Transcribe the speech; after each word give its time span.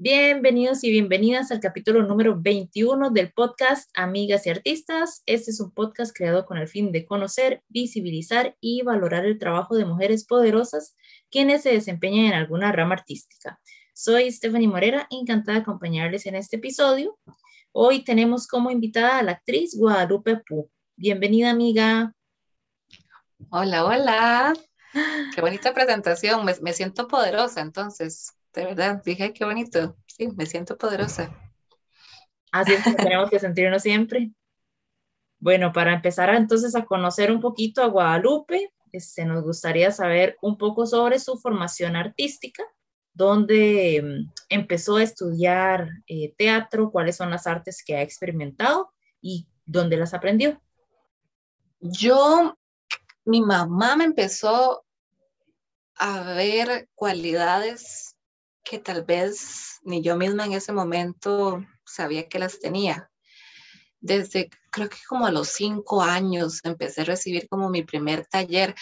Bienvenidos 0.00 0.84
y 0.84 0.92
bienvenidas 0.92 1.50
al 1.50 1.58
capítulo 1.58 2.04
número 2.04 2.40
21 2.40 3.10
del 3.10 3.32
podcast 3.32 3.90
Amigas 3.94 4.46
y 4.46 4.50
Artistas. 4.50 5.24
Este 5.26 5.50
es 5.50 5.58
un 5.58 5.72
podcast 5.72 6.16
creado 6.16 6.46
con 6.46 6.56
el 6.56 6.68
fin 6.68 6.92
de 6.92 7.04
conocer, 7.04 7.64
visibilizar 7.66 8.56
y 8.60 8.82
valorar 8.82 9.24
el 9.24 9.40
trabajo 9.40 9.74
de 9.74 9.86
mujeres 9.86 10.24
poderosas 10.24 10.94
quienes 11.32 11.64
se 11.64 11.72
desempeñan 11.72 12.26
en 12.26 12.34
alguna 12.34 12.70
rama 12.70 12.94
artística. 12.94 13.58
Soy 13.92 14.30
Stephanie 14.30 14.68
Morera, 14.68 15.08
encantada 15.10 15.58
de 15.58 15.62
acompañarles 15.62 16.26
en 16.26 16.36
este 16.36 16.58
episodio. 16.58 17.18
Hoy 17.72 18.04
tenemos 18.04 18.46
como 18.46 18.70
invitada 18.70 19.18
a 19.18 19.22
la 19.24 19.32
actriz 19.32 19.76
Guadalupe 19.76 20.36
Pu. 20.36 20.70
Bienvenida, 20.94 21.50
amiga. 21.50 22.14
Hola, 23.50 23.84
hola. 23.84 24.54
Qué 25.34 25.40
bonita 25.40 25.74
presentación. 25.74 26.46
Me 26.62 26.72
siento 26.72 27.08
poderosa, 27.08 27.62
entonces 27.62 28.37
de 28.58 28.64
verdad, 28.64 29.00
dije, 29.04 29.32
qué 29.32 29.44
bonito, 29.44 29.96
sí, 30.06 30.28
me 30.36 30.44
siento 30.44 30.76
poderosa. 30.76 31.32
Así 32.50 32.72
es 32.72 32.82
que 32.82 32.92
tenemos 32.94 33.30
que 33.30 33.38
sentirnos 33.38 33.82
siempre. 33.82 34.32
Bueno, 35.38 35.72
para 35.72 35.94
empezar 35.94 36.34
entonces 36.34 36.74
a 36.74 36.84
conocer 36.84 37.30
un 37.30 37.40
poquito 37.40 37.84
a 37.84 37.86
Guadalupe, 37.86 38.72
este, 38.90 39.24
nos 39.24 39.44
gustaría 39.44 39.92
saber 39.92 40.36
un 40.42 40.58
poco 40.58 40.86
sobre 40.86 41.20
su 41.20 41.38
formación 41.38 41.94
artística, 41.94 42.64
dónde 43.12 44.02
mm, 44.02 44.32
empezó 44.48 44.96
a 44.96 45.04
estudiar 45.04 45.88
eh, 46.08 46.34
teatro, 46.36 46.90
cuáles 46.90 47.14
son 47.14 47.30
las 47.30 47.46
artes 47.46 47.84
que 47.84 47.94
ha 47.94 48.02
experimentado 48.02 48.92
y 49.20 49.46
dónde 49.66 49.96
las 49.96 50.14
aprendió. 50.14 50.60
Yo, 51.78 52.58
mi 53.24 53.40
mamá 53.40 53.94
me 53.94 54.02
empezó 54.02 54.84
a 55.94 56.34
ver 56.34 56.88
cualidades 56.96 58.07
que 58.68 58.78
tal 58.78 59.02
vez 59.02 59.80
ni 59.82 60.02
yo 60.02 60.16
misma 60.16 60.44
en 60.44 60.52
ese 60.52 60.72
momento 60.72 61.64
sabía 61.86 62.28
que 62.28 62.38
las 62.38 62.60
tenía. 62.60 63.10
Desde 64.00 64.50
creo 64.70 64.90
que 64.90 64.98
como 65.08 65.26
a 65.26 65.32
los 65.32 65.48
cinco 65.48 66.02
años 66.02 66.60
empecé 66.64 67.00
a 67.00 67.04
recibir 67.04 67.48
como 67.48 67.70
mi 67.70 67.82
primer 67.82 68.26
taller, 68.26 68.74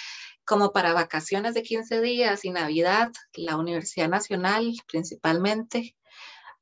como 0.45 0.73
para 0.73 0.93
vacaciones 0.93 1.55
de 1.55 1.63
15 1.63 2.01
días 2.01 2.45
y 2.45 2.51
Navidad, 2.51 3.13
la 3.35 3.57
Universidad 3.57 4.09
Nacional 4.09 4.75
principalmente, 4.89 5.97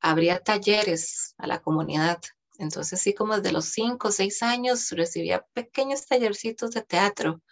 abría 0.01 0.41
talleres 0.41 1.35
a 1.39 1.47
la 1.47 1.63
comunidad. 1.63 2.21
Entonces 2.59 3.01
sí, 3.01 3.15
como 3.15 3.37
desde 3.37 3.53
los 3.53 3.65
cinco 3.65 4.09
o 4.09 4.13
seis 4.13 4.43
años 4.43 4.91
recibía 4.91 5.47
pequeños 5.55 6.07
tallercitos 6.07 6.73
de 6.73 6.83
teatro. 6.83 7.43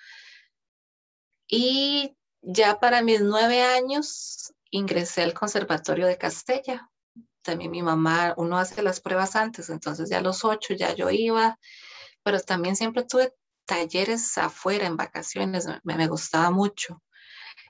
Y 1.48 2.14
ya 2.42 2.78
para 2.78 3.02
mis 3.02 3.22
nueve 3.22 3.62
años 3.62 4.52
ingresé 4.72 5.22
al 5.22 5.34
Conservatorio 5.34 6.06
de 6.06 6.18
Castella. 6.18 6.90
También 7.42 7.70
mi 7.70 7.82
mamá, 7.82 8.34
uno 8.36 8.58
hace 8.58 8.82
las 8.82 9.00
pruebas 9.00 9.36
antes, 9.36 9.68
entonces 9.68 10.10
ya 10.10 10.18
a 10.18 10.22
los 10.22 10.44
ocho 10.44 10.74
ya 10.74 10.94
yo 10.94 11.10
iba, 11.10 11.58
pero 12.22 12.40
también 12.40 12.74
siempre 12.74 13.04
tuve 13.04 13.34
talleres 13.66 14.36
afuera 14.38 14.86
en 14.86 14.96
vacaciones, 14.96 15.66
me, 15.84 15.96
me 15.96 16.08
gustaba 16.08 16.50
mucho. 16.50 17.02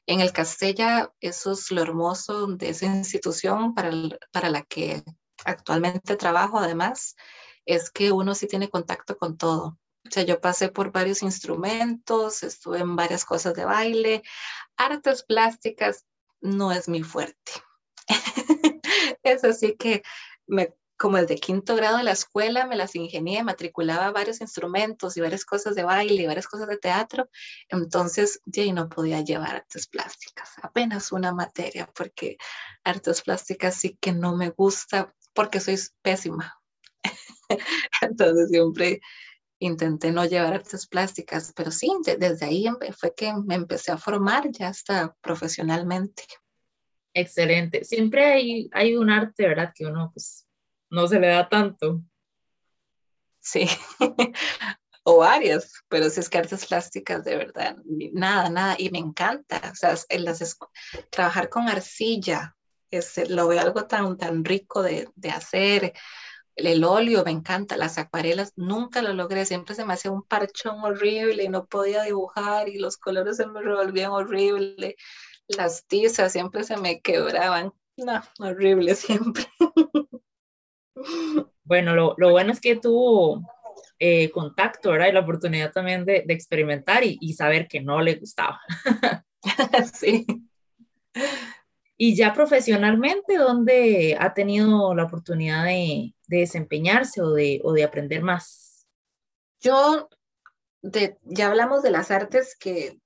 En 0.06 0.20
el 0.20 0.33
Castella, 0.33 1.12
eso 1.20 1.53
es 1.53 1.70
lo 1.70 1.83
hermoso 1.83 2.47
de 2.47 2.70
esa 2.70 2.86
institución 2.86 3.75
para, 3.75 3.91
para 4.30 4.50
la 4.50 4.62
que 4.62 5.03
actualmente 5.45 6.17
trabajo, 6.17 6.58
además, 6.58 7.17
es 7.64 7.91
que 7.91 8.12
uno 8.12 8.34
sí 8.34 8.47
tiene 8.47 8.69
contacto 8.69 9.17
con 9.17 9.36
todo. 9.36 9.78
O 10.05 10.11
sea, 10.11 10.25
yo 10.25 10.41
pasé 10.41 10.69
por 10.69 10.92
varios 10.92 11.23
instrumentos, 11.23 12.42
estuve 12.42 12.80
en 12.80 12.97
varias 12.97 13.25
cosas 13.25 13.55
de 13.55 13.64
baile, 13.64 14.23
artes 14.77 15.23
plásticas, 15.23 16.05
no 16.43 16.73
es 16.73 16.89
mi 16.89 17.03
fuerte. 17.03 17.53
es 19.23 19.45
así 19.45 19.77
que 19.77 20.03
me, 20.47 20.75
como 21.03 21.17
desde 21.17 21.37
quinto 21.37 21.75
grado 21.75 21.97
de 21.97 22.05
la 22.05 22.12
escuela 22.12 22.67
me 22.67 22.77
las 22.77 22.95
ingenié, 22.95 23.43
matriculaba 23.43 24.12
varios 24.12 24.41
instrumentos 24.41 25.17
y 25.17 25.20
varias 25.20 25.45
cosas 25.45 25.75
de 25.75 25.83
baile 25.83 26.23
y 26.23 26.27
varias 26.27 26.47
cosas 26.47 26.69
de 26.69 26.79
teatro, 26.79 27.29
entonces 27.69 28.41
ya 28.45 28.70
no 28.73 28.89
podía 28.89 29.20
llevar 29.20 29.57
artes 29.57 29.89
plásticas, 29.89 30.51
apenas 30.63 31.11
una 31.11 31.33
materia, 31.33 31.91
porque 31.95 32.36
artes 32.85 33.23
plásticas 33.23 33.74
sí 33.74 33.98
que 34.01 34.13
no 34.13 34.36
me 34.36 34.51
gusta 34.51 35.13
porque 35.35 35.59
soy 35.59 35.77
pésima. 36.03 36.61
entonces 38.03 38.48
siempre 38.51 39.01
intenté 39.64 40.11
no 40.11 40.24
llevar 40.24 40.55
artes 40.55 40.86
plásticas, 40.86 41.52
pero 41.55 41.70
sí, 41.70 41.90
desde 42.05 42.46
ahí 42.46 42.67
fue 42.98 43.14
que 43.14 43.33
me 43.34 43.55
empecé 43.55 43.92
a 43.92 43.98
formar 43.98 44.50
ya 44.50 44.68
hasta 44.68 45.14
profesionalmente. 45.20 46.24
Excelente. 47.14 47.84
Siempre 47.84 48.24
hay, 48.24 48.70
hay 48.73 48.96
un 48.96 49.11
arte, 49.11 49.46
¿verdad? 49.46 49.73
Que 49.74 49.86
uno 49.86 50.11
pues 50.12 50.46
no 50.90 51.06
se 51.06 51.20
le 51.20 51.28
da 51.28 51.48
tanto. 51.48 52.02
Sí, 53.40 53.67
o 55.05 55.18
varias, 55.18 55.73
pero 55.89 56.08
si 56.11 56.20
es 56.20 56.29
que 56.29 56.39
artes 56.39 56.67
plásticas, 56.67 57.24
de 57.24 57.36
verdad, 57.36 57.77
nada, 58.12 58.48
nada, 58.50 58.77
y 58.79 58.90
me 58.90 58.98
encanta, 58.98 59.61
o 59.73 59.74
sea, 59.74 59.96
en 60.08 60.24
las 60.24 60.56
trabajar 61.11 61.48
con 61.48 61.68
arcilla, 61.68 62.56
es, 62.89 63.29
lo 63.29 63.48
veo 63.48 63.61
algo 63.61 63.86
tan, 63.86 64.17
tan 64.17 64.44
rico 64.44 64.83
de, 64.83 65.08
de 65.17 65.30
hacer, 65.30 65.92
el 66.57 66.85
óleo 66.85 67.24
me 67.24 67.30
encanta, 67.30 67.77
las 67.77 67.98
acuarelas 67.98 68.52
nunca 68.57 69.02
lo 69.02 69.13
logré, 69.13 69.46
siempre 69.46 69.74
se 69.74 69.85
me 69.85 69.95
hacía 69.95 70.11
un 70.11 70.23
parchón 70.23 70.80
horrible 70.80 71.45
y 71.45 71.48
no 71.48 71.67
podía 71.67 72.02
dibujar 72.02 72.68
y 72.68 72.79
los 72.79 72.96
colores 72.96 73.36
se 73.36 73.46
me 73.46 73.63
revolvían 73.63 74.13
horrible, 74.13 74.96
las 75.48 75.86
tizas 75.86 76.33
siempre 76.33 76.64
se 76.64 76.77
me 76.77 77.01
quebraban, 77.01 77.73
no, 77.96 78.23
horrible 78.39 78.95
siempre. 78.95 79.45
Bueno, 81.64 81.95
lo, 81.95 82.14
lo 82.18 82.30
bueno 82.30 82.52
es 82.52 82.61
que 82.61 82.77
tuvo 82.77 83.42
eh, 83.98 84.30
contacto, 84.30 84.91
¿verdad? 84.91 85.08
Y 85.08 85.12
la 85.12 85.20
oportunidad 85.20 85.73
también 85.73 86.05
de, 86.05 86.24
de 86.27 86.35
experimentar 86.35 87.05
y, 87.05 87.18
y, 87.20 87.35
saber 87.35 87.68
que 87.68 87.80
no 87.80 88.01
le 88.01 88.17
gustaba. 88.17 88.61
sí. 89.95 90.27
Y 92.05 92.17
ya 92.17 92.35
profesionalmente, 92.35 93.36
¿dónde 93.36 94.17
ha 94.18 94.35
tenido 94.35 94.92
la 94.92 95.05
oportunidad 95.05 95.63
de, 95.63 96.17
de 96.27 96.39
desempeñarse 96.39 97.23
o 97.23 97.30
de, 97.30 97.61
o 97.63 97.73
de, 97.73 97.85
aprender 97.85 98.24
más? 98.24 98.89
Yo, 99.61 100.08
de, 100.80 101.17
ya 101.23 101.46
hablamos 101.46 101.85
de 101.85 101.92
las 101.92 102.11
artes 102.11 102.57
que, 102.58 102.98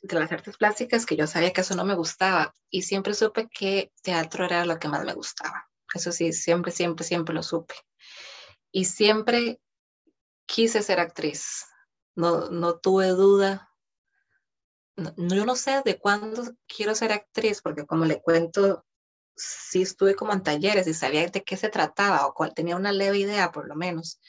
de 0.00 0.18
las 0.18 0.32
artes 0.32 0.56
plásticas, 0.56 1.04
que 1.04 1.14
yo 1.14 1.26
sabía 1.26 1.52
que 1.52 1.60
eso 1.60 1.76
no 1.76 1.84
me 1.84 1.94
gustaba 1.94 2.54
y 2.70 2.80
siempre 2.80 3.12
supe 3.12 3.50
que 3.50 3.92
teatro 4.02 4.46
era 4.46 4.64
lo 4.64 4.78
que 4.78 4.88
más 4.88 5.04
me 5.04 5.12
gustaba. 5.12 5.68
Eso 5.92 6.10
sí, 6.10 6.32
siempre, 6.32 6.72
siempre, 6.72 7.04
siempre 7.04 7.34
lo 7.34 7.42
supe. 7.42 7.74
Y 8.70 8.86
siempre 8.86 9.60
quise 10.46 10.80
ser 10.80 11.00
actriz. 11.00 11.66
No, 12.14 12.48
no 12.48 12.78
tuve 12.78 13.08
duda 13.08 13.71
no, 14.96 15.14
yo 15.16 15.44
no 15.46 15.56
sé 15.56 15.82
de 15.84 15.98
cuándo 15.98 16.42
quiero 16.66 16.94
ser 16.94 17.12
actriz, 17.12 17.60
porque 17.62 17.86
como 17.86 18.04
le 18.04 18.20
cuento, 18.20 18.84
sí 19.36 19.82
estuve 19.82 20.14
como 20.14 20.32
en 20.32 20.42
talleres 20.42 20.86
y 20.86 20.94
sabía 20.94 21.26
de 21.26 21.44
qué 21.44 21.56
se 21.56 21.68
trataba 21.68 22.26
o 22.26 22.34
cuál 22.34 22.54
tenía 22.54 22.76
una 22.76 22.92
leve 22.92 23.18
idea 23.18 23.52
por 23.52 23.68
lo 23.68 23.74
menos. 23.74 24.20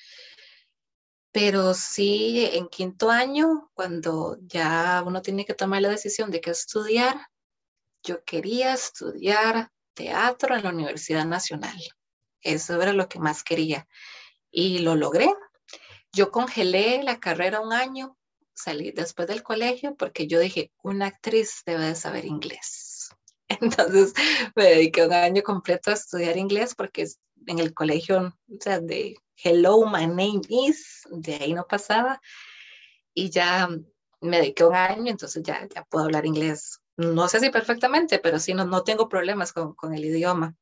Pero 1.32 1.74
sí, 1.74 2.48
en 2.54 2.68
quinto 2.68 3.10
año, 3.10 3.72
cuando 3.74 4.38
ya 4.42 5.04
uno 5.06 5.22
tiene 5.22 5.46
que 5.46 5.56
tomar 5.56 5.82
la 5.82 5.90
decisión 5.90 6.30
de 6.30 6.42
qué 6.42 6.52
estudiar, 6.52 7.28
yo 8.04 8.24
quería 8.24 8.74
estudiar 8.74 9.72
teatro 9.96 10.56
en 10.56 10.64
la 10.64 10.70
Universidad 10.70 11.26
Nacional. 11.26 11.78
Eso 12.42 12.82
era 12.82 12.94
lo 12.94 13.10
que 13.10 13.20
más 13.20 13.44
quería. 13.44 13.88
Y 14.52 14.80
lo 14.80 14.96
logré. 14.96 15.28
Yo 16.12 16.30
congelé 16.30 17.02
la 17.02 17.20
carrera 17.20 17.62
un 17.62 17.74
año 17.74 18.16
salí 18.54 18.92
después 18.92 19.28
del 19.28 19.44
colegio 19.44 19.96
porque 19.96 20.28
yo 20.28 20.40
dije, 20.40 20.72
una 20.84 21.08
actriz 21.08 21.64
debe 21.66 21.86
de 21.86 21.96
saber 21.96 22.26
inglés. 22.26 23.10
Entonces 23.48 24.14
me 24.56 24.66
dediqué 24.66 25.06
un 25.06 25.14
año 25.14 25.42
completo 25.44 25.92
a 25.92 25.96
estudiar 25.96 26.38
inglés 26.38 26.76
porque 26.76 27.08
en 27.48 27.60
el 27.60 27.74
colegio, 27.74 28.36
o 28.48 28.58
sea, 28.60 28.80
de 28.80 29.16
hello, 29.44 29.86
my 29.86 30.08
name 30.08 30.42
is, 30.50 31.02
de 31.10 31.36
ahí 31.36 31.54
no 31.54 31.66
pasaba. 31.68 32.22
Y 33.14 33.30
ya 33.30 33.70
me 34.22 34.38
dediqué 34.38 34.64
un 34.64 34.76
año, 34.76 35.12
entonces 35.12 35.44
ya, 35.44 35.68
ya 35.74 35.84
puedo 35.84 36.06
hablar 36.06 36.26
inglés. 36.26 36.80
No 36.96 37.28
sé 37.28 37.40
si 37.40 37.50
perfectamente, 37.50 38.20
pero 38.20 38.40
sí 38.40 38.54
no, 38.54 38.66
no 38.66 38.84
tengo 38.84 39.10
problemas 39.10 39.52
con, 39.52 39.74
con 39.74 39.94
el 39.94 40.06
idioma. 40.06 40.56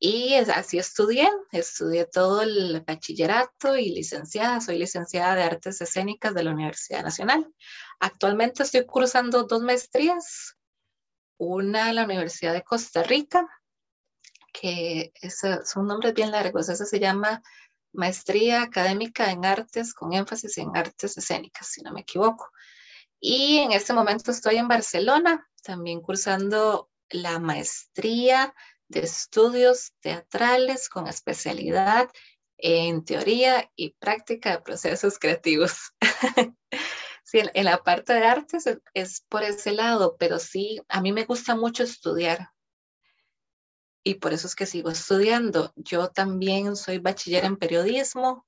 Y 0.00 0.34
así 0.34 0.78
estudié, 0.78 1.28
estudié 1.50 2.06
todo 2.06 2.42
el 2.42 2.82
bachillerato 2.86 3.76
y 3.76 3.90
licenciada, 3.90 4.60
soy 4.60 4.78
licenciada 4.78 5.34
de 5.34 5.42
artes 5.42 5.80
escénicas 5.80 6.34
de 6.34 6.44
la 6.44 6.52
Universidad 6.52 7.02
Nacional. 7.02 7.52
Actualmente 7.98 8.62
estoy 8.62 8.86
cursando 8.86 9.42
dos 9.44 9.60
maestrías, 9.62 10.56
una 11.36 11.88
en 11.88 11.96
la 11.96 12.04
Universidad 12.04 12.52
de 12.52 12.62
Costa 12.62 13.02
Rica, 13.02 13.48
que 14.52 15.12
es, 15.20 15.40
son 15.64 15.86
nombres 15.86 16.14
bien 16.14 16.30
largos, 16.30 16.68
esa 16.68 16.84
se 16.84 17.00
llama 17.00 17.42
Maestría 17.92 18.62
Académica 18.62 19.32
en 19.32 19.44
Artes 19.44 19.94
con 19.94 20.12
énfasis 20.12 20.58
en 20.58 20.76
artes 20.76 21.18
escénicas, 21.18 21.68
si 21.68 21.82
no 21.82 21.92
me 21.92 22.02
equivoco. 22.02 22.50
Y 23.18 23.58
en 23.58 23.72
este 23.72 23.92
momento 23.92 24.30
estoy 24.30 24.56
en 24.56 24.68
Barcelona, 24.68 25.48
también 25.64 26.00
cursando 26.00 26.88
la 27.10 27.40
maestría 27.40 28.54
de 28.88 29.00
estudios 29.00 29.92
teatrales 30.00 30.88
con 30.88 31.06
especialidad 31.06 32.10
en 32.58 33.04
teoría 33.04 33.70
y 33.76 33.90
práctica 33.94 34.50
de 34.50 34.62
procesos 34.62 35.18
creativos. 35.18 35.92
sí, 37.24 37.40
en, 37.54 37.64
la 37.64 37.82
parte 37.82 38.14
de 38.14 38.24
artes 38.24 38.64
es, 38.94 39.24
por 39.28 39.44
ese 39.44 39.72
lado, 39.72 40.16
pero 40.18 40.38
sí, 40.38 40.80
a 40.88 41.00
mí 41.00 41.12
me 41.12 41.24
gusta 41.24 41.54
mucho 41.54 41.84
estudiar. 41.84 42.50
Y 44.02 44.14
por 44.14 44.32
eso 44.32 44.46
es 44.46 44.54
que 44.54 44.66
sigo 44.66 44.90
estudiando. 44.90 45.72
Yo 45.76 46.08
también 46.08 46.76
soy 46.76 46.98
bachiller 46.98 47.44
en 47.44 47.56
periodismo, 47.56 48.46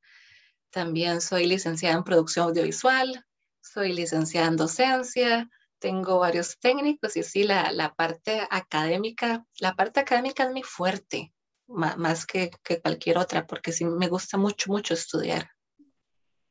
también 0.70 1.20
soy 1.20 1.46
licenciada 1.46 1.96
en 1.96 2.04
producción 2.04 2.46
audiovisual, 2.46 3.26
soy 3.60 3.92
licenciada 3.92 4.48
en 4.48 4.56
docencia, 4.56 5.50
tengo 5.80 6.20
varios 6.20 6.58
técnicos 6.60 7.16
y 7.16 7.22
sí, 7.22 7.42
la, 7.42 7.72
la 7.72 7.94
parte 7.94 8.46
académica, 8.50 9.44
la 9.58 9.74
parte 9.74 10.00
académica 10.00 10.44
es 10.44 10.50
muy 10.50 10.62
fuerte 10.62 11.32
más 11.66 12.26
que, 12.26 12.50
que, 12.64 12.80
cualquier 12.80 13.18
otra, 13.18 13.46
porque 13.46 13.72
sí 13.72 13.84
me 13.84 14.08
gusta 14.08 14.36
mucho, 14.36 14.70
mucho 14.70 14.94
estudiar. 14.94 15.50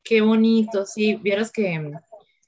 Qué 0.04 0.22
bonito, 0.22 0.86
sí, 0.86 1.16
vieras 1.16 1.52
que 1.52 1.92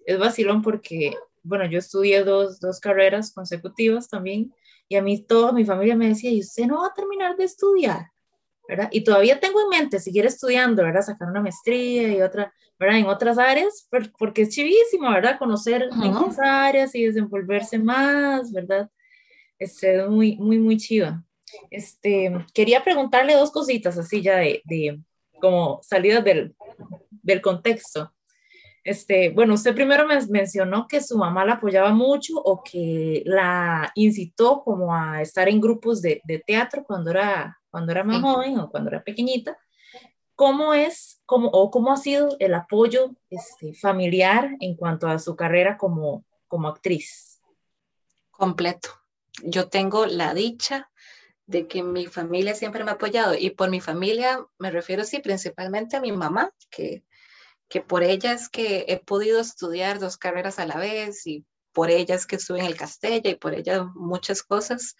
es 0.06 0.20
vacilón 0.20 0.62
porque, 0.62 1.14
bueno, 1.44 1.66
yo 1.66 1.80
estudié 1.80 2.24
dos, 2.24 2.60
dos 2.60 2.80
carreras 2.80 3.34
consecutivas 3.34 4.08
también 4.08 4.54
y 4.88 4.96
a 4.96 5.02
mí 5.02 5.22
toda 5.22 5.52
mi 5.52 5.66
familia 5.66 5.96
me 5.96 6.08
decía, 6.08 6.32
¿y 6.32 6.40
usted 6.40 6.66
no 6.66 6.82
va 6.82 6.88
a 6.88 6.94
terminar 6.94 7.36
de 7.36 7.44
estudiar? 7.44 8.12
¿Verdad? 8.72 8.88
Y 8.90 9.04
todavía 9.04 9.38
tengo 9.38 9.60
en 9.62 9.68
mente 9.68 10.00
seguir 10.00 10.26
estudiando, 10.26 10.82
¿verdad? 10.82 11.02
Sacar 11.02 11.28
una 11.28 11.42
maestría 11.42 12.08
y 12.08 12.22
otra, 12.22 12.54
¿verdad? 12.80 13.00
En 13.00 13.06
otras 13.06 13.38
áreas, 13.38 13.86
porque 14.18 14.44
es 14.44 14.50
chivísimo, 14.50 15.12
¿verdad? 15.12 15.38
Conocer 15.38 15.90
uh 15.92 16.32
áreas 16.42 16.96
y 16.96 17.04
desenvolverse 17.04 17.78
más, 17.78 18.50
¿verdad? 18.54 18.90
Es 19.60 19.78
muy, 20.08 20.38
muy, 20.38 20.58
muy 20.58 20.78
chiva. 20.78 21.22
Este, 21.70 22.32
quería 22.54 22.82
preguntarle 22.82 23.36
dos 23.36 23.52
cositas 23.52 23.98
así 23.98 24.22
ya 24.22 24.38
de, 24.38 24.62
de 24.64 25.02
como 25.42 25.82
salidas 25.84 26.24
del, 26.24 26.56
del 27.10 27.42
contexto. 27.42 28.14
Este, 28.84 29.30
bueno, 29.30 29.54
usted 29.54 29.76
primero 29.76 30.08
me 30.08 30.20
mencionó 30.28 30.88
que 30.88 31.02
su 31.02 31.18
mamá 31.18 31.46
la 31.46 31.54
apoyaba 31.54 31.94
mucho 31.94 32.34
o 32.38 32.64
que 32.64 33.22
la 33.26 33.92
incitó 33.94 34.64
como 34.64 34.96
a 34.96 35.22
estar 35.22 35.48
en 35.48 35.62
grupos 35.62 36.02
de, 36.02 36.22
de 36.24 36.40
teatro 36.40 36.84
cuando 36.84 37.12
era, 37.12 37.60
cuando 37.70 37.92
era 37.92 38.04
más 38.04 38.22
joven 38.22 38.58
o 38.58 38.70
cuando 38.72 38.90
era 38.90 39.04
pequeñita. 39.04 39.58
¿Cómo 40.34 40.74
es 40.74 41.22
cómo, 41.28 41.50
o 41.50 41.70
cómo 41.70 41.94
ha 41.94 41.98
sido 41.98 42.36
el 42.40 42.56
apoyo 42.56 43.16
este, 43.30 43.76
familiar 43.76 44.50
en 44.60 44.76
cuanto 44.76 45.08
a 45.08 45.20
su 45.20 45.36
carrera 45.36 45.78
como, 45.78 46.26
como 46.48 46.68
actriz? 46.68 47.40
Completo. 48.32 48.90
Yo 49.44 49.70
tengo 49.70 50.08
la 50.08 50.34
dicha 50.34 50.90
de 51.46 51.68
que 51.68 51.84
mi 51.84 52.08
familia 52.08 52.56
siempre 52.56 52.84
me 52.84 52.90
ha 52.90 52.96
apoyado 52.96 53.36
y 53.36 53.52
por 53.52 53.70
mi 53.70 53.82
familia 53.82 54.44
me 54.58 54.72
refiero 54.72 55.04
sí 55.04 55.20
principalmente 55.20 55.98
a 55.98 56.02
mi 56.02 56.12
mamá, 56.12 56.52
que, 56.72 57.04
que 57.72 57.82
por 57.82 58.04
ella 58.04 58.34
es 58.34 58.50
que 58.50 58.86
he 58.90 59.00
podido 59.00 59.40
estudiar 59.40 59.98
dos 59.98 60.18
carreras 60.18 60.60
a 60.60 60.66
la 60.66 60.76
vez 60.76 61.26
y 61.26 61.46
por 61.72 61.90
ella 61.90 62.16
es 62.16 62.28
que 62.28 62.36
estuve 62.36 62.60
en 62.60 62.66
el 62.66 62.76
Castella 62.76 63.30
y 63.30 63.36
por 63.36 63.54
ella 63.54 63.86
muchas 63.96 64.44
cosas. 64.44 64.98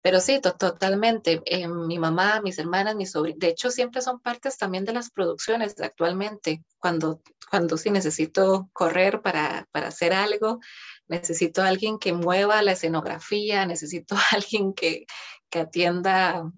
Pero 0.00 0.20
sí, 0.20 0.40
totalmente. 0.40 1.42
Eh, 1.44 1.66
mi 1.66 1.98
mamá, 1.98 2.40
mis 2.42 2.60
hermanas, 2.60 2.94
mis 2.94 3.10
sobrinos, 3.10 3.40
de 3.40 3.48
hecho 3.48 3.72
siempre 3.72 4.00
son 4.02 4.20
partes 4.20 4.56
también 4.56 4.84
de 4.84 4.92
las 4.92 5.10
producciones 5.10 5.74
actualmente. 5.80 6.62
Cuando, 6.78 7.20
cuando 7.50 7.76
sí 7.76 7.90
necesito 7.90 8.70
correr 8.72 9.20
para, 9.20 9.66
para 9.72 9.88
hacer 9.88 10.12
algo, 10.12 10.60
necesito 11.08 11.62
a 11.62 11.68
alguien 11.68 11.98
que 11.98 12.12
mueva 12.12 12.62
la 12.62 12.72
escenografía, 12.72 13.66
necesito 13.66 14.14
a 14.14 14.22
alguien 14.30 14.74
que, 14.74 15.06
que 15.50 15.58
atienda 15.58 16.52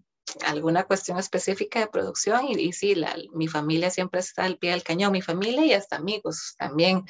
alguna 0.47 0.85
cuestión 0.85 1.19
específica 1.19 1.81
de 1.81 1.87
producción 1.89 2.47
y, 2.49 2.53
y 2.53 2.73
sí, 2.73 2.95
la, 2.95 3.17
mi 3.33 3.49
familia 3.49 3.91
siempre 3.91 4.21
está 4.21 4.45
al 4.45 4.59
pie 4.59 4.71
del 4.73 4.83
cañón, 4.83 5.13
mi 5.13 5.23
familia 5.23 5.65
y 5.65 5.73
hasta 5.73 5.97
amigos 5.97 6.55
también. 6.59 7.05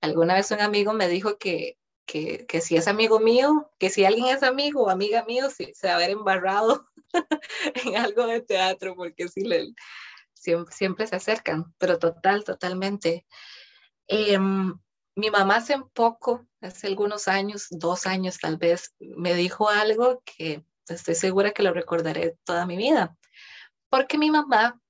Alguna 0.00 0.34
vez 0.34 0.50
un 0.50 0.60
amigo 0.60 0.92
me 0.92 1.08
dijo 1.08 1.38
que, 1.38 1.78
que, 2.06 2.46
que 2.46 2.60
si 2.60 2.76
es 2.76 2.88
amigo 2.88 3.20
mío, 3.20 3.70
que 3.78 3.90
si 3.90 4.04
alguien 4.04 4.26
es 4.26 4.42
amigo 4.42 4.84
o 4.84 4.90
amiga 4.90 5.24
mío, 5.24 5.48
se 5.50 5.72
va 5.84 5.92
a 5.92 5.96
haber 5.96 6.10
embarrado 6.10 6.88
en 7.84 7.96
algo 7.96 8.26
de 8.26 8.40
teatro, 8.40 8.94
porque 8.96 9.28
sí, 9.28 9.42
le, 9.42 9.74
siempre, 10.34 10.74
siempre 10.74 11.06
se 11.06 11.16
acercan, 11.16 11.74
pero 11.78 11.98
total, 11.98 12.44
totalmente. 12.44 13.26
Eh, 14.08 14.38
mi 15.16 15.30
mamá 15.30 15.56
hace 15.56 15.76
poco, 15.92 16.46
hace 16.60 16.86
algunos 16.86 17.28
años, 17.28 17.66
dos 17.70 18.06
años 18.06 18.38
tal 18.38 18.56
vez, 18.56 18.94
me 18.98 19.34
dijo 19.34 19.68
algo 19.68 20.22
que 20.24 20.64
estoy 20.88 21.14
segura 21.14 21.52
que 21.52 21.62
lo 21.62 21.72
recordaré 21.72 22.36
toda 22.44 22.66
mi 22.66 22.76
vida, 22.76 23.16
porque 23.88 24.18
mi 24.18 24.30
mamá 24.30 24.80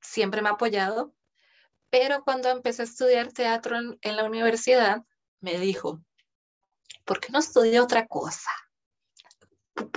siempre 0.00 0.42
me 0.42 0.48
ha 0.48 0.52
apoyado, 0.52 1.14
pero 1.90 2.22
cuando 2.24 2.50
empecé 2.50 2.82
a 2.82 2.84
estudiar 2.84 3.32
teatro 3.32 3.76
en, 4.00 4.16
la 4.16 4.24
universidad, 4.24 5.04
me 5.40 5.58
dijo, 5.58 6.00
¿por 7.04 7.20
qué 7.20 7.32
no 7.32 7.38
estudia 7.38 7.82
otra 7.82 8.06
cosa? 8.06 8.50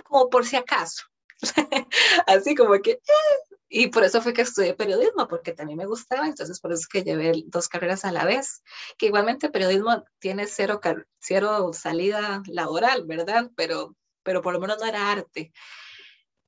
Como 0.03 0.29
por 0.29 0.45
si 0.45 0.55
acaso. 0.55 1.03
Así 2.27 2.55
como 2.55 2.79
que, 2.81 2.91
eh, 2.91 3.57
y 3.67 3.87
por 3.87 4.03
eso 4.03 4.21
fue 4.21 4.33
que 4.33 4.41
estudié 4.41 4.73
periodismo, 4.73 5.27
porque 5.27 5.53
también 5.53 5.77
me 5.77 5.85
gustaba, 5.85 6.27
entonces 6.27 6.59
por 6.59 6.71
eso 6.71 6.81
es 6.81 6.87
que 6.87 7.03
llevé 7.03 7.43
dos 7.47 7.67
carreras 7.67 8.05
a 8.05 8.11
la 8.11 8.25
vez, 8.25 8.63
que 8.97 9.07
igualmente 9.07 9.49
periodismo 9.49 10.03
tiene 10.19 10.45
cero, 10.47 10.79
cero 11.19 11.71
salida 11.73 12.43
laboral, 12.47 13.05
¿verdad? 13.05 13.49
Pero, 13.55 13.95
pero 14.23 14.41
por 14.41 14.53
lo 14.53 14.59
menos 14.59 14.77
no 14.79 14.85
era 14.85 15.11
arte. 15.11 15.51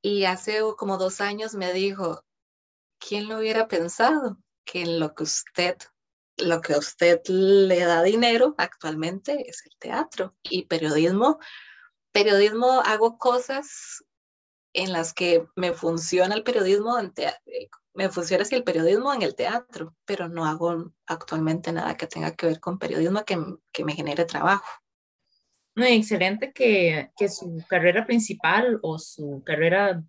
Y 0.02 0.25
hace 0.25 0.62
como 0.78 0.98
dos 0.98 1.22
años 1.22 1.56
me 1.56 1.72
dijo, 1.74 2.24
¿quién 3.00 3.30
lo 3.30 3.38
hubiera 3.40 3.68
pensado? 3.68 4.38
Que 4.66 4.81
en 4.81 5.00
lo 5.00 5.14
que 5.16 5.24
usted, 5.24 5.78
lo 6.38 6.62
que 6.62 6.74
usted 6.74 7.22
le 7.28 7.80
da 7.80 8.04
dinero 8.04 8.56
actualmente 8.58 9.50
es 9.50 9.66
el 9.66 9.78
teatro 9.80 10.36
y 10.44 10.66
periodismo. 10.66 11.40
Periodismo 12.12 12.81
hago 12.81 13.18
cosas 13.18 14.04
en 14.74 14.92
las 14.92 15.14
que 15.14 15.48
me 15.56 15.74
funciona 15.74 16.36
el 16.36 16.44
periodismo, 16.44 17.00
en 17.00 17.14
me 17.94 18.10
funciona 18.10 18.44
así 18.44 18.56
el 18.56 18.64
periodismo 18.64 19.14
en 19.14 19.22
el 19.22 19.36
teatro, 19.36 19.96
pero 20.04 20.28
no 20.28 20.46
hago 20.46 20.92
actualmente 21.06 21.72
nada 21.72 21.96
que 21.96 22.08
tenga 22.08 22.36
que 22.36 22.48
ver 22.48 22.60
con 22.60 22.80
periodismo 22.80 23.24
que, 23.24 23.38
que 23.72 23.86
me 23.86 23.94
genere 23.94 24.25
trabajo. 24.25 24.82
No, 25.75 25.86
excelente 25.86 26.52
que, 26.54 27.10
que 27.18 27.30
su 27.30 27.64
carrera 27.68 28.06
principal 28.06 28.80
o 28.84 29.00
su 29.00 29.42
carrera 29.46 30.04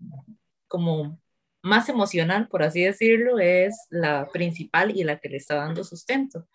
como 0.68 1.18
más 1.62 1.88
emocional, 1.88 2.48
por 2.48 2.62
así 2.62 2.82
decirlo, 2.82 3.38
es 3.38 3.74
la 3.90 4.28
principal 4.30 4.94
y 4.94 5.04
la 5.04 5.18
que 5.18 5.30
le 5.30 5.38
está 5.38 5.56
dando 5.56 5.82
sustento. 5.82 6.46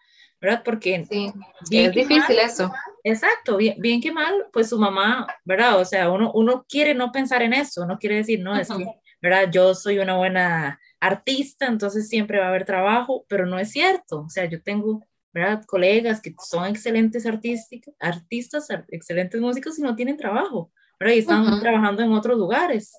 ¿verdad? 0.42 0.62
Porque 0.64 1.06
sí, 1.10 1.34
es 1.72 1.92
difícil 1.92 2.40
eso. 2.40 2.72
Exacto, 3.04 3.58
bien, 3.58 3.76
bien 3.80 4.02
que 4.02 4.12
mal, 4.12 4.48
pues 4.54 4.70
su 4.70 4.80
mamá, 4.80 5.28
¿verdad? 5.44 5.80
O 5.80 5.86
sea, 5.86 6.10
uno, 6.10 6.32
uno 6.34 6.66
quiere 6.68 6.94
no 6.94 7.12
pensar 7.12 7.42
en 7.42 7.54
eso, 7.54 7.86
no 7.86 7.98
quiere 7.98 8.18
decir, 8.18 8.40
no, 8.40 8.56
es 8.56 8.70
que, 8.70 8.86
¿verdad? 9.22 9.50
Yo 9.52 9.76
soy 9.76 10.00
una 10.00 10.16
buena 10.16 10.80
artista, 11.00 11.68
entonces 11.68 12.08
siempre 12.08 12.40
va 12.40 12.46
a 12.46 12.50
haber 12.50 12.66
trabajo, 12.66 13.26
pero 13.28 13.46
no 13.46 13.60
es 13.60 13.72
cierto. 13.72 14.22
O 14.22 14.30
sea, 14.30 14.46
yo 14.46 14.62
tengo, 14.62 15.06
¿verdad? 15.32 15.64
Colegas 15.66 16.22
que 16.22 16.34
son 16.44 16.66
excelentes 16.66 17.26
artísticos, 17.26 17.94
artistas, 18.00 18.68
excelentes 18.90 19.40
músicos 19.40 19.78
y 19.80 19.82
no 19.82 19.96
tienen 19.96 20.18
trabajo, 20.18 20.72
¿verdad? 21.00 21.16
Y 21.16 21.20
están 21.20 21.60
trabajando 21.60 22.04
en 22.04 22.12
otros 22.14 22.38
lugares. 22.38 22.98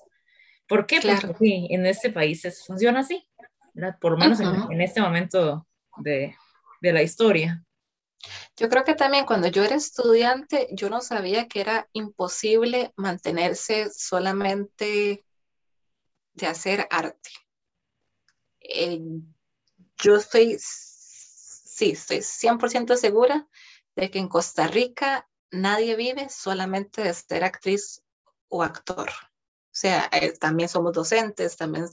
¿Por 0.67 0.85
qué? 0.85 0.99
Porque 1.01 1.67
en 1.69 1.85
este 1.85 2.09
país 2.09 2.41
funciona 2.65 3.01
así, 3.01 3.27
¿verdad? 3.73 3.97
Por 3.99 4.13
lo 4.13 4.17
menos 4.17 4.39
en, 4.39 4.71
en 4.71 4.81
este 4.81 5.01
momento 5.01 5.67
de, 5.97 6.35
de 6.81 6.93
la 6.93 7.03
historia. 7.03 7.63
Yo 8.55 8.69
creo 8.69 8.83
que 8.83 8.93
también 8.93 9.25
cuando 9.25 9.47
yo 9.47 9.63
era 9.63 9.75
estudiante, 9.75 10.67
yo 10.71 10.89
no 10.89 11.01
sabía 11.01 11.47
que 11.47 11.61
era 11.61 11.89
imposible 11.93 12.93
mantenerse 12.95 13.89
solamente 13.89 15.25
de 16.33 16.47
hacer 16.47 16.87
arte. 16.89 17.29
Eh, 18.59 19.01
yo 19.97 20.15
estoy, 20.15 20.57
sí, 21.81 21.91
estoy 21.91 22.17
100% 22.17 22.95
segura 22.95 23.47
de 23.95 24.11
que 24.11 24.19
en 24.19 24.27
Costa 24.27 24.67
Rica 24.67 25.27
nadie 25.49 25.95
vive 25.95 26.29
solamente 26.29 27.01
de 27.01 27.11
ser 27.11 27.43
actriz 27.43 28.03
o 28.49 28.61
actor. 28.61 29.09
O 29.09 29.73
sea, 29.73 30.07
eh, 30.11 30.33
también 30.39 30.69
somos 30.69 30.93
docentes, 30.93 31.57
también 31.57 31.85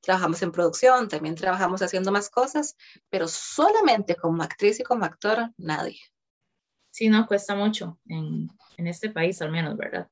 trabajamos 0.00 0.42
en 0.42 0.50
producción, 0.50 1.08
también 1.08 1.36
trabajamos 1.36 1.82
haciendo 1.82 2.10
más 2.10 2.30
cosas, 2.30 2.76
pero 3.10 3.28
solamente 3.28 4.16
como 4.16 4.42
actriz 4.42 4.80
y 4.80 4.82
como 4.82 5.04
actor, 5.04 5.52
nadie. 5.56 6.00
Sí, 6.90 7.08
no, 7.08 7.26
cuesta 7.28 7.54
mucho 7.54 8.00
en, 8.06 8.50
en 8.76 8.86
este 8.88 9.10
país 9.10 9.40
al 9.40 9.52
menos, 9.52 9.76
¿verdad? 9.76 10.08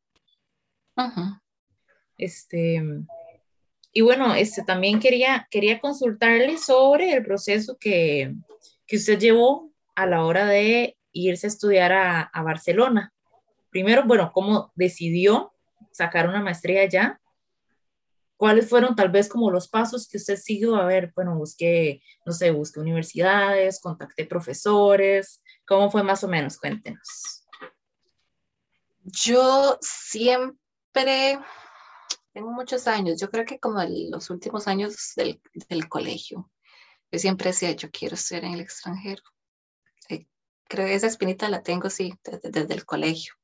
Este, 2.16 2.80
y 3.92 4.02
bueno, 4.02 4.34
este, 4.34 4.62
también 4.62 5.00
quería, 5.00 5.48
quería 5.50 5.80
consultarle 5.80 6.58
sobre 6.58 7.12
el 7.12 7.24
proceso 7.24 7.76
que, 7.76 8.36
que 8.90 8.96
usted 8.96 9.20
llevó 9.20 9.72
a 9.94 10.04
la 10.04 10.24
hora 10.24 10.46
de 10.46 10.98
irse 11.12 11.46
a 11.46 11.48
estudiar 11.48 11.92
a, 11.92 12.42
Barcelona. 12.42 13.14
Primero, 13.70 14.02
bueno, 14.04 14.32
¿cómo 14.34 14.72
decidió 14.74 15.54
sacar 15.92 16.28
una 16.28 16.42
maestría 16.42 16.88
ya. 16.88 17.20
¿Cuáles 18.36 18.68
fueron 18.68 18.96
tal 18.96 19.10
vez 19.10 19.28
como 19.28 19.48
los 19.52 19.68
pasos 19.68 20.08
que 20.08 20.16
usted 20.16 20.36
siguió? 20.36 20.74
A 20.74 20.86
ver, 20.86 21.12
bueno, 21.14 21.36
busqué, 21.36 22.02
no 22.26 22.32
sé, 22.32 22.50
busqué 22.50 22.80
universidades, 22.80 23.80
contacté 23.80 24.26
profesores. 24.26 25.40
¿Cómo 25.64 25.88
fue 25.88 26.02
más 26.02 26.24
o 26.24 26.28
menos? 26.28 26.58
Cuéntenos. 26.58 27.46
Yo 29.04 29.78
siempre, 29.80 31.38
tengo 32.32 32.50
muchos 32.50 32.88
años, 32.88 33.20
yo 33.20 33.30
creo 33.30 33.44
que 33.44 33.60
como 33.60 33.80
los 33.84 34.30
últimos 34.30 34.66
años 34.66 35.12
del 35.14 35.88
colegio, 35.88 36.50
yo 37.12 37.18
siempre 37.18 37.50
decía, 37.50 37.72
yo 37.72 37.90
quiero 37.90 38.16
ser 38.16 38.44
en 38.44 38.52
el 38.52 38.60
extranjero. 38.60 39.22
Eh, 40.08 40.26
creo 40.68 40.86
que 40.86 40.94
esa 40.94 41.08
espinita 41.08 41.48
la 41.48 41.62
tengo, 41.62 41.90
sí, 41.90 42.14
desde, 42.42 42.74
el 42.74 42.84
colegio. 42.84 43.34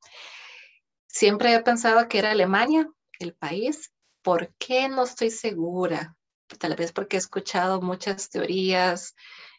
Siempre 1.07 1.53
he 1.53 1.61
pensado 1.61 2.07
que 2.07 2.19
era 2.19 2.31
Alemania, 2.31 2.89
el 3.19 3.33
país. 3.35 3.91
¿Por 4.21 4.53
qué 4.55 4.87
no 4.87 5.03
estoy 5.03 5.31
segura? 5.31 6.15
Tal 6.59 6.75
vez 6.75 6.93
porque 6.93 7.17
he 7.17 7.19
escuchado 7.19 7.81
muchas 7.81 8.29
teorías, 8.29 9.15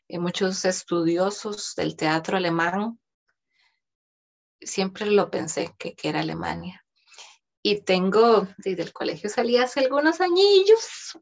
eh, 0.09 0.19
muchos 0.19 0.65
estudiosos 0.65 1.75
del 1.77 1.97
teatro 1.97 2.39
alemán. 2.39 2.99
Siempre 4.61 5.07
lo 5.07 5.31
pensé 5.31 5.75
que, 5.79 5.95
que 5.95 6.09
era 6.09 6.21
Alemania. 6.21 6.85
Y 7.63 7.83
tengo, 7.83 8.49
desde 8.57 8.83
el 8.83 8.93
colegio 8.93 9.29
salí 9.29 9.59
hace 9.59 9.81
algunos 9.81 10.21
añillos 10.21 11.19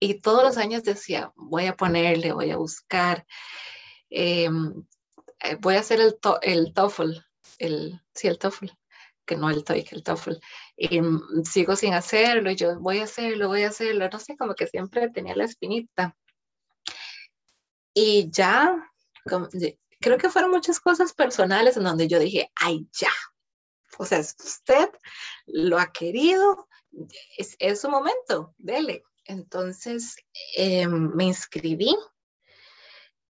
y 0.00 0.20
todos 0.20 0.44
los 0.44 0.56
años 0.56 0.82
decía, 0.84 1.32
voy 1.36 1.66
a 1.66 1.76
ponerle, 1.76 2.32
voy 2.32 2.50
a 2.50 2.56
buscar, 2.56 3.26
em, 4.10 4.84
eh, 5.40 5.56
voy 5.60 5.76
a 5.76 5.80
hacer 5.80 6.00
el, 6.00 6.16
el 6.42 6.72
TOEFL, 6.72 7.12
el, 7.58 8.00
sí, 8.14 8.28
el 8.28 8.38
TOEFL, 8.38 8.66
que 9.26 9.36
no 9.36 9.50
el 9.50 9.64
TOEIC, 9.64 9.92
el 9.92 10.02
TOEFL, 10.02 10.34
y 10.76 11.00
mm, 11.00 11.44
sigo 11.44 11.76
sin 11.76 11.94
hacerlo, 11.94 12.50
y 12.50 12.56
yo 12.56 12.78
voy 12.80 12.98
a 13.00 13.04
hacerlo, 13.04 13.48
voy 13.48 13.62
a 13.62 13.68
hacerlo, 13.68 14.08
no 14.10 14.18
sé, 14.18 14.36
como 14.36 14.54
que 14.54 14.66
siempre 14.66 15.10
tenía 15.10 15.36
la 15.36 15.44
espinita. 15.44 16.16
Y 17.94 18.30
ya, 18.30 18.90
creo 20.00 20.18
que 20.18 20.30
fueron 20.30 20.52
muchas 20.52 20.80
cosas 20.80 21.12
personales 21.12 21.76
en 21.76 21.84
donde 21.84 22.08
yo 22.08 22.18
dije, 22.18 22.50
ay, 22.54 22.88
ya, 22.92 23.10
o 23.98 24.04
sea, 24.04 24.20
usted 24.20 24.90
lo 25.46 25.78
ha 25.78 25.92
querido, 25.92 26.68
es, 27.36 27.56
es 27.58 27.80
su 27.80 27.90
momento, 27.90 28.54
dele. 28.58 29.02
Entonces 29.28 30.16
eh, 30.56 30.88
me 30.88 31.24
inscribí. 31.24 31.94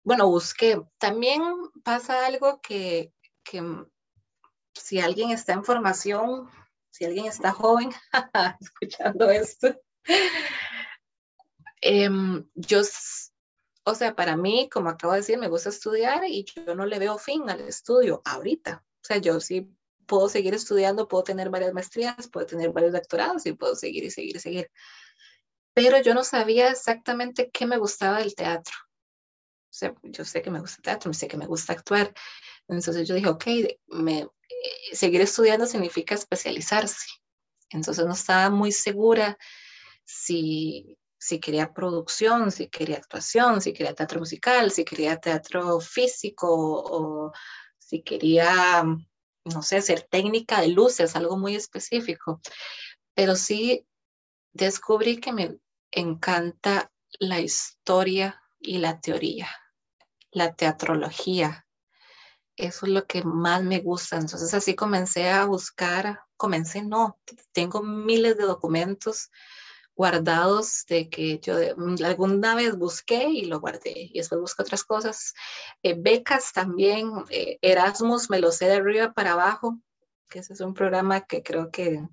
Bueno, 0.04 0.28
busqué. 0.28 0.82
También 0.98 1.42
pasa 1.84 2.26
algo 2.26 2.62
que, 2.62 3.14
que 3.44 3.62
si 4.74 5.00
alguien 5.00 5.32
está 5.32 5.54
en 5.54 5.66
formación, 5.66 6.50
si 6.90 7.06
alguien 7.06 7.26
está 7.26 7.52
joven 7.52 7.92
escuchando 8.62 9.30
esto, 9.30 9.76
em, 11.82 12.50
yo, 12.56 12.82
o 13.84 13.94
sea, 13.94 14.16
para 14.16 14.38
mí, 14.38 14.70
como 14.72 14.90
acabo 14.90 15.14
de 15.14 15.20
decir, 15.20 15.38
me 15.38 15.50
gusta 15.50 15.70
estudiar 15.70 16.24
y 16.26 16.46
yo 16.46 16.74
no 16.74 16.86
le 16.86 17.00
veo 17.00 17.18
fin 17.18 17.50
al 17.50 17.60
estudio 17.62 18.22
ahorita. 18.24 18.84
O 18.86 19.04
sea, 19.04 19.18
yo 19.18 19.42
sí 19.42 19.70
puedo 20.06 20.30
seguir 20.30 20.54
estudiando, 20.54 21.10
puedo 21.10 21.26
tener 21.26 21.50
varias 21.50 21.74
maestrías, 21.74 22.30
puedo 22.30 22.46
tener 22.46 22.72
varios 22.72 22.94
doctorados 22.94 23.46
y 23.46 23.54
puedo 23.54 23.76
seguir 23.76 24.06
y 24.06 24.12
seguir 24.12 24.38
y 24.38 24.40
seguir 24.40 24.72
pero 25.74 26.02
yo 26.02 26.14
no 26.14 26.24
sabía 26.24 26.70
exactamente 26.70 27.50
qué 27.52 27.66
me 27.66 27.78
gustaba 27.78 28.20
del 28.20 28.36
teatro. 28.36 28.74
O 29.72 29.74
sea, 29.74 29.94
yo 30.04 30.26
sé 30.26 30.42
que 30.42 30.52
me 30.52 30.60
gusta 30.60 30.78
el 30.78 30.84
teatro, 30.84 31.14
sé 31.14 31.28
que 31.28 31.38
me 31.38 31.48
gusta 31.48 31.74
actuar. 31.74 32.14
Entonces 32.68 33.08
yo 33.08 33.16
dije, 33.16 33.30
ok, 33.30 33.46
me, 33.88 34.20
eh, 34.20 34.28
seguir 34.96 35.22
estudiando 35.22 35.66
significa 35.66 36.16
especializarse. 36.16 37.08
Entonces 37.70 38.06
no 38.06 38.14
estaba 38.14 38.50
muy 38.50 38.74
segura 38.74 39.38
si, 40.04 40.98
si 41.18 41.40
quería 41.40 41.74
producción, 41.74 42.52
si 42.52 42.68
quería 42.68 42.98
actuación, 42.98 43.62
si 43.62 43.72
quería 43.74 43.96
teatro 43.96 44.20
musical, 44.20 44.72
si 44.72 44.84
quería 44.84 45.18
teatro 45.18 45.80
físico 45.80 46.48
o 46.50 47.32
si 47.78 48.04
quería, 48.04 48.84
no 49.46 49.62
sé, 49.64 49.82
ser 49.82 50.02
técnica 50.04 50.60
de 50.60 50.68
luces, 50.68 51.16
algo 51.16 51.38
muy 51.38 51.56
específico. 51.56 52.42
Pero 53.14 53.36
sí 53.38 53.86
descubrí 54.54 55.18
que 55.18 55.34
me 55.34 55.60
encanta 55.92 56.92
la 57.20 57.40
historia 57.40 58.42
y 58.60 58.78
la 58.78 59.00
teoría, 59.00 59.50
la 60.32 60.54
teatrología. 60.54 61.66
Eso 62.56 62.86
es 62.86 62.92
lo 62.92 63.06
que 63.06 63.24
más 63.24 63.64
me 63.64 63.80
gusta. 63.80 64.18
Entonces 64.18 64.54
así 64.54 64.76
comencé 64.76 65.30
a 65.30 65.46
buscar, 65.46 66.22
comencé 66.38 66.84
no, 66.84 67.20
tengo 67.52 67.82
miles 67.82 68.38
de 68.38 68.44
documentos 68.44 69.30
guardados 69.96 70.86
de 70.88 71.10
que 71.10 71.40
yo 71.40 71.56
mm, 71.78 72.04
alguna 72.04 72.56
vez 72.56 72.76
busqué 72.78 73.26
y 73.30 73.46
lo 73.46 73.60
guardé 73.60 74.10
y 74.12 74.18
después 74.18 74.42
busqué 74.42 74.64
otras 74.64 74.84
cosas. 74.84 75.34
Eh, 75.84 75.96
becas 75.98 76.54
también, 76.54 77.12
eh, 77.30 77.58
Erasmus 77.62 78.30
me 78.30 78.40
lo 78.40 78.52
sé 78.52 78.66
de 78.66 78.76
arriba 78.76 79.14
para 79.14 79.34
abajo, 79.34 79.78
que 80.30 80.40
ese 80.40 80.54
es 80.54 80.62
un 80.62 80.74
programa 80.74 81.22
que 81.22 81.44
creo 81.44 81.72
que 81.72 82.08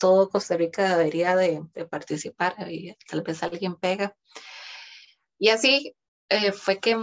todo 0.00 0.30
Costa 0.30 0.56
Rica 0.56 0.96
debería 0.96 1.36
de, 1.36 1.62
participar 1.88 2.54
y 2.68 2.96
tal 3.08 3.22
vez 3.22 3.42
alguien 3.42 3.76
pega. 3.76 4.16
Y 5.38 5.50
así 5.50 5.94
eh, 6.28 6.52
fue 6.52 6.80
que 6.80 6.96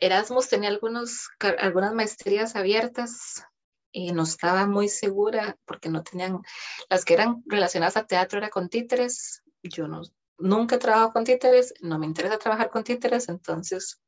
Erasmus 0.00 0.48
tenía 0.48 0.70
algunos, 0.70 1.28
algunas 1.58 1.94
maestrías 1.94 2.56
abiertas 2.56 3.44
y 3.92 4.12
no 4.12 4.24
estaba 4.24 4.66
muy 4.66 4.88
segura 4.88 5.56
porque 5.64 5.88
no 5.88 6.02
tenían, 6.02 6.40
las 6.88 7.04
que 7.04 7.14
eran 7.14 7.42
relacionadas 7.46 7.96
a 7.96 8.06
teatro 8.06 8.38
era 8.38 8.50
con 8.50 8.68
títeres, 8.68 9.42
yo 9.62 9.86
no, 9.86 10.02
nunca 10.38 10.76
he 10.76 10.78
trabajado 10.78 11.12
con 11.12 11.24
títeres, 11.24 11.74
no 11.80 11.98
me 11.98 12.06
interesa 12.06 12.38
trabajar 12.38 12.70
con 12.70 12.82
títeres, 12.82 13.28
entonces 13.28 14.00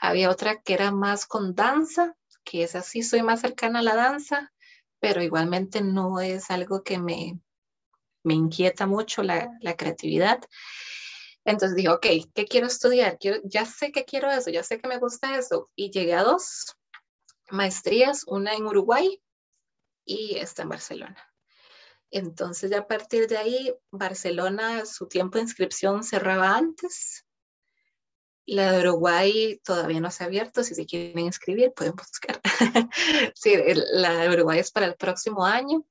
había 0.00 0.30
otra 0.30 0.60
que 0.60 0.74
era 0.74 0.90
más 0.90 1.26
con 1.26 1.54
danza, 1.54 2.16
que 2.44 2.62
es 2.62 2.74
así, 2.74 3.02
soy 3.02 3.22
más 3.22 3.40
cercana 3.40 3.80
a 3.80 3.82
la 3.82 3.94
danza, 3.94 4.52
pero 5.00 5.22
igualmente 5.22 5.80
no 5.80 6.20
es 6.20 6.50
algo 6.50 6.82
que 6.82 6.98
me, 6.98 7.40
me 8.24 8.34
inquieta 8.34 8.86
mucho 8.86 9.22
la, 9.22 9.50
la 9.60 9.76
creatividad. 9.76 10.40
Entonces 11.44 11.76
dije, 11.76 11.88
ok, 11.88 12.06
¿qué 12.34 12.44
quiero 12.44 12.66
estudiar? 12.66 13.18
Quiero, 13.18 13.40
ya 13.44 13.64
sé 13.64 13.90
que 13.92 14.04
quiero 14.04 14.30
eso, 14.30 14.50
ya 14.50 14.62
sé 14.62 14.78
que 14.78 14.88
me 14.88 14.98
gusta 14.98 15.38
eso. 15.38 15.70
Y 15.74 15.90
llegué 15.90 16.14
a 16.14 16.22
dos 16.22 16.76
maestrías, 17.50 18.24
una 18.26 18.54
en 18.54 18.66
Uruguay 18.66 19.22
y 20.04 20.36
esta 20.36 20.62
en 20.62 20.68
Barcelona. 20.68 21.32
Entonces, 22.10 22.70
ya 22.70 22.80
a 22.80 22.86
partir 22.86 23.28
de 23.28 23.36
ahí, 23.36 23.74
Barcelona, 23.90 24.86
su 24.86 25.08
tiempo 25.08 25.38
de 25.38 25.44
inscripción 25.44 26.02
cerraba 26.02 26.56
antes 26.56 27.26
la 28.54 28.72
de 28.72 28.80
Uruguay 28.80 29.60
todavía 29.64 30.00
no 30.00 30.10
se 30.10 30.24
ha 30.24 30.26
abierto, 30.26 30.62
si 30.62 30.74
se 30.74 30.86
quieren 30.86 31.18
inscribir 31.20 31.72
pueden 31.72 31.94
buscar. 31.94 32.40
sí, 33.34 33.54
la 33.92 34.14
de 34.14 34.28
Uruguay 34.30 34.58
es 34.58 34.70
para 34.70 34.86
el 34.86 34.96
próximo 34.96 35.44
año 35.44 35.84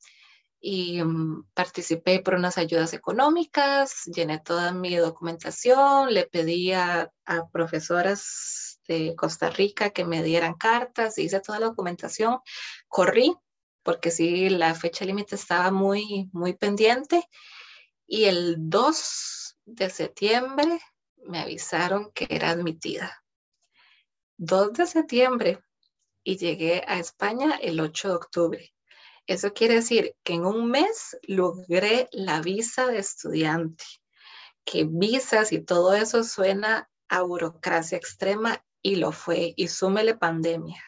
y 0.59 1.03
mm, 1.03 1.49
participé 1.53 2.19
por 2.19 2.35
unas 2.35 2.57
ayudas 2.57 2.93
económicas, 2.93 4.05
llené 4.05 4.39
toda 4.39 4.71
mi 4.73 4.95
documentación, 4.95 6.13
le 6.13 6.25
pedí 6.25 6.73
a, 6.73 7.11
a, 7.25 7.47
profesoras 7.49 8.79
de 8.87 9.15
Costa 9.15 9.49
Rica 9.49 9.91
que 9.91 10.05
me 10.05 10.23
dieran 10.23 10.55
cartas, 10.55 11.17
hice 11.17 11.39
toda 11.41 11.59
la 11.59 11.67
documentación, 11.67 12.39
corrí 12.87 13.35
porque 13.87 14.11
sí, 14.11 14.49
la 14.49 14.75
fecha 14.75 15.05
límite 15.05 15.35
estaba 15.35 15.71
muy, 15.71 16.29
muy 16.33 16.53
pendiente 16.53 17.23
y 18.05 18.25
el 18.25 18.55
2 18.57 19.57
de 19.63 19.89
septiembre 19.89 20.81
me 21.25 21.39
avisaron 21.39 22.11
que 22.13 22.27
era 22.29 22.49
admitida. 22.49 23.23
2 24.37 24.73
de 24.73 24.87
septiembre 24.87 25.63
y 26.23 26.37
llegué 26.37 26.83
a 26.87 26.99
España 26.99 27.57
el 27.61 27.79
8 27.79 28.09
de 28.09 28.15
octubre. 28.15 28.73
Eso 29.25 29.53
quiere 29.53 29.75
decir 29.75 30.15
que 30.23 30.33
en 30.33 30.45
un 30.45 30.69
mes 30.69 31.17
logré 31.23 32.07
la 32.11 32.41
visa 32.41 32.87
de 32.87 32.99
estudiante, 32.99 33.83
que 34.63 34.85
visas 34.85 35.51
y 35.51 35.59
todo 35.59 35.93
eso 35.93 36.23
suena 36.23 36.89
a 37.09 37.21
burocracia 37.23 37.97
extrema 37.97 38.63
y 38.81 38.95
lo 38.95 39.11
fue, 39.11 39.53
y 39.57 39.67
súmele 39.67 40.15
pandemia. 40.15 40.81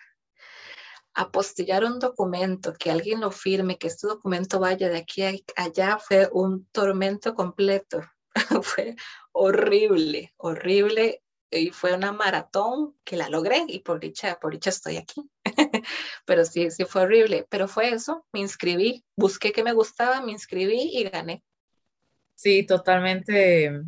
Apostillar 1.13 1.83
un 1.83 1.99
documento, 1.99 2.73
que 2.73 2.91
alguien 2.91 3.19
lo 3.19 3.31
firme, 3.31 3.77
que 3.77 3.87
este 3.87 4.07
documento 4.07 4.59
vaya 4.59 4.89
de 4.89 4.99
aquí 4.99 5.23
a 5.23 5.33
allá, 5.55 5.97
fue 5.97 6.29
un 6.31 6.65
tormento 6.67 7.35
completo. 7.35 8.01
fue 8.63 8.95
horrible, 9.31 10.33
horrible. 10.37 11.23
Y 11.51 11.71
fue 11.71 11.95
una 11.95 12.11
maratón 12.11 12.95
que 13.03 13.17
la 13.17 13.27
logré 13.27 13.65
y 13.67 13.79
por 13.79 13.99
dicha, 13.99 14.39
por 14.39 14.53
dicha 14.53 14.69
estoy 14.69 14.97
aquí. 14.97 15.27
pero 16.25 16.45
sí, 16.45 16.69
sí 16.69 16.85
fue 16.85 17.01
horrible. 17.01 17.47
Pero 17.49 17.67
fue 17.67 17.89
eso, 17.89 18.25
me 18.31 18.39
inscribí, 18.39 19.03
busqué 19.15 19.51
que 19.51 19.63
me 19.63 19.73
gustaba, 19.73 20.21
me 20.21 20.31
inscribí 20.31 20.91
y 20.93 21.05
gané. 21.05 21.43
Sí, 22.35 22.63
totalmente 22.63 23.81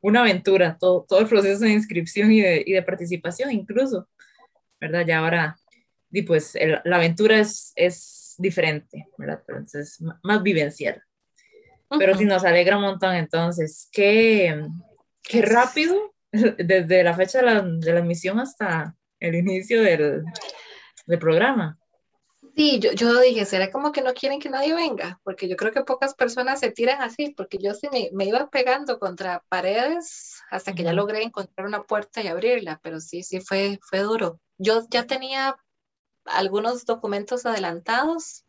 una 0.00 0.20
aventura, 0.20 0.76
todo, 0.78 1.04
todo 1.08 1.20
el 1.20 1.28
proceso 1.28 1.64
de 1.64 1.72
inscripción 1.72 2.32
y 2.32 2.40
de, 2.40 2.62
y 2.66 2.72
de 2.72 2.82
participación 2.82 3.50
incluso, 3.50 4.08
¿verdad? 4.80 5.04
Ya 5.06 5.18
ahora, 5.18 5.56
y 6.10 6.22
pues 6.22 6.56
la 6.84 6.96
aventura 6.96 7.38
es, 7.38 7.72
es 7.76 8.34
diferente, 8.38 9.08
¿verdad? 9.16 9.42
Entonces, 9.48 9.98
más 10.22 10.42
vivencial. 10.42 11.02
Pero 11.98 12.16
sí 12.16 12.24
nos 12.24 12.44
alegra 12.44 12.76
un 12.76 12.82
montón, 12.84 13.14
entonces, 13.14 13.88
qué, 13.92 14.64
qué 15.22 15.42
rápido, 15.42 16.14
desde 16.30 17.02
la 17.04 17.14
fecha 17.14 17.38
de 17.38 17.44
la, 17.44 17.62
de 17.62 17.92
la 17.92 18.00
emisión 18.00 18.40
hasta 18.40 18.94
el 19.20 19.34
inicio 19.34 19.82
del, 19.82 20.24
del 21.06 21.18
programa. 21.18 21.78
Sí, 22.54 22.80
yo, 22.80 22.92
yo 22.92 23.18
dije, 23.20 23.46
¿será 23.46 23.70
como 23.70 23.92
que 23.92 24.02
no 24.02 24.12
quieren 24.12 24.38
que 24.38 24.50
nadie 24.50 24.74
venga? 24.74 25.18
Porque 25.24 25.48
yo 25.48 25.56
creo 25.56 25.72
que 25.72 25.84
pocas 25.84 26.14
personas 26.14 26.60
se 26.60 26.70
tiran 26.70 27.00
así, 27.00 27.30
porque 27.30 27.56
yo 27.58 27.72
sí 27.72 27.88
me, 27.90 28.10
me 28.12 28.26
iba 28.26 28.50
pegando 28.50 28.98
contra 28.98 29.42
paredes 29.48 30.42
hasta 30.50 30.74
que 30.74 30.82
ya 30.82 30.92
logré 30.92 31.22
encontrar 31.22 31.66
una 31.66 31.84
puerta 31.84 32.20
y 32.20 32.26
abrirla, 32.26 32.78
pero 32.82 33.00
sí, 33.00 33.22
sí 33.22 33.40
fue, 33.40 33.78
fue 33.82 34.00
duro. 34.00 34.38
Yo 34.58 34.82
ya 34.90 35.06
tenía 35.06 35.56
algunos 36.26 36.84
documentos 36.84 37.46
adelantados, 37.46 38.44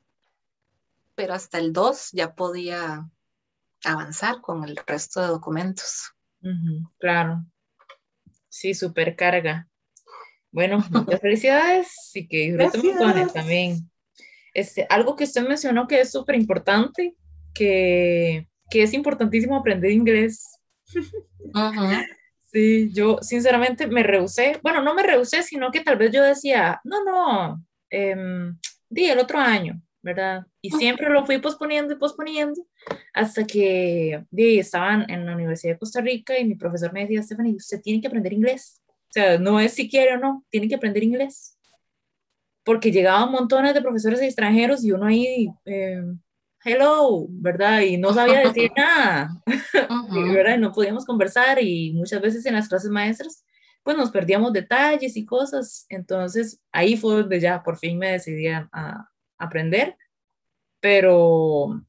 pero 1.15 1.33
hasta 1.33 1.59
el 1.59 1.71
2 1.71 2.09
ya 2.11 2.35
podía 2.35 3.09
avanzar 3.83 4.41
con 4.41 4.63
el 4.63 4.77
resto 4.87 5.21
de 5.21 5.27
documentos. 5.27 6.13
claro. 6.99 7.45
Sí, 8.49 8.73
supercarga. 8.73 9.67
Bueno, 10.51 10.85
muchas 10.91 11.19
felicidades 11.19 12.11
y 12.13 12.27
que 12.27 12.55
disfruten 12.55 13.29
también. 13.33 13.89
Este, 14.53 14.85
algo 14.89 15.15
que 15.15 15.23
usted 15.23 15.47
mencionó 15.47 15.87
que 15.87 16.01
es 16.01 16.11
súper 16.11 16.35
importante, 16.35 17.15
que, 17.53 18.47
que, 18.69 18.83
es 18.83 18.93
importantísimo 18.93 19.57
aprender 19.57 19.91
inglés. 19.91 20.59
Sí, 22.43 22.91
yo 22.93 23.17
sinceramente 23.21 23.87
me 23.87 24.03
rehusé, 24.03 24.59
bueno, 24.61 24.83
no 24.83 24.93
me 24.93 25.01
rehusé, 25.01 25.41
sino 25.41 25.71
que 25.71 25.81
tal 25.81 25.97
vez 25.97 26.11
yo 26.11 26.21
decía, 26.21 26.79
no, 26.83 27.03
no, 27.03 27.65
eh, 27.89 28.15
di 28.87 29.05
el 29.05 29.17
otro 29.17 29.39
año, 29.39 29.81
¿verdad? 30.03 30.45
Y 30.61 30.69
siempre 30.69 31.09
lo 31.09 31.25
fui 31.25 31.39
posponiendo 31.39 31.93
y 31.93 31.97
posponiendo 31.97 32.61
hasta 33.13 33.45
que 33.45 34.23
estaban 34.31 35.09
en 35.09 35.25
la 35.25 35.33
Universidad 35.33 35.73
de 35.73 35.79
Costa 35.79 36.01
Rica 36.01 36.37
y 36.37 36.45
mi 36.45 36.55
profesor 36.55 36.93
me 36.93 37.01
decía, 37.01 37.23
Stephanie, 37.23 37.55
usted 37.55 37.81
tiene 37.81 38.01
que 38.01 38.07
aprender 38.07 38.33
inglés. 38.33 38.81
O 38.87 39.13
sea, 39.13 39.39
no 39.39 39.59
es 39.59 39.73
si 39.73 39.89
quiere 39.89 40.13
o 40.15 40.19
no, 40.19 40.45
tiene 40.51 40.67
que 40.67 40.75
aprender 40.75 41.03
inglés 41.03 41.57
porque 42.63 42.91
llegaban 42.91 43.31
montones 43.31 43.73
de 43.73 43.81
profesores 43.81 44.21
extranjeros 44.21 44.83
y 44.83 44.91
uno 44.91 45.05
ahí, 45.05 45.49
eh, 45.65 46.01
hello, 46.63 47.25
¿verdad? 47.29 47.81
Y 47.81 47.97
no 47.97 48.13
sabía 48.13 48.39
decir 48.39 48.71
nada, 48.77 49.29
¿verdad? 50.33 50.57
Y 50.57 50.61
no 50.61 50.71
podíamos 50.71 51.05
conversar 51.05 51.61
y 51.61 51.93
muchas 51.93 52.21
veces 52.21 52.45
en 52.45 52.55
las 52.55 52.69
clases 52.69 52.89
maestras, 52.89 53.45
pues 53.83 53.97
nos 53.97 54.11
perdíamos 54.11 54.53
detalles 54.53 55.17
y 55.17 55.25
cosas. 55.25 55.85
Entonces 55.89 56.61
ahí 56.71 56.95
fue 56.95 57.15
donde 57.15 57.39
ya 57.39 57.61
por 57.61 57.77
fin 57.77 57.97
me 57.97 58.11
decidí 58.13 58.47
a, 58.47 59.09
aprender. 59.43 59.95
Pero, 60.79 61.81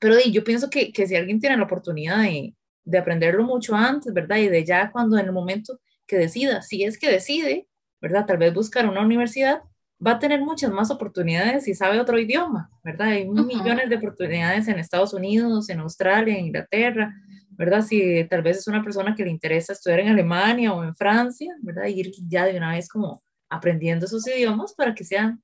pero 0.00 0.16
yo 0.18 0.42
pienso 0.44 0.68
que, 0.68 0.92
que, 0.92 1.06
si 1.06 1.16
alguien 1.16 1.40
tiene 1.40 1.56
la 1.56 1.64
oportunidad 1.64 2.22
de, 2.22 2.54
de 2.84 2.98
aprenderlo 2.98 3.44
mucho 3.44 3.74
antes, 3.74 4.12
¿verdad? 4.12 4.36
Y 4.36 4.48
de 4.48 4.64
ya 4.64 4.90
cuando 4.90 5.18
en 5.18 5.26
el 5.26 5.32
momento 5.32 5.80
que 6.06 6.18
decida, 6.18 6.62
si 6.62 6.82
es 6.82 6.98
que 6.98 7.10
decide, 7.10 7.68
¿verdad? 8.00 8.26
Tal 8.26 8.38
vez 8.38 8.52
buscar 8.52 8.88
una 8.88 9.02
universidad, 9.02 9.62
va 10.04 10.12
a 10.12 10.18
tener 10.18 10.40
muchas 10.40 10.72
más 10.72 10.90
oportunidades 10.90 11.64
si 11.64 11.74
sabe 11.74 12.00
otro 12.00 12.18
idioma, 12.18 12.70
¿verdad? 12.82 13.08
Hay 13.08 13.28
millones 13.28 13.88
de 13.90 13.96
oportunidades 13.96 14.66
en 14.68 14.78
Estados 14.78 15.12
Unidos, 15.12 15.68
en 15.68 15.80
Australia, 15.80 16.36
en 16.36 16.46
Inglaterra, 16.46 17.14
¿verdad? 17.50 17.82
Si 17.82 18.24
tal 18.28 18.42
vez 18.42 18.58
es 18.58 18.66
una 18.66 18.82
persona 18.82 19.14
que 19.14 19.24
le 19.24 19.30
interesa 19.30 19.74
estudiar 19.74 20.00
en 20.00 20.08
Alemania 20.08 20.72
o 20.72 20.82
en 20.82 20.94
Francia, 20.94 21.54
¿verdad? 21.60 21.86
Ir 21.86 22.10
ya 22.26 22.46
de 22.46 22.56
una 22.56 22.72
vez 22.72 22.88
como 22.88 23.22
aprendiendo 23.50 24.06
esos 24.06 24.26
idiomas 24.26 24.72
para 24.74 24.94
que 24.94 25.04
sea 25.04 25.38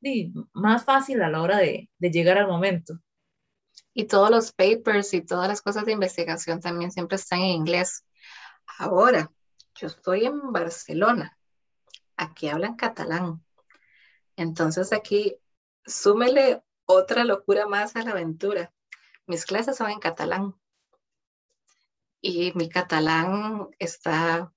más 0.52 0.84
fácil 0.84 1.22
a 1.22 1.28
la 1.28 1.42
hora 1.42 1.58
de, 1.58 1.90
de 1.98 2.10
llegar 2.10 2.38
al 2.38 2.46
momento. 2.46 2.98
Y 3.92 4.04
todos 4.04 4.30
los 4.30 4.52
papers 4.52 5.12
y 5.14 5.22
todas 5.22 5.48
las 5.48 5.60
cosas 5.60 5.84
de 5.84 5.92
investigación 5.92 6.60
también 6.60 6.92
siempre 6.92 7.16
están 7.16 7.40
en 7.40 7.46
inglés. 7.46 8.06
Ahora, 8.78 9.30
yo 9.75 9.88
estoy 9.88 10.25
en 10.25 10.52
Barcelona. 10.52 11.36
Aquí 12.16 12.49
hablan 12.49 12.76
catalán. 12.76 13.45
Entonces 14.36 14.92
aquí 14.92 15.36
súmele 15.84 16.62
otra 16.84 17.25
locura 17.25 17.66
más 17.66 17.97
a 17.97 18.02
la 18.02 18.12
aventura. 18.12 18.73
Mis 19.26 19.45
clases 19.45 19.76
son 19.76 19.90
en 19.90 19.99
catalán 19.99 20.54
y 22.21 22.52
mi 22.54 22.69
catalán 22.69 23.69
está 23.78 24.52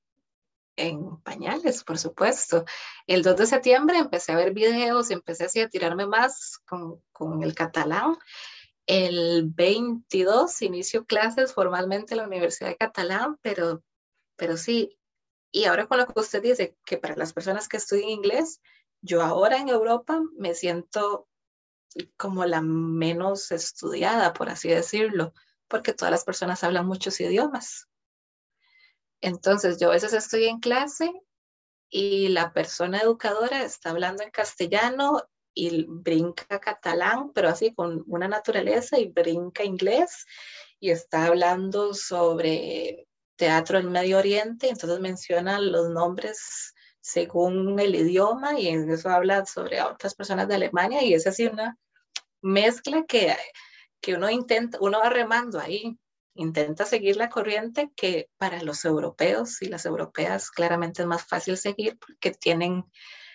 en 0.79 1.21
pañales, 1.21 1.83
por 1.83 1.97
supuesto. 1.97 2.65
El 3.05 3.21
2 3.21 3.37
de 3.37 3.45
septiembre 3.45 3.97
empecé 3.97 4.31
a 4.31 4.37
ver 4.37 4.53
videos 4.53 5.09
y 5.09 5.13
empecé 5.13 5.45
así 5.45 5.59
a 5.59 5.69
tirarme 5.69 6.07
más 6.07 6.59
con, 6.65 7.01
con 7.11 7.43
el 7.43 7.53
catalán. 7.53 8.17
El 8.87 9.43
22 9.45 10.61
inicio 10.61 11.05
clases 11.05 11.53
formalmente 11.53 12.13
en 12.13 12.19
la 12.19 12.27
Universidad 12.27 12.69
de 12.69 12.77
Catalán, 12.77 13.37
pero, 13.41 13.83
pero 14.37 14.57
sí. 14.57 14.97
Y 15.51 15.65
ahora 15.65 15.87
con 15.87 15.97
lo 15.97 16.07
que 16.07 16.19
usted 16.19 16.41
dice, 16.41 16.77
que 16.85 16.97
para 16.97 17.15
las 17.15 17.33
personas 17.33 17.67
que 17.67 17.77
estudian 17.77 18.09
inglés, 18.09 18.61
yo 19.01 19.21
ahora 19.21 19.57
en 19.57 19.69
Europa 19.69 20.21
me 20.37 20.55
siento 20.55 21.27
como 22.15 22.45
la 22.45 22.61
menos 22.61 23.51
estudiada, 23.51 24.33
por 24.33 24.49
así 24.49 24.69
decirlo, 24.69 25.33
porque 25.67 25.93
todas 25.93 26.11
las 26.11 26.23
personas 26.23 26.63
hablan 26.63 26.85
muchos 26.85 27.19
idiomas. 27.19 27.88
Entonces, 29.21 29.79
yo 29.79 29.89
a 29.89 29.93
veces 29.93 30.13
estoy 30.13 30.45
en 30.45 30.59
clase 30.59 31.11
y 31.89 32.29
la 32.29 32.53
persona 32.53 32.99
educadora 32.99 33.63
está 33.63 33.89
hablando 33.89 34.23
en 34.23 34.31
castellano 34.31 35.21
y 35.53 35.85
brinca 35.87 36.59
catalán, 36.59 37.31
pero 37.33 37.49
así 37.49 37.73
con 37.73 38.03
una 38.07 38.27
naturaleza 38.27 38.99
y 38.99 39.09
brinca 39.09 39.63
inglés 39.63 40.25
y 40.79 40.91
está 40.91 41.25
hablando 41.25 41.93
sobre 41.93 43.07
teatro 43.35 43.79
en 43.79 43.91
Medio 43.91 44.19
Oriente, 44.19 44.69
entonces 44.69 44.99
menciona 44.99 45.59
los 45.59 45.89
nombres 45.89 46.73
según 47.01 47.79
el 47.79 47.95
idioma 47.95 48.59
y 48.59 48.67
en 48.67 48.89
eso 48.91 49.09
habla 49.09 49.45
sobre 49.45 49.81
otras 49.81 50.13
personas 50.13 50.47
de 50.47 50.55
Alemania 50.55 51.03
y 51.03 51.13
es 51.13 51.25
así 51.25 51.47
una 51.47 51.77
mezcla 52.41 53.05
que, 53.07 53.35
que 54.01 54.15
uno 54.15 54.29
intenta, 54.29 54.77
uno 54.81 54.99
va 54.99 55.09
remando 55.09 55.59
ahí, 55.59 55.97
intenta 56.39 56.85
seguir 56.85 57.17
la 57.17 57.29
corriente 57.29 57.91
que 57.95 58.29
para 58.37 58.63
los 58.63 58.85
europeos 58.85 59.61
y 59.61 59.67
las 59.67 59.85
europeas 59.85 60.49
claramente 60.51 61.01
es 61.01 61.07
más 61.07 61.25
fácil 61.25 61.57
seguir 61.57 61.97
porque 61.99 62.31
tienen 62.31 62.85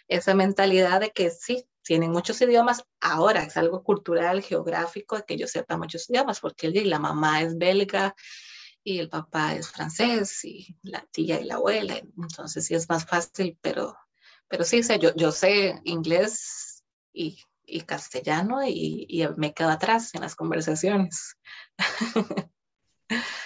esa 0.08 0.34
mentalidad 0.34 1.00
de 1.00 1.10
que 1.10 1.30
sí, 1.30 1.66
tienen 1.82 2.10
muchos 2.10 2.40
idiomas, 2.40 2.84
ahora 3.00 3.42
es 3.42 3.56
algo 3.56 3.82
cultural, 3.82 4.42
geográfico, 4.42 5.16
de 5.16 5.24
que 5.24 5.36
yo 5.36 5.46
sepa 5.46 5.76
muchos 5.76 6.08
idiomas, 6.08 6.40
porque 6.40 6.70
la 6.70 6.98
mamá 6.98 7.42
es 7.42 7.56
belga, 7.58 8.14
y 8.84 8.98
el 8.98 9.08
papá 9.08 9.54
es 9.54 9.70
francés 9.70 10.44
y 10.44 10.76
la 10.82 11.06
tía 11.10 11.40
y 11.40 11.44
la 11.44 11.54
abuela, 11.54 11.96
entonces 11.96 12.66
sí 12.66 12.74
es 12.74 12.88
más 12.88 13.06
fácil, 13.06 13.58
pero, 13.62 13.96
pero 14.46 14.62
sí, 14.64 14.82
sé, 14.82 14.98
yo, 14.98 15.14
yo 15.16 15.32
sé 15.32 15.80
inglés 15.84 16.84
y, 17.12 17.38
y 17.64 17.80
castellano 17.80 18.62
y, 18.62 19.06
y, 19.08 19.26
me 19.38 19.54
quedo 19.54 19.70
atrás 19.70 20.14
en 20.14 20.20
las 20.20 20.36
conversaciones. 20.36 21.36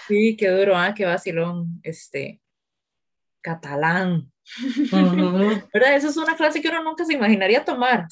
Sí, 0.07 0.37
qué 0.37 0.49
duro, 0.49 0.77
¿ah? 0.77 0.95
qué 0.95 1.05
vacilón, 1.05 1.81
este, 1.83 2.41
catalán. 3.41 4.33
¿Verdad? 5.73 5.97
Eso 5.97 6.09
es 6.09 6.17
una 6.17 6.37
clase 6.37 6.61
que 6.61 6.69
uno 6.69 6.83
nunca 6.83 7.05
se 7.05 7.15
imaginaría 7.15 7.65
tomar. 7.65 8.09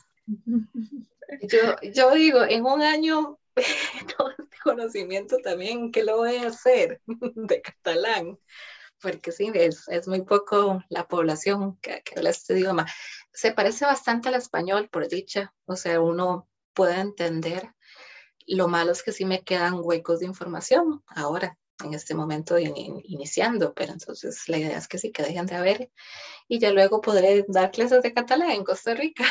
Yo, 1.43 1.77
yo 1.95 2.15
digo, 2.15 2.45
en 2.45 2.65
un 2.65 2.83
año 2.83 3.39
todo 4.17 4.31
este 4.31 4.57
conocimiento 4.63 5.39
también, 5.39 5.91
¿qué 5.93 6.05
lo 6.05 6.19
voy 6.19 6.37
a 6.37 6.49
hacer 6.49 7.01
de 7.07 7.63
catalán? 7.63 8.39
Porque 9.01 9.31
sí, 9.31 9.51
es, 9.55 9.89
es 9.89 10.09
muy 10.09 10.23
poco 10.23 10.83
la 10.89 11.07
población 11.07 11.79
que, 11.81 12.03
que, 12.03 12.15
habla 12.17 12.31
este 12.31 12.55
idioma. 12.59 12.87
Se 13.33 13.53
parece 13.53 13.85
bastante 13.85 14.29
al 14.29 14.35
español, 14.37 14.89
por 14.89 15.07
dicha, 15.09 15.55
o 15.67 15.77
sea, 15.77 16.01
uno 16.01 16.49
puede 16.73 17.01
entender. 17.01 17.76
Lo 18.47 18.69
malo 18.69 18.93
es 18.93 19.03
que 19.03 19.13
sí 19.13 19.25
me 19.25 19.43
quedan 19.43 19.81
huecos 19.83 20.21
de 20.21 20.27
información 20.27 21.03
ahora, 21.07 21.59
en 21.85 21.95
este 21.95 22.15
momento 22.15 22.59
iniciando, 22.59 23.75
pero 23.75 23.93
entonces 23.93 24.49
la 24.49 24.59
idea 24.59 24.79
es 24.79 24.89
que 24.89 24.99
sí, 24.99 25.13
que 25.13 25.23
dejen 25.23 25.47
de 25.47 25.57
haber 25.57 25.91
y 26.49 26.59
ya 26.59 26.71
luego 26.71 27.01
podré 27.01 27.45
dar 27.49 27.71
clases 27.71 28.03
de 28.03 28.15
catalán 28.15 28.51
en 28.51 28.65
Costa 28.65 28.95
Rica. 28.95 29.25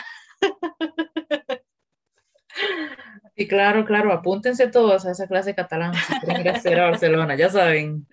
Sí, 3.35 3.47
claro, 3.47 3.83
claro, 3.83 4.13
apúntense 4.13 4.67
todos 4.67 5.05
a 5.05 5.11
esa 5.11 5.27
clase 5.27 5.55
catalán 5.55 5.93
si 5.93 6.19
quieren 6.19 6.41
ir 6.41 6.79
a 6.79 6.89
Barcelona, 6.89 7.35
ya 7.35 7.49
saben. 7.49 8.07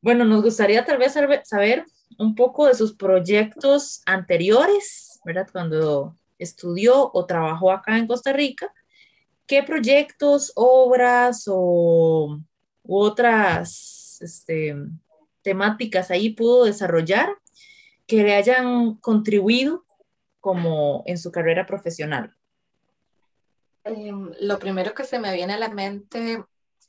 Bueno, 0.00 0.24
nos 0.24 0.42
gustaría 0.42 0.84
tal 0.84 0.98
vez 0.98 1.16
saber 1.44 1.84
un 2.18 2.34
poco 2.36 2.66
de 2.66 2.74
sus 2.74 2.94
proyectos 2.94 4.02
anteriores, 4.06 5.20
¿verdad? 5.24 5.48
Cuando 5.50 6.16
estudió 6.38 7.10
o 7.12 7.26
trabajó 7.26 7.72
acá 7.72 7.98
en 7.98 8.06
Costa 8.06 8.32
Rica, 8.32 8.72
¿qué 9.46 9.62
proyectos, 9.62 10.52
obras 10.54 11.44
o 11.46 12.38
otras 12.82 14.18
este, 14.20 14.76
temáticas 15.42 16.10
ahí 16.10 16.30
pudo 16.30 16.64
desarrollar 16.64 17.28
que 18.06 18.22
le 18.22 18.34
hayan 18.34 18.94
contribuido 18.96 19.84
como 20.40 21.02
en 21.06 21.18
su 21.18 21.32
carrera 21.32 21.66
profesional? 21.66 22.34
Em, 23.84 24.32
lo 24.40 24.58
primero 24.58 24.94
que 24.94 25.04
se 25.04 25.18
me 25.18 25.32
viene 25.32 25.54
a 25.54 25.58
la 25.58 25.68
mente 25.68 26.44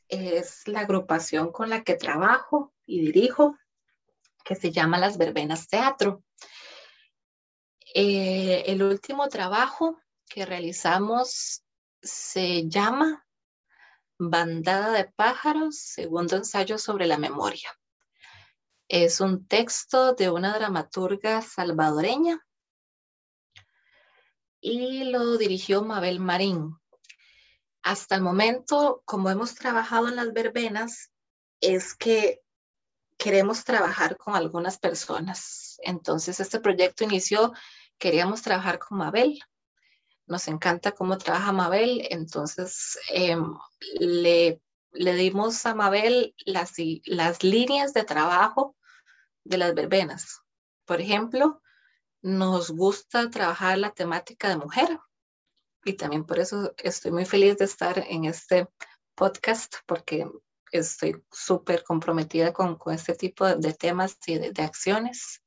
es 0.07 0.67
la 0.67 0.81
agrupación 0.81 1.51
con 1.51 1.69
la 1.69 1.83
que 1.83 1.95
trabajo 1.95 2.73
y 2.85 3.01
dirijo, 3.01 3.55
que 4.43 4.55
se 4.55 4.71
llama 4.71 4.97
Las 4.97 5.17
Verbenas 5.17 5.67
Teatro. 5.67 6.23
Eh, 7.99 8.71
el 8.71 8.83
último 8.83 9.27
trabajo 9.27 9.99
que 10.29 10.45
realizamos 10.45 11.63
se 11.99 12.69
llama 12.69 13.25
Bandada 14.19 14.91
de 14.91 15.05
pájaros, 15.05 15.79
segundo 15.79 16.35
ensayo 16.35 16.77
sobre 16.77 17.07
la 17.07 17.17
memoria. 17.17 17.71
Es 18.87 19.19
un 19.19 19.47
texto 19.47 20.13
de 20.13 20.29
una 20.29 20.53
dramaturga 20.53 21.41
salvadoreña 21.41 22.45
y 24.61 25.05
lo 25.05 25.35
dirigió 25.39 25.81
Mabel 25.81 26.19
Marín. 26.19 26.77
Hasta 27.81 28.13
el 28.13 28.21
momento, 28.21 29.01
como 29.05 29.31
hemos 29.31 29.55
trabajado 29.55 30.07
en 30.07 30.17
las 30.17 30.33
verbenas, 30.33 31.11
es 31.61 31.95
que 31.95 32.43
queremos 33.17 33.63
trabajar 33.63 34.17
con 34.17 34.35
algunas 34.35 34.77
personas. 34.77 35.79
Entonces, 35.81 36.39
este 36.39 36.59
proyecto 36.59 37.03
inició, 37.03 37.53
queríamos 37.97 38.41
trabajar 38.41 38.79
con 38.79 38.97
Mabel. 38.97 39.39
Nos 40.25 40.47
encanta 40.47 40.91
cómo 40.91 41.17
trabaja 41.17 41.51
Mabel, 41.51 42.05
entonces 42.09 42.99
em, 43.09 43.53
le, 43.99 44.61
le, 44.91 45.13
dimos 45.13 45.65
a 45.65 45.73
Mabel 45.73 46.35
las, 46.45 46.73
las 47.05 47.43
líneas 47.43 47.93
de 47.93 48.03
trabajo 48.03 48.75
de 49.43 49.57
las 49.57 49.73
verbenas. 49.73 50.41
Por 50.85 50.99
ejemplo, 50.99 51.61
nos 52.21 52.71
gusta 52.71 53.29
trabajar 53.29 53.77
la 53.77 53.91
temática 53.91 54.49
de 54.49 54.57
mujer 54.57 54.99
y 55.85 55.93
también 55.93 56.25
por 56.25 56.39
eso 56.39 56.73
estoy 56.77 57.11
muy 57.11 57.25
feliz 57.25 57.57
de 57.57 57.65
estar 57.65 57.99
en 57.99 58.25
este 58.25 58.67
podcast 59.15 59.75
porque 59.85 60.29
estoy 60.71 61.23
súper 61.31 61.83
comprometida 61.83 62.51
con, 62.51 62.75
con, 62.75 62.93
este 62.93 63.13
tipo 63.13 63.45
de, 63.45 63.73
temas 63.73 64.17
y 64.25 64.37
de, 64.37 64.61
acciones. 64.61 65.41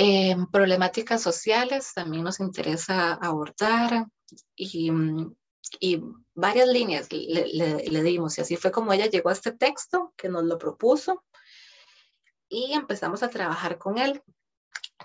Eh, 0.00 0.36
problemáticas 0.52 1.20
sociales 1.20 1.92
también 1.92 2.22
nos 2.22 2.38
interesa 2.38 3.14
abordar 3.14 4.06
y, 4.54 4.92
y 5.80 6.00
varias 6.34 6.68
líneas 6.68 7.12
le, 7.12 7.48
le, 7.48 7.84
le, 7.84 8.02
dimos 8.04 8.38
y 8.38 8.42
así 8.42 8.54
fue 8.54 8.70
como 8.70 8.92
ella 8.92 9.06
llegó 9.06 9.30
a 9.30 9.32
este 9.32 9.50
texto 9.50 10.14
que 10.16 10.28
nos 10.28 10.44
lo 10.44 10.56
propuso 10.56 11.24
y 12.48 12.74
empezamos 12.74 13.24
a 13.24 13.28
trabajar 13.28 13.76
con 13.78 13.98
él. 13.98 14.22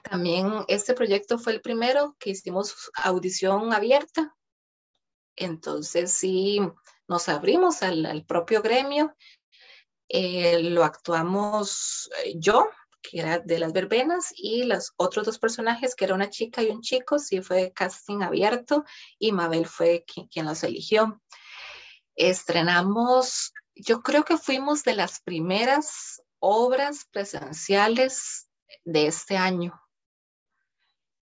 También 0.03 0.63
este 0.67 0.93
proyecto 0.93 1.39
fue 1.39 1.53
el 1.53 1.62
primero 1.62 2.15
que 2.19 2.29
hicimos 2.29 2.91
audición 2.93 3.73
abierta. 3.73 4.36
Entonces 5.36 6.12
sí, 6.12 6.60
nos 7.08 7.29
abrimos 7.29 7.82
al, 7.82 8.25
propio 8.27 8.62
gremio. 8.62 9.15
Eh, 10.08 10.62
lo 10.62 10.84
actuamos 10.84 12.12
eh, 12.23 12.36
yo, 12.38 12.69
que 13.04 13.20
era 13.20 13.39
de 13.39 13.60
las 13.60 13.74
verbenas, 13.74 14.34
y 14.36 14.63
los 14.63 14.94
otros 14.96 15.26
dos 15.26 15.38
personajes, 15.38 15.96
que 15.96 16.06
era 16.06 16.16
una 16.16 16.30
chica 16.30 16.63
y 16.63 16.70
un 16.70 16.82
chico, 16.82 17.20
sí 17.20 17.42
fue 17.42 17.74
casting 17.74 18.22
abierto 18.22 18.86
y 19.20 19.32
Mabel 19.32 19.68
fue 19.68 20.06
quien, 20.06 20.46
los 20.46 20.63
eligió. 20.63 21.22
Estrenamos, 22.16 23.54
yo 23.76 24.02
creo 24.02 24.24
que 24.24 24.38
fuimos 24.38 24.84
de 24.84 24.96
las 24.96 25.20
primeras 25.22 26.22
obras 26.39 27.06
presenciales 27.12 28.50
de 28.86 29.08
este 29.08 29.38
año 29.38 29.80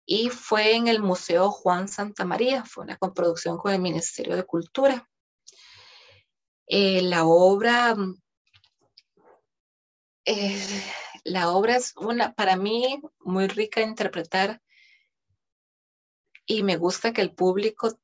y 0.05 0.29
fue 0.29 0.75
en 0.75 0.89
el 0.89 1.01
Museo 1.01 1.51
Juan 1.51 1.87
Santa 1.87 2.25
María, 2.25 2.65
fue 2.65 2.85
una 2.85 2.97
coproducción 2.97 3.57
con 3.59 3.73
el 3.73 3.81
Ministerio 3.81 4.35
de 4.35 4.45
Cultura. 4.45 5.09
Eh, 6.67 7.03
la 7.03 7.25
obra, 7.27 7.97
eh, 10.25 10.83
la 11.25 11.51
obra 11.51 11.77
es 11.77 11.95
una, 11.97 12.35
para 12.35 12.57
mí, 12.57 13.01
muy 13.21 13.47
rica 13.49 13.81
de 13.81 13.87
interpretar 13.87 14.61
y 16.47 16.63
me 16.63 16.77
gusta 16.77 17.13
que 17.13 17.21
el 17.21 17.33
público, 17.33 17.97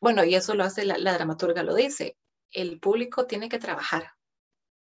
bueno, 0.00 0.24
y 0.24 0.34
eso 0.34 0.54
lo 0.54 0.64
hace 0.64 0.84
la, 0.84 1.12
dramaturga, 1.12 1.62
lo 1.62 1.74
dice, 1.74 2.16
el 2.50 2.80
público 2.80 3.26
tiene 3.26 3.48
que 3.48 3.58
trabajar 3.58 4.12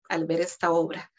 al 0.09 0.25
ver 0.25 0.41
esta 0.41 0.71
obra 0.71 1.11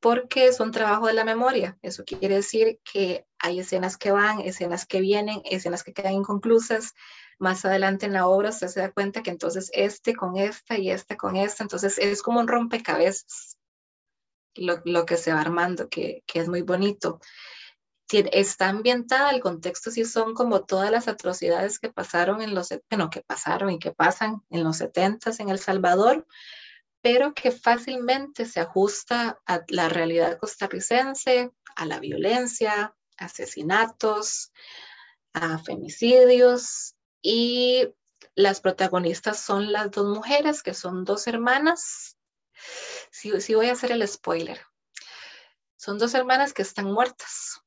porque 0.00 0.46
es 0.46 0.60
un 0.60 0.70
trabajo 0.70 1.08
de 1.08 1.12
la 1.12 1.24
memoria. 1.24 1.76
Eso 1.82 2.04
quiere 2.04 2.36
decir 2.36 2.80
que 2.84 3.26
hay 3.38 3.58
escenas 3.58 3.96
que 3.96 4.12
van, 4.12 4.40
escenas 4.40 4.86
que 4.86 5.00
vienen, 5.00 5.42
escenas 5.44 5.82
que 5.82 5.92
quedan 5.92 6.12
inconclusas. 6.12 6.94
Más 7.38 7.64
adelante 7.64 8.06
en 8.06 8.12
la 8.12 8.28
obra 8.28 8.50
usted 8.50 8.68
se 8.68 8.80
da 8.80 8.92
cuenta 8.92 9.22
que 9.24 9.30
entonces 9.30 9.70
este 9.74 10.14
con 10.14 10.36
esta 10.36 10.78
y 10.78 10.90
esta 10.90 11.16
con 11.16 11.34
esta, 11.34 11.64
entonces 11.64 11.98
es 11.98 12.22
como 12.22 12.38
un 12.38 12.48
rompecabezas 12.48 13.57
lo, 14.58 15.06
que 15.06 15.16
se 15.16 15.32
va 15.32 15.40
armando, 15.40 15.88
que, 15.88 16.22
que 16.26 16.40
es 16.40 16.48
muy 16.48 16.62
bonito. 16.62 17.20
está 18.10 18.68
ambientada, 18.68 19.30
el 19.30 19.40
contexto 19.40 19.90
sí 19.90 20.04
son 20.04 20.34
como 20.34 20.64
todas 20.64 20.90
las 20.90 21.08
atrocidades 21.08 21.78
que 21.78 21.92
pasaron 21.92 22.42
en 22.42 22.54
los, 22.54 22.68
bueno, 22.90 23.10
que 23.10 23.22
pasaron 23.22 23.70
y 23.70 23.78
que 23.78 23.92
pasan 23.92 24.42
en 24.50 24.64
los 24.64 24.78
70 24.78 25.32
en 25.38 25.48
El 25.50 25.58
Salvador, 25.58 26.26
pero 27.00 27.34
que 27.34 27.50
fácilmente 27.50 28.44
se 28.44 28.60
ajusta 28.60 29.40
a 29.46 29.62
la 29.68 29.88
realidad 29.88 30.38
costarricense, 30.38 31.50
a 31.76 31.86
la 31.86 32.00
violencia, 32.00 32.94
asesinatos, 33.16 34.52
a 35.32 35.58
femicidios 35.58 36.94
y 37.22 37.88
las 38.34 38.60
protagonistas 38.60 39.40
son 39.40 39.72
las 39.72 39.90
dos 39.90 40.06
mujeres 40.06 40.62
que 40.62 40.74
son 40.74 41.04
dos 41.04 41.26
hermanas. 41.26 42.16
Sí, 43.10 43.54
voy 43.54 43.66
a 43.66 43.72
hacer 43.72 43.92
el 43.92 44.06
spoiler. 44.06 44.60
Son 45.76 45.98
dos 45.98 46.14
hermanas 46.14 46.52
que 46.52 46.62
están 46.62 46.86
muertas, 46.86 47.62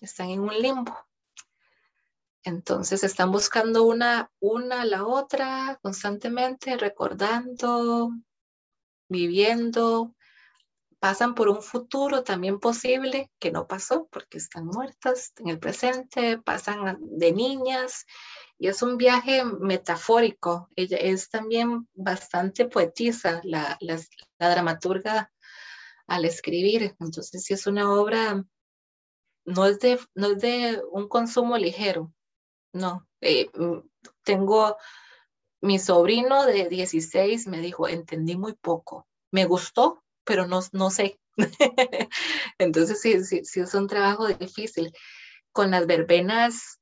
están 0.00 0.30
en 0.30 0.40
un 0.40 0.56
limbo. 0.58 0.96
Entonces 2.42 3.04
están 3.04 3.30
buscando 3.30 3.82
una, 3.82 4.30
una 4.40 4.82
a 4.82 4.86
la 4.86 5.04
otra 5.06 5.78
constantemente, 5.82 6.76
recordando, 6.78 8.10
viviendo, 9.08 10.14
pasan 11.00 11.34
por 11.34 11.48
un 11.48 11.62
futuro 11.62 12.22
también 12.22 12.60
posible 12.60 13.30
que 13.38 13.50
no 13.50 13.66
pasó 13.66 14.06
porque 14.12 14.36
están 14.38 14.66
muertas 14.66 15.32
en 15.38 15.48
el 15.48 15.58
presente, 15.58 16.38
pasan 16.38 16.98
de 17.00 17.32
niñas 17.32 18.04
y 18.58 18.68
es 18.68 18.82
un 18.82 18.98
viaje 18.98 19.42
metafórico. 19.44 20.68
Ella 20.76 20.98
es 20.98 21.30
también 21.30 21.88
bastante 21.94 22.66
poetisa, 22.66 23.40
la, 23.44 23.78
dramaturga 24.38 25.32
al 26.06 26.26
escribir. 26.26 26.94
Entonces, 27.00 27.44
sí 27.44 27.54
es 27.54 27.66
una 27.66 27.90
obra, 27.90 28.44
no 29.46 29.66
es 29.66 29.78
de, 29.80 29.98
no 30.14 30.32
es 30.32 30.38
de 30.40 30.82
un 30.92 31.08
consumo 31.08 31.56
ligero, 31.56 32.12
no. 32.74 33.08
Eh, 33.22 33.50
mm, 33.54 33.78
tengo 34.22 34.76
mi 35.62 35.78
sobrino 35.78 36.44
de 36.44 36.68
16 36.68 37.46
me 37.46 37.60
dijo, 37.60 37.88
entendí 37.88 38.36
muy 38.36 38.54
poco, 38.54 39.06
me 39.30 39.44
gustó, 39.44 40.02
pero 40.24 40.46
no, 40.46 40.60
no 40.72 40.90
sé. 40.90 41.20
Entonces 42.58 43.00
sí, 43.00 43.24
sí, 43.24 43.44
sí, 43.44 43.60
es 43.60 43.74
un 43.74 43.86
trabajo 43.86 44.28
difícil. 44.28 44.92
Con 45.52 45.72
las 45.72 45.86
verbenas, 45.86 46.80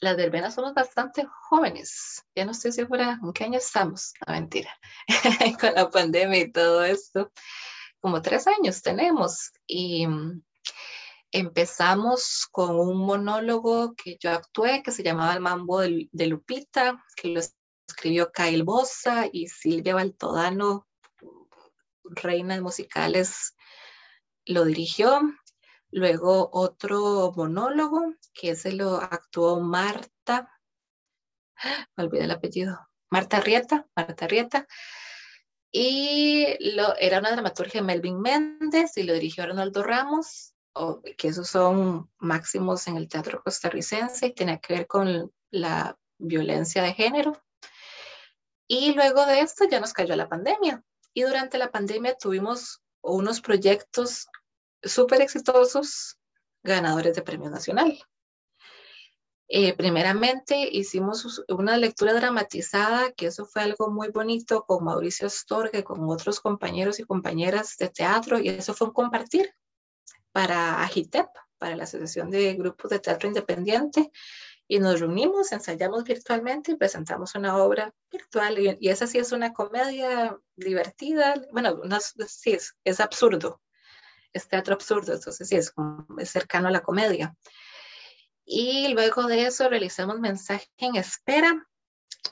las 0.00 0.16
verbenas 0.16 0.54
somos 0.54 0.74
bastante 0.74 1.26
jóvenes. 1.48 2.22
Ya 2.34 2.44
no 2.44 2.52
estoy 2.52 2.72
segura 2.72 3.18
en 3.22 3.32
qué 3.32 3.44
año 3.44 3.58
estamos. 3.58 4.12
No, 4.26 4.34
mentira. 4.34 4.70
Con 5.60 5.74
la 5.74 5.90
pandemia 5.90 6.40
y 6.40 6.52
todo 6.52 6.84
esto. 6.84 7.32
Como 8.00 8.20
tres 8.22 8.46
años 8.46 8.82
tenemos. 8.82 9.52
Y 9.66 10.06
mm, 10.06 10.42
empezamos 11.32 12.46
con 12.50 12.78
un 12.78 12.98
monólogo 12.98 13.94
que 13.94 14.16
yo 14.18 14.30
actué, 14.30 14.82
que 14.82 14.90
se 14.90 15.02
llamaba 15.02 15.34
El 15.34 15.40
Mambo 15.40 15.80
de, 15.80 16.26
Lupita, 16.26 17.04
que 17.14 17.28
lo 17.28 17.40
escribió 17.88 18.30
Kyle 18.32 18.62
Bosa 18.62 19.26
y 19.30 19.48
Silvia 19.48 19.94
Baltodano, 19.94 20.86
reina 22.10 22.54
de 22.54 22.60
musicales, 22.60 23.54
lo 24.44 24.64
dirigió. 24.64 25.20
Luego 25.90 26.50
otro 26.52 27.32
monólogo, 27.36 28.14
que 28.34 28.50
ese 28.50 28.72
lo 28.72 28.96
actuó 28.96 29.60
Marta, 29.60 30.50
me 31.96 32.04
olvidé 32.04 32.24
el 32.24 32.30
apellido, 32.30 32.78
Marta 33.10 33.40
Rieta, 33.40 33.86
Marta 33.94 34.26
Rieta. 34.26 34.66
Y 35.72 36.56
lo, 36.74 36.96
era 36.96 37.18
una 37.18 37.32
dramaturgia 37.32 37.80
de 37.80 37.86
Melvin 37.86 38.20
Méndez 38.20 38.96
y 38.96 39.02
lo 39.02 39.12
dirigió 39.12 39.44
Arnoldo 39.44 39.82
Ramos, 39.82 40.54
que 41.16 41.28
esos 41.28 41.48
son 41.48 42.10
máximos 42.18 42.86
en 42.86 42.96
el 42.96 43.08
teatro 43.08 43.42
costarricense 43.42 44.26
y 44.26 44.34
tenía 44.34 44.58
que 44.58 44.74
ver 44.74 44.86
con 44.86 45.32
la 45.50 45.98
violencia 46.18 46.82
de 46.82 46.94
género. 46.94 47.32
Y 48.68 48.94
luego 48.94 49.26
de 49.26 49.40
esto 49.40 49.64
ya 49.70 49.80
nos 49.80 49.92
cayó 49.92 50.16
la 50.16 50.28
pandemia. 50.28 50.82
Y 51.16 51.22
durante 51.22 51.56
la 51.56 51.70
pandemia 51.70 52.14
tuvimos 52.14 52.82
unos 53.00 53.40
proyectos 53.40 54.26
súper 54.82 55.22
exitosos, 55.22 56.18
ganadores 56.62 57.16
de 57.16 57.22
premio 57.22 57.48
nacional. 57.48 57.98
Eh, 59.48 59.74
primeramente 59.74 60.68
hicimos 60.70 61.42
una 61.48 61.78
lectura 61.78 62.12
dramatizada, 62.12 63.12
que 63.12 63.28
eso 63.28 63.46
fue 63.46 63.62
algo 63.62 63.90
muy 63.90 64.08
bonito 64.08 64.66
con 64.66 64.84
Mauricio 64.84 65.30
Storge, 65.30 65.84
con 65.84 66.06
otros 66.06 66.38
compañeros 66.38 67.00
y 67.00 67.04
compañeras 67.04 67.78
de 67.78 67.88
teatro, 67.88 68.38
y 68.38 68.50
eso 68.50 68.74
fue 68.74 68.88
un 68.88 68.92
compartir 68.92 69.54
para 70.32 70.82
AGITEP, 70.82 71.28
para 71.56 71.76
la 71.76 71.84
Asociación 71.84 72.28
de 72.28 72.52
Grupos 72.56 72.90
de 72.90 72.98
Teatro 72.98 73.26
Independiente, 73.26 74.12
y 74.68 74.78
nos 74.78 75.00
reunimos, 75.00 75.52
ensayamos 75.52 76.04
virtualmente 76.04 76.72
y 76.72 76.76
presentamos 76.76 77.34
una 77.34 77.56
obra 77.56 77.94
virtual, 78.10 78.58
y, 78.58 78.88
esa 78.88 79.06
sí 79.06 79.18
es 79.18 79.32
una 79.32 79.52
comedia 79.52 80.36
divertida, 80.56 81.34
bueno, 81.52 81.80
no, 81.84 81.98
sí, 82.00 82.52
es, 82.52 82.74
es 82.84 83.00
absurdo, 83.00 83.60
es 84.32 84.48
teatro 84.48 84.74
absurdo, 84.74 85.14
entonces 85.14 85.48
sí, 85.48 85.56
es, 85.56 85.72
es 86.18 86.30
cercano 86.30 86.68
a 86.68 86.72
la 86.72 86.82
comedia. 86.82 87.36
Y 88.44 88.88
luego 88.88 89.26
de 89.26 89.46
eso 89.46 89.68
realizamos 89.68 90.20
mensaje 90.20 90.68
en 90.78 90.96
espera, 90.96 91.66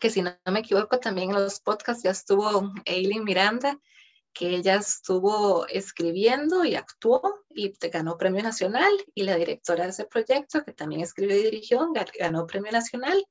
que 0.01 0.11
si 0.11 0.23
no, 0.23 0.37
me 0.47 0.61
equivoco 0.61 0.99
también 0.99 1.31
en 1.31 1.37
los 1.37 1.61
podcasts 1.61 2.03
ya 2.03 2.11
estuvo 2.11 2.73
Eileen 2.85 3.25
Miranda, 3.25 3.79
que 4.35 4.49
ella 4.49 4.75
estuvo 4.77 5.67
escribiendo 5.69 6.65
y 6.65 6.75
actuó 6.75 7.45
y 7.51 7.73
ganó 7.91 8.19
premio 8.19 8.43
nacional 8.43 8.93
y 9.15 9.23
la 9.23 9.37
directora 9.37 9.85
de 9.85 9.91
ese 9.91 10.05
proyecto, 10.05 10.65
que 10.65 10.73
también 10.73 11.01
escribió 11.01 11.37
y 11.37 11.45
dirigió, 11.45 11.89
ganó 12.19 12.47
premio 12.47 12.73
nacional. 12.73 13.25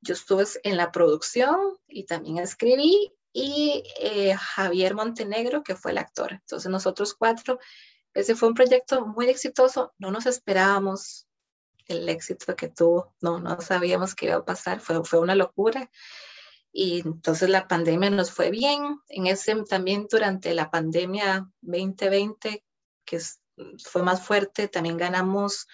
Yo 0.00 0.14
estuve 0.14 0.44
en 0.64 0.78
la 0.78 0.90
producción 0.90 1.76
y 1.86 2.04
también 2.06 2.38
escribí 2.38 3.12
y 3.32 3.84
eh, 4.00 4.34
Javier 4.34 4.94
Montenegro, 4.94 5.62
que 5.62 5.76
fue 5.76 5.92
el 5.92 5.98
actor. 5.98 6.32
Entonces 6.32 6.70
nosotros 6.70 7.14
cuatro, 7.14 7.60
ese 8.14 8.34
fue 8.34 8.48
un 8.48 8.54
proyecto 8.54 9.06
muy 9.06 9.28
exitoso, 9.28 9.92
no 9.98 10.10
nos 10.10 10.26
esperábamos 10.26 11.28
el 11.86 12.08
éxito 12.08 12.56
que 12.56 12.68
tuvo. 12.68 13.14
No, 13.20 13.38
no 13.40 13.60
sabíamos 13.60 14.14
qué 14.14 14.26
iba 14.26 14.36
a 14.36 14.44
pasar, 14.44 14.80
fue, 14.80 15.04
fue 15.04 15.20
una 15.20 15.34
locura. 15.34 15.90
Y 16.72 17.00
entonces 17.00 17.48
la 17.48 17.66
pandemia 17.66 18.10
nos 18.10 18.30
fue 18.30 18.50
bien. 18.50 19.00
En 19.08 19.26
ese 19.26 19.54
también 19.64 20.06
durante 20.10 20.54
la 20.54 20.70
pandemia 20.70 21.48
2020, 21.60 22.64
que 23.04 23.20
fue 23.84 24.02
más 24.02 24.22
fuerte, 24.22 24.68
también 24.68 24.96
ganamos 24.96 25.66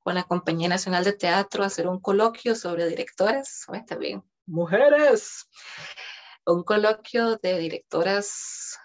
con 0.00 0.14
la 0.14 0.22
Compañía 0.22 0.68
Nacional 0.68 1.04
de 1.04 1.12
Teatro 1.12 1.64
hacer 1.64 1.88
un 1.88 2.00
coloquio 2.00 2.54
sobre 2.54 2.86
directoras, 2.86 3.66
también 3.88 4.22
mujeres, 4.46 5.48
un 6.46 6.62
coloquio 6.62 7.36
de 7.38 7.58
directoras 7.58 8.78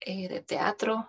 eh, 0.00 0.28
de 0.28 0.40
teatro. 0.42 1.08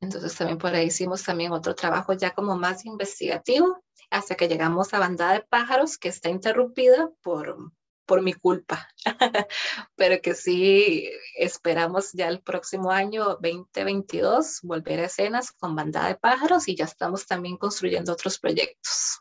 Entonces 0.00 0.34
también 0.34 0.58
por 0.58 0.74
ahí 0.74 0.86
hicimos 0.86 1.22
también 1.22 1.52
otro 1.52 1.74
trabajo 1.74 2.14
ya 2.14 2.32
como 2.32 2.56
más 2.56 2.84
investigativo 2.84 3.82
hasta 4.10 4.34
que 4.36 4.48
llegamos 4.48 4.92
a 4.94 4.98
Bandada 4.98 5.34
de 5.34 5.42
Pájaros, 5.42 5.98
que 5.98 6.08
está 6.08 6.28
interrumpida 6.28 7.10
por, 7.22 7.72
por 8.06 8.22
mi 8.22 8.32
culpa, 8.32 8.88
pero 9.96 10.22
que 10.22 10.34
sí 10.34 11.10
esperamos 11.36 12.12
ya 12.12 12.28
el 12.28 12.40
próximo 12.40 12.90
año 12.90 13.36
2022 13.40 14.60
volver 14.62 15.00
a 15.00 15.06
escenas 15.06 15.50
con 15.52 15.74
Bandada 15.74 16.08
de 16.08 16.14
Pájaros 16.14 16.68
y 16.68 16.76
ya 16.76 16.84
estamos 16.84 17.26
también 17.26 17.56
construyendo 17.56 18.12
otros 18.12 18.38
proyectos. 18.38 19.20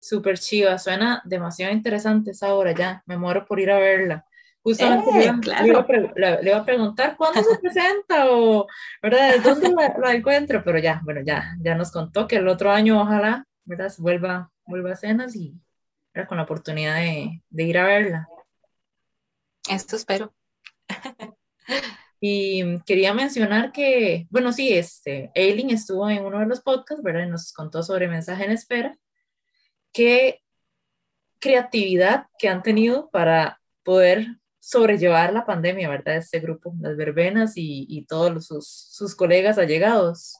Súper 0.00 0.38
chiva, 0.38 0.78
suena 0.78 1.22
demasiado 1.24 1.72
interesante 1.72 2.30
esa 2.30 2.54
obra 2.54 2.72
ya, 2.72 3.02
me 3.06 3.16
muero 3.16 3.44
por 3.44 3.60
ir 3.60 3.70
a 3.70 3.78
verla. 3.78 4.26
Justamente 4.64 5.10
le, 5.12 5.24
iba 5.66 5.84
le, 6.40 6.54
a 6.54 6.64
preguntar 6.64 7.16
cuándo 7.16 7.42
se 7.42 7.58
presenta 7.60 8.30
o, 8.30 8.68
¿verdad? 9.02 9.34
¿Dónde 9.42 9.74
la, 9.98 10.12
encuentro? 10.12 10.62
Pero 10.64 10.78
ya, 10.78 11.00
bueno, 11.04 11.20
ya, 11.24 11.56
ya 11.60 11.74
nos 11.74 11.90
contó 11.90 12.28
que 12.28 12.36
el 12.36 12.46
otro 12.46 12.70
año 12.70 13.00
ojalá, 13.00 13.44
¿verdad? 13.64 13.92
Vuelva, 13.98 14.52
vuelva 14.64 14.92
a 14.92 14.96
cenas 14.96 15.34
y 15.34 15.54
era 16.14 16.26
con 16.26 16.36
la 16.36 16.44
oportunidad 16.44 16.96
de, 16.96 17.42
de 17.48 17.62
ir 17.64 17.78
a 17.78 17.86
verla. 17.86 18.28
Esto 19.68 19.96
espero. 19.96 20.34
Y 22.24 22.80
quería 22.82 23.12
mencionar 23.12 23.72
que, 23.72 24.28
bueno, 24.30 24.52
sí, 24.52 24.72
este, 24.72 25.32
Aileen 25.34 25.70
estuvo 25.70 26.08
en 26.08 26.24
uno 26.24 26.38
de 26.38 26.46
los 26.46 26.60
podcasts, 26.60 27.02
¿verdad? 27.02 27.24
Y 27.26 27.30
nos 27.30 27.52
contó 27.52 27.82
sobre 27.82 28.06
mensaje 28.06 28.44
en 28.44 28.52
espera. 28.52 28.96
Qué 29.92 30.40
creatividad 31.40 32.26
que 32.38 32.48
han 32.48 32.62
tenido 32.62 33.10
para 33.10 33.60
poder 33.82 34.36
sobrellevar 34.60 35.32
la 35.32 35.44
pandemia, 35.44 35.88
¿verdad? 35.88 36.16
Este 36.16 36.38
grupo, 36.38 36.72
las 36.80 36.96
verbenas 36.96 37.56
y, 37.56 37.86
y 37.88 38.04
todos 38.06 38.46
sus, 38.46 38.68
sus, 38.68 39.16
colegas 39.16 39.58
allegados. 39.58 40.38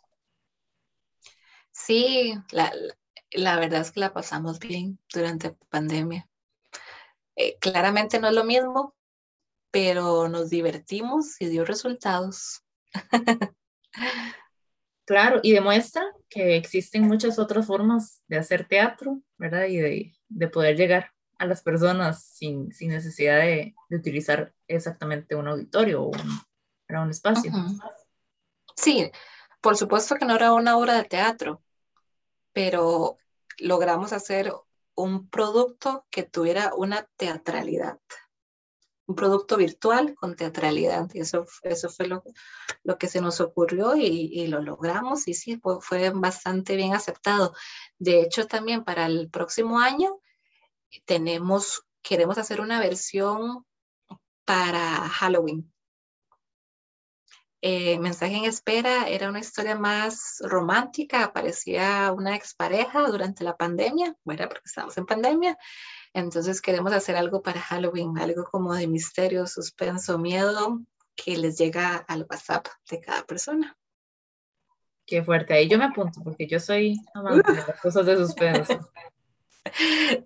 Sí, 1.72 2.32
la, 2.52 2.72
la, 2.72 2.94
verdad 3.34 3.80
es 3.80 3.90
que 3.90 4.00
la 4.00 4.12
pasamos 4.12 4.58
bien 4.58 4.98
durante 5.12 5.48
la 5.48 5.56
pandemia. 5.68 6.28
Eh, 7.36 7.56
claramente 7.58 8.18
no 8.20 8.28
es 8.28 8.34
lo 8.34 8.44
mismo, 8.44 8.94
pero 9.70 10.28
nos 10.28 10.50
divertimos 10.50 11.40
y 11.40 11.46
dio 11.46 11.64
resultados. 11.64 12.62
Claro, 15.04 15.40
y 15.42 15.52
demuestra 15.52 16.04
que 16.28 16.56
existen 16.56 17.06
muchas 17.06 17.38
otras 17.38 17.66
formas 17.66 18.22
de 18.28 18.38
hacer 18.38 18.68
teatro, 18.68 19.20
¿verdad? 19.36 19.64
Y 19.64 19.76
de, 19.76 20.14
de 20.28 20.48
poder 20.48 20.76
llegar 20.76 21.10
a 21.38 21.44
las 21.44 21.60
personas 21.60 22.24
sin, 22.24 22.72
sin 22.72 22.90
necesidad 22.90 23.40
de, 23.40 23.74
de, 23.88 23.96
utilizar 23.96 24.54
exactamente 24.68 25.34
un 25.34 25.48
auditorio 25.48 26.02
o 26.02 26.10
un, 26.10 26.96
un 26.96 27.10
espacio. 27.10 27.50
Sí, 28.76 29.10
por 29.60 29.76
supuesto 29.76 30.14
que 30.14 30.24
no 30.24 30.36
era 30.36 30.52
una 30.52 30.78
obra 30.78 30.94
de 30.94 31.04
teatro, 31.04 31.62
pero 32.52 33.18
logramos 33.62 34.12
hacer 34.12 34.52
un 34.94 35.28
producto 35.28 36.06
que 36.10 36.22
tuviera 36.22 36.72
una 36.74 37.08
teatralidad, 37.16 37.98
un 39.06 39.14
producto 39.14 39.56
virtual 39.56 40.14
con 40.14 40.36
teatralidad. 40.36 41.08
Y 41.14 41.20
eso, 41.20 41.46
eso 41.62 41.88
fue 41.88 42.06
lo, 42.06 42.22
lo 42.82 42.98
que 42.98 43.08
se 43.08 43.20
nos 43.20 43.40
ocurrió 43.40 43.96
y, 43.96 44.30
y 44.32 44.46
lo 44.48 44.60
logramos 44.60 45.28
y 45.28 45.34
sí, 45.34 45.56
fue, 45.56 45.80
fue 45.80 46.10
bastante 46.10 46.76
bien 46.76 46.94
aceptado. 46.94 47.54
De 47.98 48.20
hecho, 48.20 48.46
también 48.46 48.84
para 48.84 49.06
el 49.06 49.30
próximo 49.30 49.78
año 49.78 50.20
tenemos, 51.04 51.86
queremos 52.02 52.38
hacer 52.38 52.60
una 52.60 52.80
versión 52.80 53.64
para 54.44 55.08
Halloween. 55.08 55.71
Eh, 57.64 57.96
Mensaje 58.00 58.34
en 58.34 58.44
espera 58.44 59.08
era 59.08 59.28
una 59.28 59.38
historia 59.38 59.76
más 59.76 60.38
romántica, 60.40 61.22
aparecía 61.22 62.10
una 62.10 62.34
expareja 62.34 63.06
durante 63.06 63.44
la 63.44 63.56
pandemia, 63.56 64.16
bueno, 64.24 64.48
porque 64.48 64.64
estamos 64.64 64.98
en 64.98 65.06
pandemia, 65.06 65.56
entonces 66.12 66.60
queremos 66.60 66.92
hacer 66.92 67.14
algo 67.14 67.40
para 67.40 67.60
Halloween, 67.60 68.18
algo 68.18 68.42
como 68.50 68.74
de 68.74 68.88
misterio, 68.88 69.46
suspenso, 69.46 70.18
miedo, 70.18 70.80
que 71.14 71.36
les 71.36 71.56
llega 71.56 71.98
al 72.08 72.26
WhatsApp 72.28 72.66
de 72.90 73.00
cada 73.00 73.22
persona. 73.22 73.78
Qué 75.06 75.22
fuerte, 75.22 75.54
ahí 75.54 75.68
yo 75.68 75.78
me 75.78 75.84
apunto, 75.84 76.20
porque 76.24 76.48
yo 76.48 76.58
soy 76.58 77.00
amante 77.14 77.52
de 77.52 77.58
las 77.58 77.80
cosas 77.80 78.04
de 78.06 78.16
suspenso. 78.16 78.90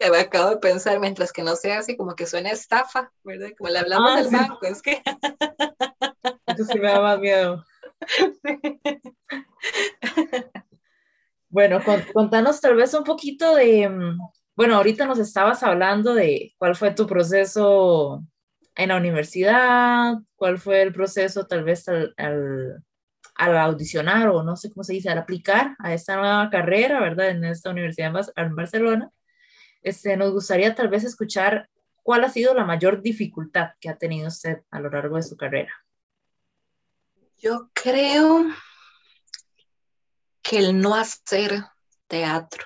me 0.00 0.18
acabo 0.20 0.48
de 0.48 0.56
pensar, 0.56 0.98
mientras 1.00 1.34
que 1.34 1.42
no 1.42 1.54
sea 1.54 1.80
así 1.80 1.98
como 1.98 2.14
que 2.14 2.26
suena 2.26 2.50
estafa, 2.50 3.12
¿verdad? 3.24 3.50
Como 3.58 3.68
le 3.68 3.78
hablamos 3.78 4.10
ah, 4.10 4.22
del 4.22 4.30
banco, 4.30 4.64
es 4.64 4.80
que... 4.80 5.02
Eso 6.56 6.64
sí 6.64 6.78
me 6.78 6.88
da 6.88 7.00
más 7.00 7.18
miedo. 7.20 7.64
Bueno, 11.48 11.80
contanos 12.12 12.60
tal 12.60 12.76
vez 12.76 12.92
un 12.92 13.04
poquito 13.04 13.54
de, 13.54 13.88
mm, 13.88 14.18
bueno, 14.56 14.76
ahorita 14.76 15.06
nos 15.06 15.18
estabas 15.18 15.62
hablando 15.62 16.12
de 16.14 16.54
cuál 16.58 16.76
fue 16.76 16.92
tu 16.92 17.06
proceso 17.06 18.22
en 18.74 18.88
la 18.90 18.96
universidad, 18.98 20.16
cuál 20.34 20.58
fue 20.58 20.82
el 20.82 20.92
proceso 20.92 21.46
tal 21.46 21.64
vez 21.64 21.88
al, 21.88 22.12
al, 22.18 22.84
al 23.36 23.58
audicionar 23.58 24.28
o 24.28 24.42
no 24.42 24.56
sé 24.56 24.70
cómo 24.70 24.84
se 24.84 24.94
dice, 24.94 25.08
al 25.08 25.18
aplicar 25.18 25.76
a 25.78 25.94
esta 25.94 26.16
nueva 26.16 26.50
carrera, 26.50 27.00
¿verdad? 27.00 27.30
En 27.30 27.44
esta 27.44 27.70
universidad 27.70 28.12
en 28.36 28.54
Barcelona. 28.54 29.10
Este, 29.82 30.16
nos 30.16 30.32
gustaría 30.32 30.74
tal 30.74 30.88
vez 30.88 31.04
escuchar 31.04 31.70
cuál 32.02 32.24
ha 32.24 32.28
sido 32.28 32.54
la 32.54 32.64
mayor 32.64 33.02
dificultad 33.02 33.70
que 33.80 33.88
ha 33.88 33.96
tenido 33.96 34.28
usted 34.28 34.62
a 34.70 34.80
lo 34.80 34.90
largo 34.90 35.16
de 35.16 35.22
su 35.22 35.36
carrera. 35.36 35.72
Yo 37.38 37.70
creo 37.74 38.46
que 40.42 40.58
el 40.58 40.80
no 40.80 40.94
hacer 40.94 41.64
teatro, 42.06 42.64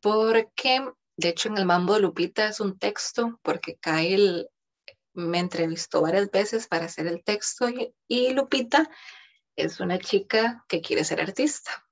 porque 0.00 0.90
de 1.16 1.28
hecho 1.28 1.48
en 1.48 1.58
el 1.58 1.66
Mambo 1.66 1.94
de 1.94 2.00
Lupita 2.00 2.48
es 2.48 2.60
un 2.60 2.78
texto, 2.78 3.38
porque 3.42 3.76
Kyle 3.76 4.48
me 5.12 5.40
entrevistó 5.40 6.00
varias 6.00 6.30
veces 6.30 6.66
para 6.68 6.86
hacer 6.86 7.06
el 7.06 7.22
texto 7.22 7.66
y, 8.08 8.32
Lupita 8.32 8.88
es 9.56 9.78
una 9.78 9.98
chica 9.98 10.64
que 10.66 10.80
quiere 10.80 11.04
ser 11.04 11.20
artista, 11.20 11.86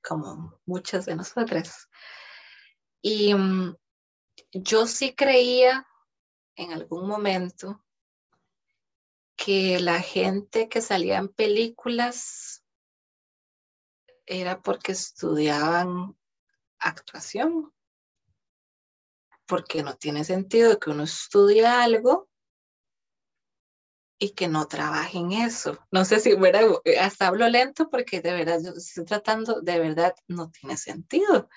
como 0.00 0.60
muchas 0.64 1.06
de 1.06 1.16
nosotras. 1.16 1.88
Y 3.02 3.34
mm, 3.34 3.76
yo 4.52 4.86
sí 4.86 5.12
creía 5.12 5.86
en 6.54 6.72
algún 6.72 7.08
momento 7.08 7.85
que 9.36 9.78
la 9.80 10.00
gente 10.00 10.68
que 10.68 10.80
salía 10.80 11.18
en 11.18 11.28
películas 11.28 12.64
era 14.24 14.60
porque 14.62 14.92
estudiaban 14.92 16.16
actuación. 16.78 17.72
Porque 19.46 19.82
no 19.82 19.94
tiene 19.94 20.24
sentido 20.24 20.80
que 20.80 20.90
uno 20.90 21.04
estudie 21.04 21.64
algo 21.64 22.28
y 24.18 24.30
que 24.30 24.48
no 24.48 24.66
trabaje 24.66 25.18
en 25.18 25.32
eso. 25.32 25.78
No 25.92 26.04
sé 26.04 26.18
si, 26.18 26.34
¿verdad? 26.34 26.62
Hasta 27.00 27.28
hablo 27.28 27.48
lento 27.48 27.88
porque 27.90 28.20
de 28.20 28.32
verdad, 28.32 28.58
yo 28.64 28.70
estoy 28.70 29.04
tratando, 29.04 29.60
de 29.60 29.78
verdad, 29.78 30.16
no 30.26 30.50
tiene 30.50 30.76
sentido. 30.76 31.48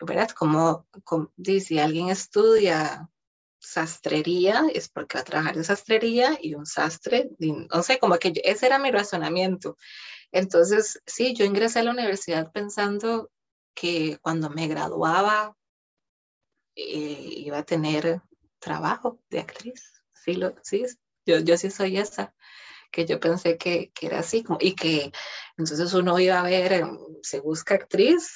¿Verdad? 0.00 0.30
Como, 0.30 0.88
como 1.04 1.32
si 1.36 1.78
alguien 1.78 2.08
estudia 2.08 3.08
sastrería, 3.62 4.64
es 4.74 4.88
porque 4.88 5.16
va 5.16 5.22
a 5.22 5.24
trabajar 5.24 5.56
de 5.56 5.64
sastrería 5.64 6.38
y 6.40 6.54
un 6.54 6.66
sastre, 6.66 7.30
no 7.38 7.82
sé, 7.82 7.98
como 7.98 8.18
que 8.18 8.32
ese 8.44 8.66
era 8.66 8.78
mi 8.78 8.90
razonamiento. 8.90 9.76
Entonces, 10.32 11.00
sí, 11.06 11.34
yo 11.34 11.44
ingresé 11.44 11.80
a 11.80 11.84
la 11.84 11.92
universidad 11.92 12.50
pensando 12.52 13.30
que 13.74 14.18
cuando 14.20 14.50
me 14.50 14.68
graduaba 14.68 15.56
eh, 16.74 17.34
iba 17.36 17.58
a 17.58 17.64
tener 17.64 18.20
trabajo 18.58 19.20
de 19.30 19.40
actriz. 19.40 20.04
Sí, 20.12 20.34
lo, 20.34 20.54
sí 20.62 20.84
yo, 21.26 21.38
yo 21.40 21.56
sí 21.56 21.70
soy 21.70 21.98
esa, 21.98 22.34
que 22.90 23.06
yo 23.06 23.20
pensé 23.20 23.56
que, 23.56 23.90
que 23.92 24.06
era 24.06 24.20
así, 24.20 24.42
como, 24.42 24.58
y 24.60 24.74
que 24.74 25.12
entonces 25.56 25.92
uno 25.94 26.18
iba 26.18 26.40
a 26.40 26.44
ver, 26.44 26.72
em, 26.72 26.98
se 27.22 27.40
busca 27.40 27.74
actriz, 27.74 28.32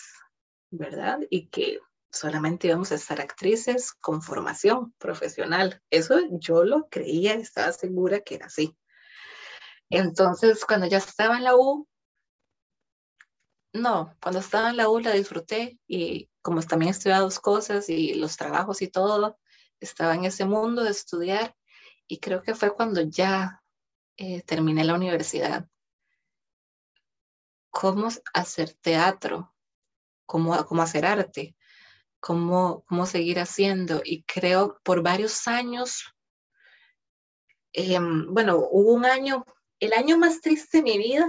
¿verdad? 0.71 1.21
Y 1.31 1.49
que 1.49 1.81
solamente 2.19 2.69
íbamos 2.69 2.93
a 2.93 2.97
estar 2.97 3.21
actrices 3.21 3.93
con 3.93 4.23
formación 4.23 4.93
profesional. 4.99 5.83
Eso 5.91 6.19
yo 6.31 6.65
lo 6.65 6.89
creía, 6.89 7.35
estaba 7.35 7.73
segura 7.73 8.21
que 8.21 8.37
era 8.37 8.47
así. 8.47 8.77
Entonces, 9.91 10.65
cuando 10.65 10.87
ya 10.87 10.99
estaba 10.99 11.37
en 11.37 11.45
la 11.45 11.57
U, 11.57 11.87
no, 13.73 14.15
cuando 14.21 14.41
estaba 14.41 14.71
en 14.71 14.77
la 14.77 14.89
U 14.89 14.99
la 15.01 15.13
disfruté 15.13 15.79
y 15.87 16.31
como 16.43 16.63
también 16.63 16.91
estudiaba 16.91 17.23
dos 17.23 17.41
cosas 17.41 17.89
y 17.89 18.15
los 18.15 18.37
trabajos 18.37 18.83
y 18.83 18.89
todo, 18.89 19.39
estaba 19.81 20.15
en 20.15 20.25
ese 20.25 20.45
mundo 20.45 20.83
de 20.83 20.91
estudiar 20.91 21.55
y 22.09 22.19
creo 22.21 22.43
que 22.43 22.55
fue 22.55 22.75
cuando 22.75 23.03
ya 23.03 23.63
eh, 24.17 24.43
terminé 24.43 24.85
la 24.85 24.95
universidad. 24.95 25.69
¿Cómo 27.71 28.09
hacer 28.33 28.73
teatro? 28.75 29.55
¿Cómo, 30.25 30.65
cómo 30.67 30.83
hacer 30.83 31.05
arte? 31.05 31.55
¿Cómo, 32.21 32.85
¿Cómo 32.89 33.07
seguir 33.07 33.39
haciendo? 33.39 34.03
Y 34.05 34.23
creo 34.25 34.81
por 34.83 35.03
varios 35.03 35.47
años, 35.47 36.15
em, 37.73 38.33
bueno, 38.33 38.59
hubo 38.71 38.93
un 38.93 39.05
año, 39.05 39.45
el 39.81 39.93
año 39.93 40.19
más 40.19 40.41
triste 40.41 40.79
de 40.79 40.83
mi 40.83 40.99
vida 40.99 41.27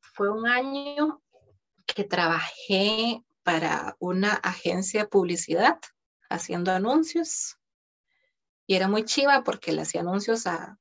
fue 0.00 0.30
un 0.30 0.46
año 0.46 1.22
que 1.86 2.04
trabajé 2.04 3.22
para 3.42 3.96
una 4.00 4.32
agencia 4.34 5.02
de 5.02 5.08
publicidad 5.08 5.78
haciendo 6.28 6.72
anuncios 6.72 7.56
y 8.66 8.74
era 8.74 8.88
muy 8.88 9.04
chiva 9.04 9.44
porque 9.44 9.72
le 9.72 9.82
hacía 9.82 10.00
anuncios 10.00 10.46
a, 10.46 10.78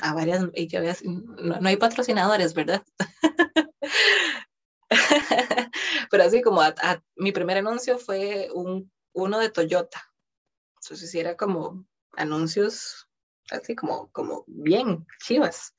a 0.00 0.14
varias, 0.14 0.44
y 0.54 0.66
yo, 0.68 0.80
no, 1.04 1.60
no, 1.60 1.68
hay 1.68 1.76
patrocinadores, 1.76 2.54
¿verdad? 2.54 2.84
Pero 6.10 6.24
así 6.24 6.42
como 6.42 6.60
mi 7.16 7.32
primer 7.32 7.58
anuncio 7.58 7.98
fue 7.98 8.48
un, 8.52 8.92
uno 9.12 9.38
de 9.38 9.50
Toyota. 9.50 10.02
Entonces 10.82 11.14
era 11.14 11.36
como 11.36 11.86
anuncios 12.16 13.08
así 13.50 13.74
como, 13.74 14.10
como 14.12 14.44
bien 14.46 15.06
chivas. 15.22 15.74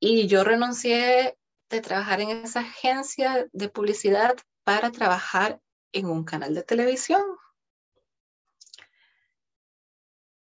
Y 0.00 0.26
yo 0.28 0.44
renuncié 0.44 1.38
de 1.70 1.80
trabajar 1.80 2.20
en 2.20 2.30
esa 2.30 2.60
agencia 2.60 3.48
de 3.52 3.68
publicidad 3.68 4.36
para 4.64 4.90
trabajar 4.90 5.60
en 5.92 6.06
un 6.06 6.24
canal 6.24 6.54
de 6.54 6.62
televisión 6.62 7.22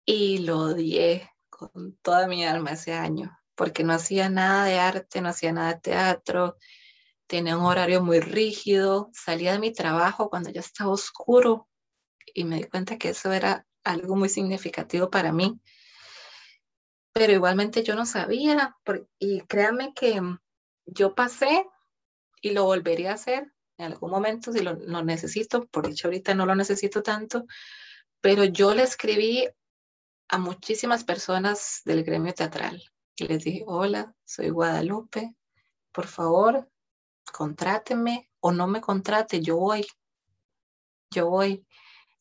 y 0.04 0.38
lo 0.38 0.58
odié 0.58 1.30
con 1.48 1.96
toda 2.02 2.26
mi 2.26 2.44
alma 2.44 2.72
ese 2.72 2.92
año, 2.92 3.38
porque 3.54 3.84
no 3.84 3.92
hacía 3.92 4.28
nada 4.28 4.64
de 4.64 4.78
arte, 4.78 5.20
no 5.20 5.28
hacía 5.28 5.52
nada 5.52 5.74
de 5.74 5.80
teatro, 5.80 6.56
tenía 7.32 7.56
un 7.56 7.64
horario 7.64 8.02
muy 8.02 8.20
rígido, 8.20 9.08
salía 9.14 9.52
de 9.52 9.58
mi 9.58 9.72
trabajo 9.72 10.28
cuando 10.28 10.50
ya 10.50 10.60
estaba 10.60 10.90
oscuro 10.90 11.66
y 12.34 12.44
me 12.44 12.56
di 12.56 12.64
cuenta 12.64 12.98
que 12.98 13.08
eso 13.08 13.32
era 13.32 13.66
algo 13.84 14.16
muy 14.16 14.28
significativo 14.28 15.08
para 15.08 15.32
mí. 15.32 15.58
Pero 17.14 17.32
igualmente 17.32 17.82
yo 17.82 17.94
no 17.94 18.04
sabía, 18.04 18.76
y 19.18 19.40
créanme 19.46 19.94
que 19.94 20.20
yo 20.84 21.14
pasé 21.14 21.66
y 22.42 22.50
lo 22.50 22.64
volvería 22.64 23.12
a 23.12 23.14
hacer 23.14 23.50
en 23.78 23.86
algún 23.86 24.10
momento 24.10 24.52
si 24.52 24.60
lo, 24.60 24.74
lo 24.74 25.02
necesito, 25.02 25.66
por 25.68 25.88
dicho 25.88 26.08
ahorita 26.08 26.34
no 26.34 26.44
lo 26.44 26.54
necesito 26.54 27.02
tanto, 27.02 27.46
pero 28.20 28.44
yo 28.44 28.74
le 28.74 28.82
escribí 28.82 29.48
a 30.28 30.36
muchísimas 30.36 31.02
personas 31.02 31.80
del 31.86 32.04
gremio 32.04 32.34
teatral. 32.34 32.82
Y 33.16 33.26
les 33.26 33.42
dije, 33.42 33.64
hola, 33.66 34.14
soy 34.22 34.50
Guadalupe, 34.50 35.34
por 35.92 36.06
favor, 36.06 36.68
contráteme 37.30 38.30
o 38.40 38.52
no 38.52 38.66
me 38.66 38.80
contrate, 38.80 39.40
yo 39.40 39.56
voy. 39.56 39.87
Yo 41.11 41.28
voy 41.28 41.66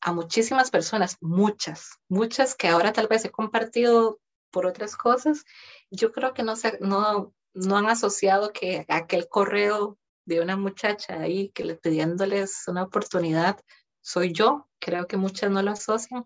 a 0.02 0.14
muchísimas 0.14 0.72
personas, 0.72 1.18
muchas, 1.22 2.00
muchas 2.10 2.56
que 2.56 2.68
ahora 2.68 2.92
tal 2.92 3.08
vez 3.08 3.24
he 3.24 3.32
compartido 3.32 4.20
por 4.52 4.66
otras 4.66 4.96
cosas. 4.96 5.46
Yo 5.90 6.12
creo 6.12 6.34
que 6.34 6.44
no, 6.44 6.56
se, 6.56 6.78
no, 6.82 7.34
no 7.54 7.78
han 7.78 7.88
asociado 7.88 8.52
que 8.52 8.86
aquel 8.90 9.30
correo 9.30 9.98
de 10.26 10.42
una 10.42 10.58
muchacha 10.58 11.20
ahí 11.20 11.50
que 11.50 11.64
le 11.64 11.76
pidiéndoles 11.76 12.68
una 12.68 12.84
oportunidad 12.84 13.60
soy 14.02 14.34
yo. 14.34 14.68
Creo 14.80 15.08
que 15.08 15.18
muchas 15.18 15.52
no 15.52 15.62
lo 15.62 15.72
asocian. 15.72 16.26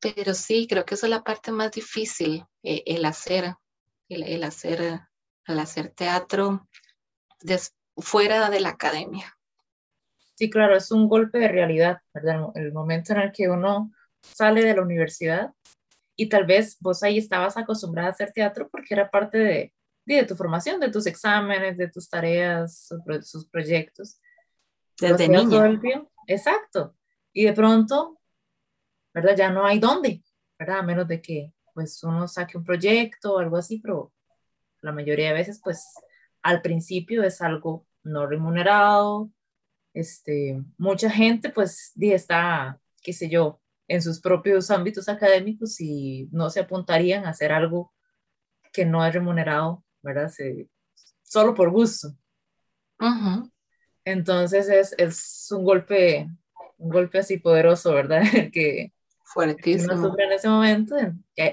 Pero 0.00 0.34
sí, 0.34 0.66
creo 0.68 0.84
que 0.84 0.94
eso 0.96 1.06
es 1.06 1.10
la 1.10 1.22
parte 1.22 1.52
más 1.52 1.70
difícil, 1.70 2.44
eh, 2.64 2.82
el 2.86 3.04
hacer, 3.04 3.54
el, 4.08 4.42
hacer, 4.42 5.00
el 5.46 5.58
hacer 5.60 5.90
teatro 5.90 6.68
fuera 7.96 8.50
de 8.50 8.60
la 8.60 8.70
academia. 8.70 9.36
Sí, 10.34 10.50
claro, 10.50 10.76
es 10.76 10.90
un 10.90 11.08
golpe 11.08 11.38
de 11.38 11.48
realidad, 11.48 11.98
¿verdad? 12.14 12.50
El 12.54 12.72
momento 12.72 13.12
en 13.12 13.20
el 13.20 13.32
que 13.32 13.48
uno 13.48 13.92
sale 14.22 14.64
de 14.64 14.74
la 14.74 14.82
universidad 14.82 15.52
y 16.16 16.28
tal 16.28 16.46
vez 16.46 16.76
vos 16.80 17.02
ahí 17.02 17.18
estabas 17.18 17.56
acostumbrada 17.56 18.08
a 18.08 18.12
hacer 18.12 18.32
teatro 18.32 18.68
porque 18.70 18.94
era 18.94 19.10
parte 19.10 19.38
de, 19.38 19.74
de 20.06 20.24
tu 20.24 20.34
formación, 20.36 20.80
de 20.80 20.90
tus 20.90 21.06
exámenes, 21.06 21.76
de 21.76 21.88
tus 21.88 22.08
tareas, 22.08 22.88
sus 23.22 23.48
proyectos. 23.48 24.18
Desde 24.98 25.28
niña. 25.28 25.76
Exacto. 26.26 26.96
Y 27.32 27.44
de 27.44 27.52
pronto 27.52 28.20
¿verdad? 29.14 29.36
Ya 29.36 29.50
no 29.50 29.64
hay 29.64 29.78
dónde, 29.78 30.22
¿verdad? 30.58 30.78
A 30.78 30.82
menos 30.82 31.06
de 31.08 31.20
que 31.20 31.52
pues 31.74 32.02
uno 32.04 32.28
saque 32.28 32.58
un 32.58 32.64
proyecto 32.64 33.34
o 33.34 33.38
algo 33.38 33.56
así, 33.56 33.78
pero 33.78 34.12
la 34.80 34.92
mayoría 34.92 35.28
de 35.28 35.34
veces 35.34 35.60
pues 35.62 35.84
al 36.42 36.62
principio 36.62 37.22
es 37.22 37.40
algo 37.40 37.86
no 38.02 38.26
remunerado, 38.26 39.30
este, 39.94 40.62
mucha 40.78 41.10
gente 41.10 41.50
pues 41.50 41.92
está, 42.00 42.80
qué 43.02 43.12
sé 43.12 43.28
yo, 43.28 43.60
en 43.88 44.00
sus 44.00 44.20
propios 44.20 44.70
ámbitos 44.70 45.08
académicos 45.08 45.80
y 45.80 46.28
no 46.32 46.50
se 46.50 46.60
apuntarían 46.60 47.26
a 47.26 47.30
hacer 47.30 47.52
algo 47.52 47.92
que 48.72 48.86
no 48.86 49.04
es 49.04 49.12
remunerado, 49.12 49.84
¿verdad? 50.02 50.28
Se, 50.28 50.68
solo 51.22 51.54
por 51.54 51.70
gusto. 51.70 52.08
Entonces 54.04 54.68
es, 54.68 54.94
es, 54.96 55.48
un 55.50 55.64
golpe, 55.64 56.28
un 56.78 56.90
golpe 56.90 57.18
así 57.18 57.38
poderoso, 57.38 57.92
¿verdad? 57.92 58.22
que, 58.52 58.92
Fuertísimo. 59.24 60.14
en 60.18 60.32
ese 60.32 60.48
momento, 60.48 60.94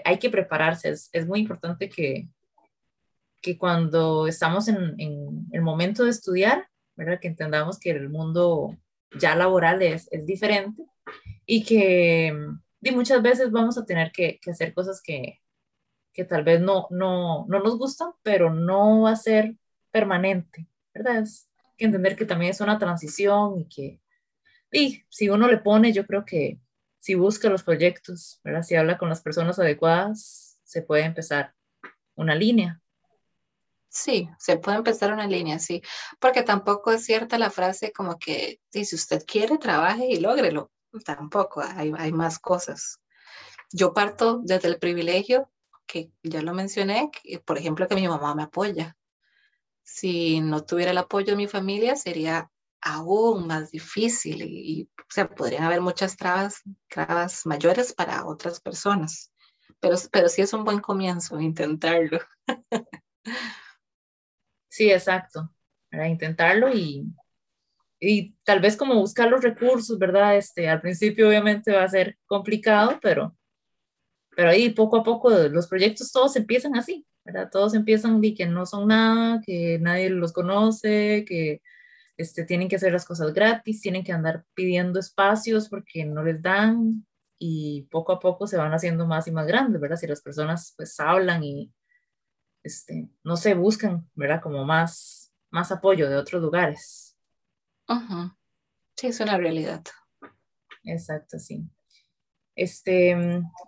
hay 0.04 0.20
que 0.20 0.30
prepararse. 0.30 0.90
Es, 0.90 1.10
es 1.14 1.26
muy 1.26 1.40
importante 1.40 1.90
que, 1.90 2.28
que 3.42 3.58
cuando 3.58 4.28
estamos 4.28 4.68
en, 4.68 4.96
en, 5.00 5.48
el 5.52 5.62
momento 5.62 6.04
de 6.04 6.12
estudiar, 6.12 6.68
¿verdad? 6.96 7.20
que 7.20 7.28
entendamos 7.28 7.80
que 7.80 7.92
el 7.92 8.10
mundo 8.10 8.78
ya 9.20 9.36
laboral 9.36 9.82
es, 9.82 10.08
es 10.12 10.26
diferente 10.26 10.84
y 11.46 11.64
que 11.64 12.34
y 12.82 12.92
muchas 12.92 13.22
veces 13.22 13.52
vamos 13.52 13.78
a 13.78 13.86
tener 13.86 14.12
que, 14.12 14.40
que 14.42 14.52
hacer 14.52 14.74
cosas 14.74 15.02
que, 15.02 15.42
que 16.14 16.24
tal 16.24 16.44
vez 16.44 16.62
no, 16.62 16.88
no, 16.92 17.46
no 17.50 17.60
nos 17.60 17.78
gustan, 17.78 18.12
pero 18.24 18.54
no 18.54 19.02
va 19.02 19.12
a 19.12 19.16
ser 19.18 19.56
permanente, 19.92 20.68
¿verdad? 20.94 21.24
Es 21.24 21.50
que 21.78 21.86
entender 21.86 22.16
que 22.16 22.26
también 22.26 22.52
es 22.52 22.62
una 22.62 22.80
transición 22.80 23.60
y 23.60 23.66
que 23.68 24.02
y 24.72 25.04
si 25.10 25.30
uno 25.30 25.48
le 25.48 25.58
pone, 25.58 25.94
yo 25.94 26.06
creo 26.06 26.26
que, 26.26 26.60
si 27.00 27.16
busca 27.16 27.50
los 27.50 27.64
proyectos, 27.64 28.40
¿verdad? 28.44 28.64
si 28.64 28.76
habla 28.76 28.98
con 28.98 29.10
las 29.10 29.22
personas 29.22 29.58
adecuadas, 29.58 30.60
se 30.64 30.82
puede 30.82 31.04
empezar 31.04 31.54
una 32.16 32.36
línea. 32.36 32.82
Sí, 33.90 34.30
se 34.38 34.58
puede 34.58 34.78
empezar 34.78 35.12
una 35.12 35.26
línea, 35.28 35.58
sí, 35.58 35.82
porque 36.20 36.44
tampoco 36.44 36.92
es 36.92 37.04
cierta 37.06 37.40
la 37.40 37.50
frase 37.50 37.92
como 37.92 38.18
que 38.20 38.62
si 38.72 38.96
usted 38.96 39.24
quiere, 39.26 39.58
trabaje 39.58 40.06
y 40.08 40.20
lógrelo. 40.20 40.72
Tampoco, 41.04 41.62
hay, 41.62 41.92
hay 41.98 42.12
más 42.12 42.40
cosas. 42.40 43.00
Yo 43.72 43.94
parto 43.94 44.42
desde 44.44 44.68
el 44.68 44.80
privilegio, 44.80 45.50
que 45.88 46.12
ya 46.24 46.42
lo 46.42 46.54
mencioné, 46.54 47.10
por 47.46 47.58
ejemplo, 47.58 47.88
que 47.88 47.96
mi 47.96 48.08
mamá 48.08 48.36
me 48.36 48.44
apoya. 48.44 48.96
Si 49.84 50.40
no 50.40 50.64
tuviera 50.64 50.92
el 50.92 50.98
apoyo 51.00 51.32
de 51.32 51.36
mi 51.36 51.48
familia, 51.48 51.96
sería 51.96 52.52
aún 52.82 53.48
más 53.48 53.72
difícil 53.72 54.42
y, 54.44 54.90
o 54.98 55.06
sea, 55.10 55.28
podrían 55.30 55.64
haber 55.64 55.82
muchas 55.82 56.16
trabas, 56.16 56.62
trabas 56.88 57.46
mayores 57.46 57.94
para 57.94 58.26
otras 58.26 58.62
personas, 58.62 59.32
pero, 59.80 59.98
pero 60.12 60.30
sí 60.30 60.42
es 60.44 60.54
un 60.54 60.64
buen 60.64 60.80
comienzo 60.80 61.40
intentarlo. 61.40 62.20
Sí, 64.70 64.92
exacto, 64.92 65.52
para 65.90 66.08
intentarlo 66.08 66.72
y, 66.74 67.06
y 68.00 68.36
tal 68.46 68.60
vez 68.62 68.78
como 68.78 68.96
buscar 68.96 69.30
los 69.30 69.42
recursos, 69.44 69.98
¿verdad? 70.00 70.38
Este, 70.38 70.70
al 70.70 70.82
principio 70.82 71.28
obviamente 71.30 71.72
va 71.74 71.84
a 71.84 71.90
ser 71.90 72.18
complicado, 72.28 73.00
pero, 73.02 73.36
pero 74.36 74.50
ahí 74.50 74.70
poco 74.70 74.98
a 74.98 75.04
poco 75.04 75.30
los 75.32 75.68
proyectos 75.68 76.12
todos 76.12 76.36
empiezan 76.36 76.76
así, 76.76 77.06
¿verdad? 77.26 77.50
Todos 77.52 77.74
empiezan 77.74 78.24
y 78.24 78.36
que 78.36 78.46
no 78.46 78.66
son 78.66 78.88
nada, 78.88 79.42
que 79.46 79.80
nadie 79.80 80.10
los 80.10 80.34
conoce, 80.34 81.26
que 81.28 81.62
este, 82.18 82.46
tienen 82.46 82.70
que 82.70 82.78
hacer 82.78 82.94
las 82.94 83.06
cosas 83.06 83.34
gratis, 83.34 83.82
tienen 83.82 84.04
que 84.04 84.14
andar 84.14 84.46
pidiendo 84.54 85.00
espacios 85.00 85.70
porque 85.70 86.06
no 86.06 86.24
les 86.24 86.42
dan 86.42 87.06
y 87.40 87.84
poco 87.92 88.12
a 88.14 88.20
poco 88.20 88.48
se 88.48 88.58
van 88.58 88.74
haciendo 88.74 89.08
más 89.08 89.28
y 89.28 89.32
más 89.32 89.48
grandes, 89.48 89.82
¿verdad? 89.82 89.98
Si 89.98 90.08
las 90.08 90.22
personas 90.22 90.74
pues 90.78 91.00
hablan 91.00 91.44
y 91.44 91.72
este, 92.70 93.10
no 93.24 93.36
se 93.36 93.56
buscan, 93.56 94.08
¿verdad? 94.14 94.42
Como 94.42 94.64
más, 94.64 95.34
más 95.50 95.72
apoyo 95.72 96.08
de 96.08 96.16
otros 96.16 96.42
lugares. 96.42 97.18
Sí, 98.96 99.08
es 99.08 99.20
una 99.20 99.38
realidad. 99.38 99.84
Exacto, 100.84 101.40
sí. 101.40 101.64
Este, 102.56 103.18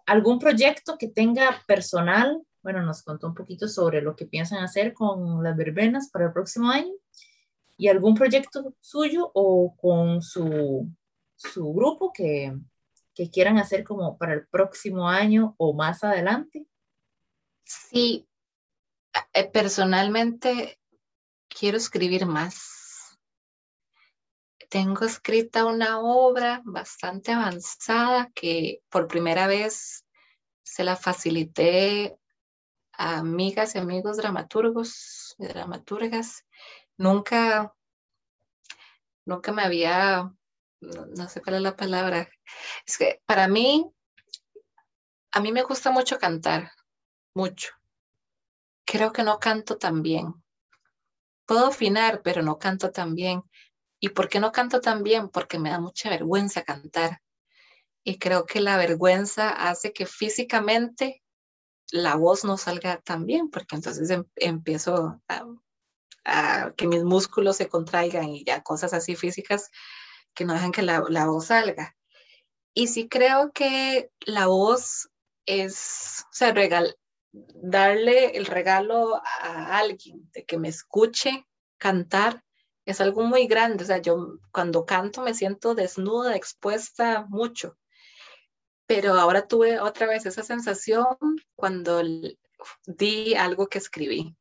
¿algún 0.06 0.38
proyecto 0.38 0.98
que 1.00 1.08
tenga 1.08 1.64
personal? 1.66 2.42
Bueno, 2.62 2.84
nos 2.84 3.02
contó 3.02 3.28
un 3.28 3.34
poquito 3.34 3.68
sobre 3.68 4.02
lo 4.02 4.16
que 4.16 4.28
piensan 4.28 4.64
hacer 4.64 4.94
con 4.94 5.44
las 5.44 5.58
verbenas 5.58 6.10
para 6.12 6.26
el 6.26 6.34
próximo 6.34 6.70
año 6.70 6.94
y 7.78 7.88
algún 7.88 8.14
proyecto 8.14 8.76
suyo 8.82 9.32
o 9.34 9.76
con 9.76 10.22
su, 10.22 10.88
su 11.36 11.74
grupo 11.74 12.14
que, 12.14 12.56
que 13.16 13.32
quieran 13.32 13.58
hacer 13.58 13.84
como 13.84 14.18
para 14.20 14.34
el 14.34 14.46
próximo 14.46 15.10
año 15.10 15.56
o 15.58 15.74
más 15.74 16.04
adelante? 16.04 16.68
Sí, 17.64 18.28
personalmente 19.54 20.80
quiero 21.48 21.78
escribir 21.78 22.26
más. 22.26 23.18
Tengo 24.70 25.06
escrita 25.06 25.66
una 25.66 26.00
obra 26.00 26.62
bastante 26.64 27.34
avanzada 27.34 28.32
que 28.34 28.82
por 28.90 29.08
primera 29.08 29.48
vez 29.48 30.06
se 30.64 30.84
la 30.84 30.96
facilité 30.96 32.18
a 32.94 33.18
amigas 33.18 33.76
y 33.76 33.80
amigos 33.80 34.18
dramaturgos 34.18 35.36
y 35.38 35.48
dramaturgas 35.48 36.46
nunca, 36.98 37.74
nunca 39.26 39.52
me 39.52 39.64
había, 39.64 40.32
no, 40.80 41.30
sé 41.30 41.42
cuál 41.42 41.58
es 41.58 41.62
la 41.62 41.76
palabra, 41.76 42.30
es 42.86 42.98
que 42.98 43.22
para 43.26 43.48
mí, 43.48 43.92
a 45.32 45.40
mí 45.40 45.52
me 45.52 45.64
gusta 45.64 45.92
mucho 45.92 46.18
cantar, 46.20 46.72
mucho. 47.34 47.81
Creo 48.92 49.14
que 49.14 49.24
no 49.24 49.40
canto 49.40 49.78
tan 49.78 50.02
bien. 50.02 50.34
Puedo 51.46 51.68
afinar, 51.68 52.22
pero 52.26 52.42
no 52.42 52.60
canto 52.60 52.92
tan 52.92 53.16
bien. 53.16 53.42
¿Y 54.02 54.10
por 54.10 54.28
qué 54.28 54.42
no 54.42 54.52
canto 54.52 54.82
tan 54.82 55.02
bien? 55.02 55.30
Porque 55.30 55.58
me 55.58 55.70
da 55.70 55.80
mucha 55.80 56.10
vergüenza 56.10 56.64
cantar. 56.64 57.22
Y 58.04 58.20
creo 58.20 58.46
que 58.46 58.60
la 58.60 58.76
vergüenza 58.76 59.48
hace 59.50 59.94
que 59.94 60.06
físicamente 60.06 61.24
la 61.94 62.16
voz 62.16 62.44
no 62.44 62.58
salga 62.58 63.00
tan 63.00 63.26
bien, 63.26 63.50
porque 63.50 63.78
entonces 63.78 64.10
em, 64.10 64.26
empiezo 64.36 65.22
a, 66.26 66.74
que 66.76 66.86
mis 66.86 67.06
músculos 67.06 67.56
se 67.56 67.70
contraigan 67.70 68.28
y 68.28 68.44
ya 68.44 68.62
cosas 68.62 68.92
así 68.94 69.16
físicas 69.16 69.70
que 70.34 70.44
no 70.44 70.52
dejan 70.52 70.74
que 70.74 70.82
la, 70.82 71.02
la 71.08 71.28
voz 71.28 71.46
salga. 71.46 71.96
Y 72.74 72.88
sí 72.88 73.08
creo 73.08 73.54
que 73.54 74.12
la 74.26 74.48
voz 74.48 75.10
es, 75.46 76.26
o 76.30 76.34
sea, 76.34 76.52
regal, 76.52 76.98
darle 77.32 78.38
el 78.38 78.46
regalo 78.46 79.22
a 79.24 79.78
alguien 79.78 80.30
de 80.34 80.46
que 80.46 80.58
me 80.58 80.70
escuche 80.70 81.48
cantar 81.78 82.44
es 82.86 83.02
algo 83.02 83.24
muy 83.24 83.48
grande. 83.48 83.84
O 83.84 83.88
sea, 83.88 84.00
yo 84.00 84.40
cuando 84.52 84.86
canto 84.86 85.22
me 85.22 85.34
siento 85.34 85.76
desnuda, 85.76 86.36
expuesta 86.36 87.26
mucho. 87.30 87.78
Pero 88.86 89.14
ahora 89.14 89.48
tuve 89.48 89.80
otra 89.80 90.08
vez 90.08 90.26
esa 90.26 90.44
sensación 90.44 91.06
cuando 91.56 92.02
di 92.86 93.36
algo 93.36 93.68
que 93.68 93.78
escribí 93.78 94.36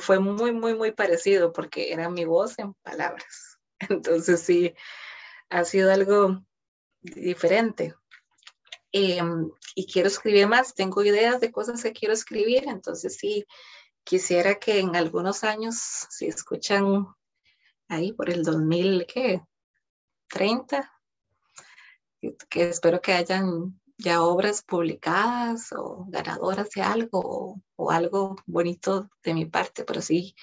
fue 0.00 0.18
muy, 0.18 0.52
muy, 0.52 0.74
muy 0.74 0.92
parecido 0.92 1.52
porque 1.52 1.92
era 1.92 2.08
mi 2.08 2.24
voz 2.24 2.58
en 2.58 2.74
palabras. 2.74 3.58
Entonces 3.90 4.40
sí, 4.40 4.74
ha 5.48 5.64
sido 5.64 5.92
algo 5.92 6.42
diferente. 7.00 7.94
Em, 8.98 9.50
y 9.74 9.84
quiero 9.84 10.08
escribir 10.08 10.46
más, 10.48 10.74
tengo 10.74 11.04
ideas 11.04 11.38
de 11.38 11.52
cosas 11.52 11.82
que 11.82 11.92
quiero 11.92 12.14
escribir, 12.14 12.64
entonces 12.66 13.18
sí, 13.18 13.44
quisiera 14.04 14.54
que 14.54 14.80
en 14.80 14.96
algunos 14.96 15.44
años, 15.44 15.76
si 16.08 16.24
escuchan 16.24 17.06
ahí 17.88 18.14
por 18.14 18.30
el 18.30 18.42
2030, 18.42 19.46
que 22.48 22.70
espero 22.70 23.02
que 23.02 23.12
hayan 23.12 23.78
ya 23.98 24.22
obras 24.22 24.62
publicadas 24.62 25.72
o 25.72 26.06
ganadoras 26.08 26.70
de 26.70 26.80
algo 26.80 27.60
o, 27.76 27.90
algo 27.90 28.36
bonito 28.46 29.10
de 29.22 29.34
mi 29.34 29.44
parte, 29.44 29.84
pero 29.84 30.00
sí, 30.00 30.34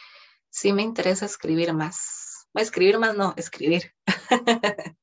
sí 0.51 0.73
me 0.73 0.83
interesa 0.83 1.25
escribir 1.25 1.73
más. 1.73 2.47
Escribir 2.53 2.99
más, 2.99 3.17
no, 3.17 3.33
escribir. 3.35 3.95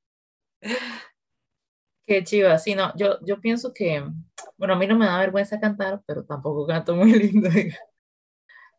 Qué 2.10 2.24
chiva, 2.24 2.58
sí, 2.58 2.74
no, 2.74 2.92
yo, 2.96 3.20
yo 3.24 3.40
pienso 3.40 3.72
que, 3.72 4.02
bueno, 4.56 4.74
a 4.74 4.76
mí 4.76 4.84
no 4.88 4.98
me 4.98 5.06
da 5.06 5.20
vergüenza 5.20 5.60
cantar, 5.60 6.02
pero 6.04 6.24
tampoco 6.24 6.66
canto 6.66 6.96
muy 6.96 7.12
lindo. 7.12 7.48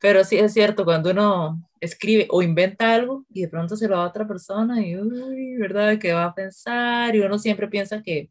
Pero 0.01 0.25
sí 0.25 0.36
es 0.36 0.51
cierto, 0.51 0.84
cuando 0.84 1.11
uno 1.11 1.65
escribe 1.79 2.27
o 2.29 2.41
inventa 2.41 2.93
algo 2.93 3.23
y 3.29 3.43
de 3.43 3.47
pronto 3.47 3.77
se 3.77 3.88
lo 3.88 3.95
da 3.95 4.03
a 4.03 4.07
otra 4.09 4.27
persona 4.27 4.86
y, 4.86 4.97
uy, 4.97 5.55
¿verdad? 5.55 5.97
¿Qué 5.97 6.11
va 6.11 6.25
a 6.25 6.36
pensar? 6.36 7.15
Y 7.15 7.21
uno 7.21 7.39
siempre 7.39 7.69
piensa 7.69 8.03
que, 8.03 8.29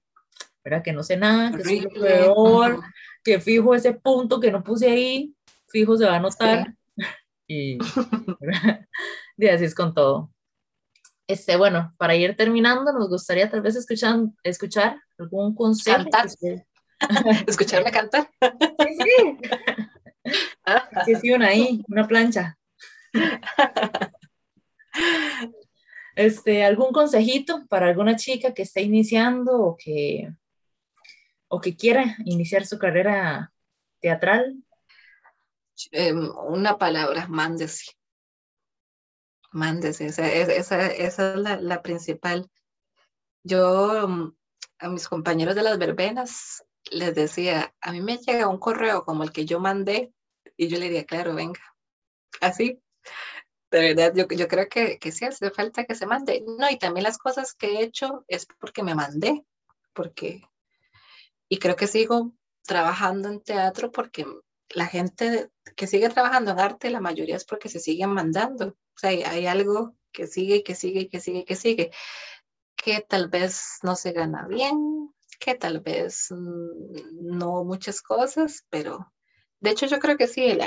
¿verdad? 0.63 0.83
Que 0.83 0.93
no 0.93 1.03
sé 1.03 1.17
nada, 1.17 1.51
que 1.51 1.63
es 1.63 1.85
lo 1.85 1.91
peor, 1.99 2.81
que 3.25 3.41
fijo 3.41 3.75
ese 3.75 3.95
punto 3.95 4.39
que 4.39 4.53
no 4.53 4.63
puse 4.63 4.91
ahí, 4.91 5.35
fijo 5.69 5.97
se 5.97 6.05
va 6.05 6.17
a 6.17 6.21
notar. 6.21 6.75
Y, 7.53 7.79
y, 9.39 9.49
así 9.49 9.65
es 9.65 9.75
con 9.75 9.93
todo. 9.93 10.31
Este, 11.31 11.57
bueno, 11.57 11.95
para 11.97 12.17
ir 12.17 12.37
terminando, 12.37 12.93
nos 12.93 13.09
gustaría 13.09 13.49
tal 13.49 13.61
vez 13.61 13.77
escuchar, 13.77 14.17
escuchar 14.43 15.01
algún 15.17 15.55
consejo. 15.55 15.99
Cantar. 15.99 16.27
Escucharme 17.47 17.93
cantar. 17.93 18.29
Sí, 18.41 18.97
sí. 18.99 19.39
Sí, 21.07 21.15
sí, 21.17 21.33
una 21.33 21.49
ahí, 21.49 21.83
una 21.89 22.07
plancha. 22.07 22.59
Este, 26.15 26.63
¿algún 26.63 26.93
consejito 26.93 27.67
para 27.69 27.87
alguna 27.89 28.17
chica 28.17 28.53
que 28.53 28.63
esté 28.63 28.83
iniciando 28.83 29.59
o 29.59 29.77
que, 29.77 30.31
o 31.49 31.61
que 31.61 31.75
quiera 31.77 32.17
iniciar 32.27 32.67
su 32.67 32.79
carrera 32.79 33.53
teatral? 34.01 34.63
Em, 35.91 36.31
una 36.49 36.77
palabra, 36.77 37.27
mándese. 37.29 37.93
Mándese, 39.53 40.07
esa, 40.07 40.31
esa, 40.31 40.87
esa 40.87 41.33
es 41.33 41.37
la, 41.39 41.61
la, 41.61 41.83
principal. 41.83 42.49
Yo 43.43 44.07
mm, 44.09 44.35
a 44.79 44.89
mis 44.89 45.09
compañeros 45.09 45.55
de 45.55 45.63
las 45.63 45.79
verbenas 45.79 46.65
les 46.91 47.15
decía, 47.15 47.75
a 47.81 47.93
mí 47.93 48.01
me 48.01 48.19
llega 48.19 48.49
un 48.49 48.59
correo 48.59 49.05
como 49.05 49.23
el 49.23 49.33
que 49.33 49.45
yo 49.45 49.61
mandé 49.61 50.13
y 50.57 50.69
yo 50.69 50.79
le 50.79 50.87
diría, 50.87 51.05
claro, 51.05 51.35
venga, 51.35 51.61
así. 52.41 52.81
De 53.71 53.95
verdad, 53.95 54.13
yo, 54.15 54.27
yo 54.29 54.49
creo 54.49 54.69
que, 54.69 54.99
que 54.99 55.13
sí 55.13 55.25
hace 55.25 55.51
falta 55.51 55.85
que 55.85 55.95
se 55.95 56.07
mande. 56.07 56.45
No, 56.59 56.69
y 56.71 56.79
también 56.79 57.05
las 57.05 57.19
cosas 57.19 57.55
que 57.55 57.79
he 57.79 57.83
hecho 57.83 58.25
es 58.29 58.47
porque 58.59 58.83
me 58.83 58.95
mandé, 58.95 59.45
porque 59.93 60.43
y 61.51 61.59
creo 61.59 61.77
que 61.77 61.89
sigo 61.89 62.33
trabajando 62.63 63.29
en 63.29 63.43
teatro 63.43 63.91
porque 63.91 64.25
la 64.71 64.87
gente 64.87 65.51
que 65.77 65.89
sigue 65.89 66.09
trabajando 66.09 66.53
en 66.53 66.61
arte, 66.61 66.91
la 66.91 67.01
mayoría 67.01 67.37
es 67.37 67.45
porque 67.45 67.69
se 67.69 67.81
siguen 67.81 68.11
mandando. 68.11 68.77
Sea, 69.01 69.31
hay, 69.31 69.47
algo 69.47 69.97
que 70.13 70.27
sigue 70.27 70.63
que 70.63 70.75
sigue 70.75 71.09
que 71.09 71.21
sigue 71.21 71.47
que 71.47 71.57
sigue, 71.57 71.91
que 72.77 73.01
tal 73.01 73.29
vez 73.29 73.79
no 73.83 73.97
se 73.97 74.13
gana 74.13 74.47
bien, 74.47 75.11
que 75.39 75.55
tal 75.55 75.81
vez 75.81 76.27
mm, 76.31 77.39
no 77.39 77.65
muchas 77.65 78.03
cosas, 78.03 78.67
pero 78.69 79.11
de 79.61 79.71
hecho 79.71 79.87
yo 79.87 79.99
creo 80.01 80.19
que 80.19 80.27
sí. 80.27 80.59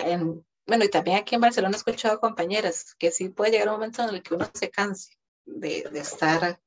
bueno, 0.65 0.83
y 0.83 0.89
también 0.89 1.17
aquí 1.17 1.35
en 1.35 1.41
Barcelona 1.41 1.75
he 1.75 1.77
escuchado 1.77 2.19
compañeras 2.19 2.95
que 2.97 3.11
sí 3.11 3.29
puede 3.29 3.51
llegar 3.51 3.67
un 3.67 3.75
momento 3.75 4.01
en 4.01 4.15
el 4.15 4.23
que 4.23 4.33
uno 4.33 4.49
se 4.51 4.71
canse 4.71 5.13
de, 5.45 5.87
de 5.91 5.99
estar 5.99 6.59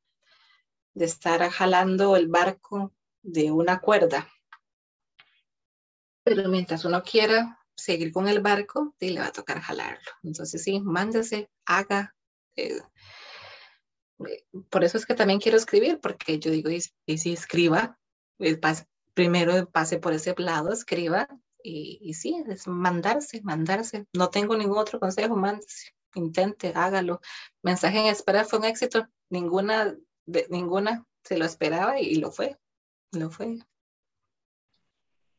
de 0.95 1.05
estar 1.05 1.51
jalando 1.51 2.15
el 2.15 2.29
barco 2.29 2.95
de 3.23 3.51
una 3.51 3.81
cuerda. 3.81 4.29
Pero 6.23 6.49
mientras 6.49 6.85
uno 6.85 7.03
quiera 7.03 7.59
seguir 7.77 8.13
con 8.13 8.29
el 8.29 8.41
barco, 8.41 8.95
sí 8.99 9.11
le 9.11 9.21
va 9.21 9.27
a 9.27 9.33
tocar 9.33 9.61
jalarlo. 9.61 10.11
Entonces 10.23 10.63
sí, 10.63 10.81
mándese, 10.81 11.51
haga, 11.65 12.15
eh, 12.57 12.81
eh, 14.27 14.45
por 14.71 14.85
eso 14.85 14.99
es 14.99 15.07
que 15.07 15.15
también 15.15 15.41
quiero 15.41 15.59
escribir, 15.59 16.01
porque 16.01 16.39
yo 16.39 16.51
digo, 16.51 16.71
y, 16.71 17.19
si 17.19 17.33
escriba, 17.33 17.99
eh, 18.39 18.59
primero 19.15 19.71
pase 19.71 19.99
por 19.99 20.13
ese 20.13 20.35
lado, 20.39 20.73
escriba, 20.73 21.29
y, 21.63 21.99
y 22.01 22.15
sí, 22.15 22.45
es 22.49 22.67
mandarse, 22.69 23.41
mandarse. 23.43 24.07
No 24.13 24.31
tengo 24.31 24.57
ningún 24.57 24.79
otro 24.79 25.01
consejo, 25.01 25.37
mándese, 25.37 25.93
intente, 26.15 26.73
hágalo. 26.75 27.21
Mensaje 27.63 27.99
en 27.99 28.07
espera 28.07 28.45
fue 28.45 28.61
un 28.61 28.67
éxito, 28.67 29.09
ninguna, 29.31 29.97
de, 30.27 30.47
ninguna 30.51 31.07
se 31.25 31.37
lo 31.37 31.45
esperaba 31.45 32.01
y, 32.01 32.17
lo 32.17 32.31
fue, 32.31 32.57
lo 33.13 33.31
fue. 33.31 33.59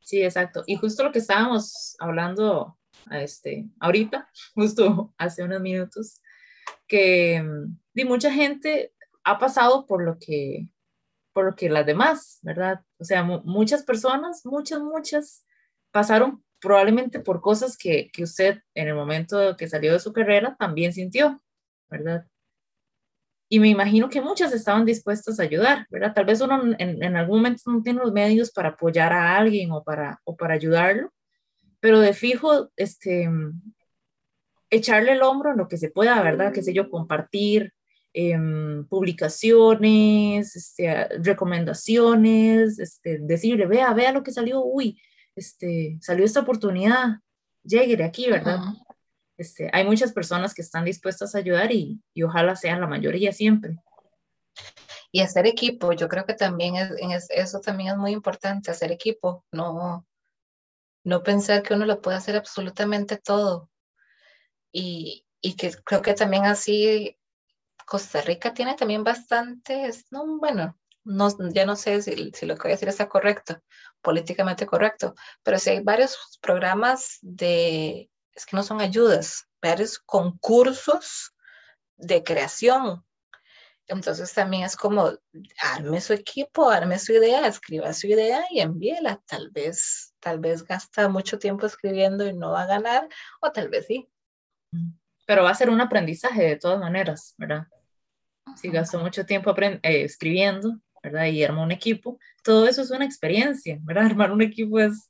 Sí, 0.07 0.23
exacto. 0.23 0.63
Y 0.65 0.77
justo 0.77 1.03
lo 1.03 1.11
que 1.11 1.19
estábamos 1.19 1.97
hablando 1.99 2.79
este, 3.11 3.65
ahorita, 3.81 4.29
justo 4.55 5.13
hace 5.17 5.43
unos 5.43 5.59
minutos, 5.59 6.21
que 6.87 7.43
y 7.93 8.05
mucha 8.05 8.31
gente 8.31 8.93
ha 9.25 9.37
pasado 9.37 9.85
por 9.85 10.01
lo 10.01 10.17
que 10.17 10.69
por 11.33 11.43
lo 11.43 11.55
que 11.57 11.69
las 11.69 11.85
demás, 11.85 12.39
¿verdad? 12.41 12.85
O 12.99 13.03
sea, 13.03 13.21
muchas 13.23 13.83
personas, 13.83 14.45
muchas, 14.45 14.79
muchas 14.79 15.45
pasaron 15.91 16.41
probablemente 16.61 17.19
por 17.19 17.41
cosas 17.41 17.77
que, 17.77 18.09
que 18.13 18.23
usted 18.23 18.61
en 18.75 18.87
el 18.87 18.95
momento 18.95 19.57
que 19.57 19.67
salió 19.67 19.91
de 19.91 19.99
su 19.99 20.13
carrera 20.13 20.55
también 20.57 20.93
sintió, 20.93 21.43
¿verdad? 21.89 22.25
Y 23.49 23.59
me 23.59 23.69
imagino 23.69 24.09
que 24.09 24.21
muchas 24.21 24.51
estaban 24.53 24.85
dispuestas 24.85 25.39
a 25.39 25.43
ayudar, 25.43 25.87
¿verdad? 25.89 26.13
Tal 26.13 26.25
vez 26.25 26.41
uno 26.41 26.75
en, 26.77 27.01
en, 27.01 27.15
algún 27.15 27.37
momento 27.37 27.71
no 27.71 27.81
tiene 27.81 27.99
los 27.99 28.11
medios 28.11 28.51
para 28.51 28.69
apoyar 28.69 29.13
a 29.13 29.37
alguien 29.37 29.71
o 29.71 29.83
para, 29.83 30.19
o 30.25 30.35
para 30.35 30.55
ayudarlo, 30.55 31.13
pero 31.79 31.99
de 31.99 32.13
fijo, 32.13 32.69
este, 32.75 33.29
echarle 34.69 35.13
el 35.13 35.21
hombro 35.21 35.51
en 35.51 35.57
lo 35.57 35.67
que 35.67 35.77
se 35.77 35.89
pueda, 35.89 36.21
¿verdad? 36.21 36.51
Qué 36.53 36.61
sé 36.61 36.73
yo, 36.73 36.89
compartir 36.89 37.73
em, 38.13 38.85
publicaciones, 38.87 40.55
este, 40.55 41.07
recomendaciones, 41.19 42.79
este, 42.79 43.19
decirle, 43.19 43.65
vea, 43.65 43.93
vea 43.93 44.11
lo 44.11 44.23
que 44.23 44.31
salió, 44.31 44.61
uy, 44.63 44.99
este, 45.35 45.97
salió 46.01 46.25
esta 46.25 46.41
oportunidad, 46.41 47.19
llegue 47.63 47.95
de 47.95 48.03
aquí, 48.03 48.29
¿verdad? 48.29 48.59
Este, 49.37 49.69
hay 49.71 49.85
muchas 49.85 50.13
personas 50.13 50.53
que 50.53 50.63
están 50.63 50.83
dispuestas 50.83 51.35
a 51.35 51.37
ayudar 51.37 51.71
y, 51.71 52.01
y, 52.13 52.23
ojalá 52.23 52.55
sean 52.55 52.81
la 52.81 52.87
mayoría 52.87 53.31
siempre. 53.31 53.77
Y 55.11 55.21
hacer 55.21 55.45
equipo, 55.45 55.93
yo 55.93 56.09
creo 56.09 56.25
que 56.25 56.33
también 56.33 56.75
es, 56.75 57.27
eso 57.29 57.59
también 57.61 57.91
es 57.91 57.97
muy 57.97 58.11
importante, 58.11 58.71
hacer 58.71 58.91
equipo, 58.91 59.45
no, 59.51 60.05
no 61.03 61.23
pensar 61.23 61.63
que 61.63 61.75
uno 61.75 61.85
lo 61.85 62.01
puede 62.01 62.17
hacer 62.17 62.35
absolutamente 62.35 63.17
todo. 63.17 63.69
Y, 64.71 65.25
y 65.39 65.55
que 65.55 65.71
creo 65.85 66.01
que 66.01 66.13
también 66.13 66.45
así 66.45 67.17
Costa 67.85 68.21
Rica 68.21 68.53
tiene 68.53 68.75
también 68.75 69.03
bastantes, 69.03 70.07
no, 70.11 70.39
bueno, 70.39 70.77
no, 71.05 71.29
ya 71.53 71.65
no 71.65 71.75
sé 71.75 72.01
si, 72.01 72.31
si, 72.33 72.45
lo 72.45 72.55
que 72.55 72.63
voy 72.63 72.71
a 72.71 72.75
decir 72.75 72.89
está 72.89 73.07
correcto, 73.07 73.61
políticamente 74.01 74.65
correcto, 74.65 75.15
pero 75.41 75.57
sí 75.57 75.69
hay 75.69 75.79
varios 75.81 76.37
programas 76.41 77.19
de, 77.21 78.09
es 78.37 78.45
que 78.45 78.55
no 78.55 78.61
son 78.61 78.81
ayudas, 78.81 79.47
varios 79.61 79.97
concursos 79.97 81.33
de 81.97 82.23
creación. 82.23 83.03
Entonces 83.87 84.31
también 84.31 84.63
es 84.63 84.75
como, 84.75 85.11
arme 85.59 85.99
su 86.01 86.13
equipo, 86.13 86.69
arme 86.69 86.99
su 86.99 87.13
idea, 87.13 87.47
escriba 87.47 87.91
su 87.93 88.05
idea 88.05 88.45
y 88.51 88.59
envíela. 88.59 89.19
Tal 89.25 89.49
vez, 89.49 90.13
tal 90.19 90.39
vez 90.39 90.63
gasta 90.63 91.09
mucho 91.09 91.39
tiempo 91.39 91.65
escribiendo 91.65 92.27
y 92.27 92.33
no 92.33 92.51
va 92.51 92.63
a 92.63 92.67
ganar, 92.67 93.09
o 93.41 93.51
tal 93.51 93.69
vez 93.69 93.87
sí. 93.87 94.07
Pero 95.25 95.43
va 95.43 95.49
a 95.49 95.55
ser 95.55 95.71
un 95.71 95.81
aprendizaje 95.81 96.43
de 96.43 96.57
todas 96.57 96.79
maneras, 96.79 97.33
¿verdad? 97.37 97.65
Si 98.55 98.69
gastó 98.69 98.99
mucho 98.99 99.25
tiempo 99.25 99.55
eh, 99.59 99.79
escribiendo, 99.81 100.79
¿verdad? 101.01 101.25
Y 101.25 101.43
armó 101.43 101.63
un 101.63 101.71
equipo, 101.71 102.19
todo 102.43 102.67
eso 102.67 102.83
es 102.83 102.91
una 102.91 103.05
experiencia, 103.05 103.79
¿verdad? 103.81 104.05
Armar 104.11 104.31
un 104.31 104.43
equipo 104.43 104.79
es 104.79 105.09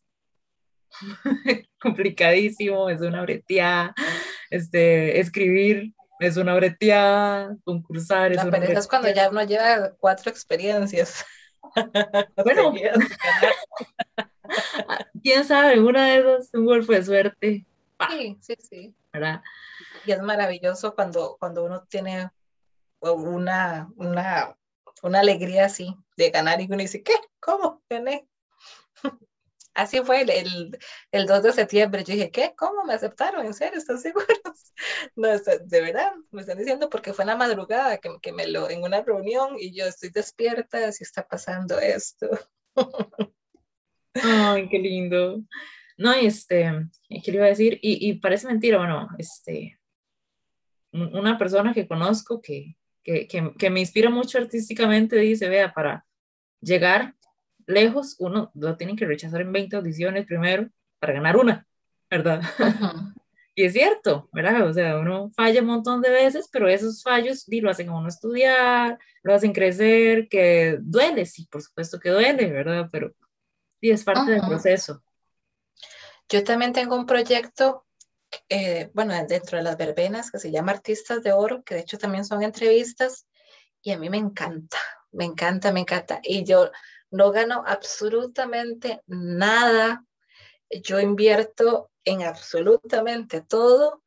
complicadísimo, 1.81 2.89
es 2.89 3.01
una 3.01 3.21
breteada, 3.21 3.93
este, 4.49 5.19
escribir 5.19 5.93
es 6.19 6.37
una 6.37 6.55
breteada, 6.55 7.55
concursar 7.63 8.31
es 8.31 8.37
La 8.37 8.45
una 8.45 8.57
es 8.57 8.87
cuando 8.87 9.11
ya 9.11 9.29
uno 9.29 9.43
lleva 9.43 9.91
cuatro 9.99 10.31
experiencias. 10.31 11.25
Bueno, 12.43 12.71
quién 15.21 15.43
sabe, 15.43 15.81
una 15.81 16.07
de 16.07 16.19
esas, 16.19 16.53
un 16.53 16.65
golpe 16.65 16.95
de 16.95 17.03
suerte. 17.03 17.65
Sí, 18.09 18.37
sí, 18.39 18.55
sí. 18.57 18.95
¿verdad? 19.11 19.41
Y 20.05 20.13
es 20.13 20.21
maravilloso 20.21 20.95
cuando, 20.95 21.35
cuando 21.39 21.65
uno 21.65 21.83
tiene 21.89 22.29
una, 22.99 23.89
una, 23.97 24.55
una 25.03 25.19
alegría 25.19 25.65
así 25.65 25.93
de 26.15 26.29
ganar 26.29 26.61
y 26.61 26.65
uno 26.65 26.77
dice, 26.77 27.03
¿qué? 27.03 27.15
¿Cómo? 27.39 27.81
Gané. 27.89 28.27
Así 29.77 29.99
fue 30.01 30.21
el, 30.21 30.75
el, 31.11 31.25
2 31.27 31.43
de 31.43 31.53
septiembre. 31.53 32.03
Yo 32.03 32.15
dije, 32.15 32.31
¿qué? 32.31 32.53
¿Cómo 32.57 32.83
me 32.83 32.95
aceptaron? 32.95 33.45
¿En 33.45 33.53
serio? 33.53 33.77
¿Están 33.77 33.99
seguros? 34.01 34.73
No, 35.15 35.27
de 35.27 35.81
verdad, 35.81 36.13
me 36.31 36.41
están 36.41 36.57
diciendo 36.57 36.89
porque 36.89 37.13
fue 37.13 37.23
en 37.23 37.27
la 37.27 37.35
madrugada 37.35 37.99
que, 37.99 38.09
que 38.19 38.33
me 38.33 38.47
lo, 38.47 38.71
en 38.71 38.81
una 38.81 39.03
reunión 39.03 39.55
y 39.59 39.77
yo 39.77 39.85
estoy 39.85 40.09
despierta, 40.09 40.91
si 40.91 41.03
está 41.03 41.27
pasando 41.27 41.79
esto. 41.79 42.27
Ay, 44.15 44.67
qué 44.67 44.79
lindo. 44.79 45.43
No, 45.95 46.11
este, 46.11 46.71
¿qué 47.07 47.31
le 47.31 47.37
iba 47.37 47.45
a 47.45 47.49
decir? 47.49 47.77
Y, 47.83 48.09
y 48.09 48.15
parece 48.15 48.47
mentira, 48.47 48.79
bueno, 48.79 49.07
este, 49.19 49.79
una 50.91 51.37
persona 51.37 51.71
que 51.75 51.87
conozco 51.87 52.41
que, 52.41 52.77
que, 53.03 53.27
que, 53.27 53.53
que 53.59 53.69
me 53.69 53.81
inspira 53.81 54.09
mucho 54.09 54.39
artísticamente 54.39 55.17
dice, 55.17 55.47
vea, 55.49 55.71
para 55.71 56.03
llegar 56.61 57.13
lejos, 57.67 58.15
uno 58.19 58.51
lo 58.55 58.75
tiene 58.77 58.95
que 58.95 59.05
rechazar 59.05 59.41
en 59.41 59.51
20 59.51 59.75
audiciones 59.75 60.25
primero 60.25 60.69
para 60.99 61.13
ganar 61.13 61.37
una, 61.37 61.67
¿verdad? 62.09 62.41
y 63.55 63.65
es 63.65 63.73
cierto, 63.73 64.29
¿verdad? 64.31 64.67
O 64.67 64.73
sea, 64.73 64.97
uno 64.97 65.31
falla 65.35 65.61
un 65.61 65.67
montón 65.67 66.01
de 66.01 66.09
veces, 66.09 66.49
pero 66.51 66.67
esos 66.67 67.03
fallos 67.03 67.47
y 67.47 67.61
lo 67.61 67.69
hacen 67.69 67.89
a 67.89 67.97
uno 67.97 68.07
estudiar, 68.07 68.97
lo 69.21 69.33
hacen 69.33 69.53
crecer, 69.53 70.27
que 70.29 70.77
duele, 70.81 71.25
sí, 71.25 71.47
por 71.51 71.61
supuesto 71.61 71.99
que 71.99 72.09
duele, 72.09 72.51
¿verdad? 72.51 72.89
Pero 72.91 73.13
sí, 73.81 73.91
es 73.91 74.03
parte 74.03 74.31
del 74.31 74.41
proceso. 74.41 75.03
Yo 76.29 76.43
también 76.43 76.73
tengo 76.73 76.95
un 76.95 77.05
proyecto, 77.05 77.85
eh, 78.49 78.89
bueno, 78.93 79.13
dentro 79.27 79.57
de 79.57 79.63
las 79.63 79.77
verbenas 79.77 80.31
que 80.31 80.39
se 80.39 80.51
llama 80.51 80.71
Artistas 80.71 81.21
de 81.21 81.31
Oro, 81.33 81.63
que 81.63 81.75
de 81.75 81.81
hecho 81.81 81.97
también 81.97 82.25
son 82.25 82.43
entrevistas, 82.43 83.27
y 83.81 83.91
a 83.91 83.97
mí 83.97 84.09
me 84.09 84.17
encanta, 84.17 84.77
me 85.11 85.25
encanta, 85.25 85.71
me 85.71 85.79
encanta. 85.81 86.19
Y 86.23 86.43
yo 86.43 86.71
no 87.11 87.31
gano 87.31 87.63
absolutamente 87.65 89.01
nada. 89.07 90.05
Yo 90.69 90.99
invierto 90.99 91.91
en 92.03 92.23
absolutamente 92.23 93.41
todo, 93.41 94.03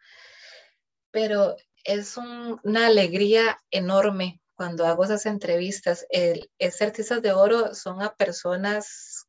pero 1.11 1.57
es 1.85 2.17
una 2.17 2.87
alegría 2.87 3.59
enorme 3.71 4.41
cuando 4.55 4.87
hago 4.87 5.05
esas 5.05 5.27
entrevistas. 5.27 6.07
El, 6.11 6.51
artistas 6.59 7.23
de 7.23 7.33
oro 7.33 7.75
son 7.75 8.03
a 8.03 8.15
personas 8.15 9.27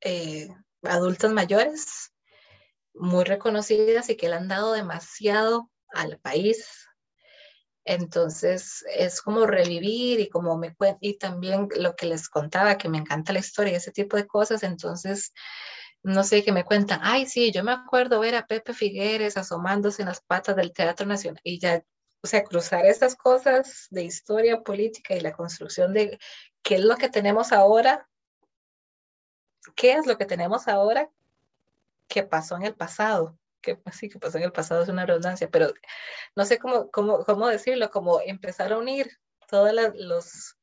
eh, 0.00 0.48
adultas 0.82 1.32
mayores, 1.32 2.12
muy 2.92 3.24
reconocidas 3.24 4.10
y 4.10 4.16
que 4.16 4.28
le 4.28 4.36
han 4.36 4.48
dado 4.48 4.72
demasiado 4.72 5.70
al 5.88 6.18
país, 6.18 6.88
entonces 7.84 8.84
es 8.96 9.20
como 9.20 9.46
revivir 9.46 10.20
y 10.20 10.28
como 10.28 10.56
me 10.56 10.74
y 11.00 11.18
también 11.18 11.68
lo 11.76 11.94
que 11.96 12.06
les 12.06 12.28
contaba, 12.28 12.78
que 12.78 12.88
me 12.88 12.98
encanta 12.98 13.32
la 13.32 13.40
historia 13.40 13.74
y 13.74 13.76
ese 13.76 13.92
tipo 13.92 14.16
de 14.16 14.26
cosas. 14.26 14.62
Entonces, 14.62 15.32
no 16.02 16.24
sé, 16.24 16.42
que 16.44 16.52
me 16.52 16.64
cuentan, 16.64 17.00
ay, 17.02 17.26
sí, 17.26 17.52
yo 17.52 17.64
me 17.64 17.72
acuerdo 17.72 18.20
ver 18.20 18.34
a 18.36 18.46
Pepe 18.46 18.74
Figueres 18.74 19.36
asomándose 19.36 20.02
en 20.02 20.08
las 20.08 20.20
patas 20.22 20.56
del 20.56 20.72
Teatro 20.72 21.06
Nacional 21.06 21.40
y 21.44 21.58
ya, 21.58 21.82
o 22.22 22.26
sea, 22.26 22.44
cruzar 22.44 22.86
estas 22.86 23.16
cosas 23.16 23.86
de 23.90 24.04
historia 24.04 24.62
política 24.62 25.14
y 25.14 25.20
la 25.20 25.32
construcción 25.32 25.92
de 25.92 26.18
qué 26.62 26.76
es 26.76 26.82
lo 26.82 26.96
que 26.96 27.08
tenemos 27.08 27.52
ahora, 27.52 28.08
qué 29.76 29.92
es 29.94 30.06
lo 30.06 30.18
que 30.18 30.26
tenemos 30.26 30.68
ahora 30.68 31.10
que 32.08 32.22
pasó 32.22 32.56
en 32.56 32.64
el 32.64 32.74
pasado 32.74 33.38
que 33.64 33.76
pues 33.76 33.96
sí, 33.96 34.08
que 34.08 34.18
pasó 34.18 34.38
en 34.38 34.44
el 34.44 34.52
pasado 34.52 34.82
es 34.82 34.88
una 34.88 35.06
redundancia, 35.06 35.48
pero 35.50 35.72
no 36.36 36.44
sé 36.44 36.58
cómo, 36.58 36.90
cómo, 36.90 37.24
cómo 37.24 37.48
decirlo, 37.48 37.90
como 37.90 38.20
empezar 38.20 38.72
a 38.72 38.78
unir 38.78 39.10
todos 39.48 39.72
los, 39.94 40.56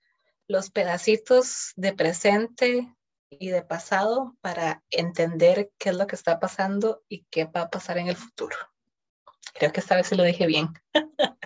los 0.48 0.70
pedacitos 0.70 1.74
de 1.76 1.94
presente 1.94 2.96
y 3.30 3.50
de 3.50 3.64
pasado 3.64 4.36
para 4.42 4.84
entender 4.90 5.72
qué 5.78 5.90
es 5.90 5.96
lo 5.96 6.08
que 6.08 6.16
está 6.16 6.40
pasando 6.40 7.04
y 7.10 7.26
qué 7.30 7.46
va 7.46 7.62
a 7.62 7.70
pasar 7.70 7.98
en 7.98 8.08
el 8.08 8.16
futuro. 8.16 8.56
Creo 9.54 9.72
que 9.72 9.80
esta 9.80 9.96
vez 9.96 10.08
se 10.08 10.16
lo 10.16 10.24
dije 10.24 10.46
bien. 10.46 10.70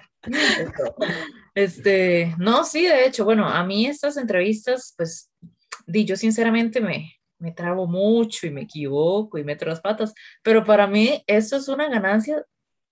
Este, 1.54 2.36
no, 2.40 2.66
sí, 2.66 2.86
de 2.86 3.06
hecho, 3.06 3.24
bueno, 3.24 3.48
a 3.48 3.64
mí 3.64 3.86
estas 3.86 4.18
entrevistas, 4.18 4.94
pues, 4.98 5.32
di, 5.86 6.04
yo 6.04 6.18
sinceramente 6.18 6.82
me, 6.82 7.14
me 7.40 7.52
trabo 7.52 7.88
mucho 7.88 8.48
y 8.48 8.52
me 8.52 8.62
equivoco 8.62 9.38
y 9.38 9.44
meto 9.44 9.66
las 9.66 9.82
patas, 9.82 10.14
pero 10.44 10.64
para 10.64 10.88
mí 10.88 11.24
eso 11.28 11.58
es 11.58 11.68
una 11.68 11.90
ganancia 11.90 12.46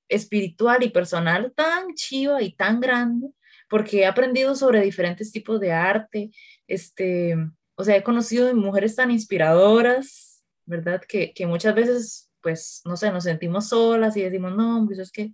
espiritual 0.09 0.83
y 0.83 0.89
personal 0.89 1.53
tan 1.55 1.93
chiva 1.95 2.41
y 2.41 2.55
tan 2.55 2.79
grande, 2.79 3.29
porque 3.69 4.01
he 4.01 4.05
aprendido 4.05 4.55
sobre 4.55 4.81
diferentes 4.81 5.31
tipos 5.31 5.59
de 5.59 5.71
arte, 5.71 6.31
este, 6.67 7.35
o 7.75 7.83
sea, 7.83 7.95
he 7.95 8.03
conocido 8.03 8.53
mujeres 8.55 8.95
tan 8.95 9.11
inspiradoras, 9.11 10.43
¿verdad? 10.65 11.01
Que, 11.07 11.33
que 11.33 11.47
muchas 11.47 11.73
veces, 11.73 12.29
pues, 12.41 12.81
no 12.85 12.97
sé, 12.97 13.11
nos 13.11 13.23
sentimos 13.23 13.69
solas 13.69 14.15
y 14.17 14.21
decimos, 14.21 14.55
no, 14.55 14.83
pues 14.85 14.99
es 14.99 15.11
que, 15.11 15.33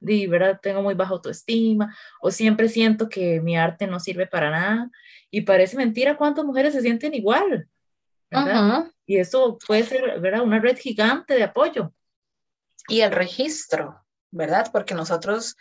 de 0.00 0.26
verdad, 0.28 0.60
tengo 0.62 0.82
muy 0.82 0.94
baja 0.94 1.12
autoestima, 1.12 1.96
o 2.20 2.30
siempre 2.30 2.68
siento 2.68 3.08
que 3.08 3.40
mi 3.40 3.56
arte 3.56 3.86
no 3.86 3.98
sirve 3.98 4.26
para 4.26 4.50
nada, 4.50 4.90
y 5.30 5.40
parece 5.40 5.76
mentira 5.76 6.16
cuántas 6.16 6.44
mujeres 6.44 6.74
se 6.74 6.82
sienten 6.82 7.14
igual, 7.14 7.68
¿verdad? 8.34 8.90
Y 9.06 9.18
eso 9.18 9.58
puede 9.66 9.84
ser, 9.84 10.20
¿verdad? 10.20 10.42
Una 10.42 10.60
red 10.60 10.76
gigante 10.76 11.34
de 11.34 11.44
apoyo. 11.44 11.92
Y 12.88 13.00
el 13.00 13.12
registro, 13.12 14.04
¿verdad? 14.30 14.68
Porque 14.72 14.94
nosotros, 14.94 15.56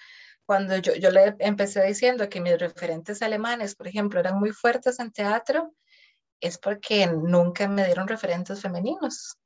cuando 0.46 0.78
yo, 0.78 0.96
yo 0.96 1.12
le 1.12 1.36
empecé 1.40 1.84
diciendo 1.84 2.30
que 2.30 2.42
mis 2.42 2.58
referentes 2.58 3.22
alemanes, 3.22 3.76
por 3.76 3.88
ejemplo, 3.88 4.20
eran 4.20 4.40
muy 4.40 4.52
fuertes 4.52 5.00
en 5.00 5.12
teatro, 5.12 5.74
es 6.42 6.58
porque 6.58 7.08
nunca 7.08 7.68
me 7.68 7.86
dieron 7.86 8.08
referentes 8.08 8.62
femeninos. 8.62 9.38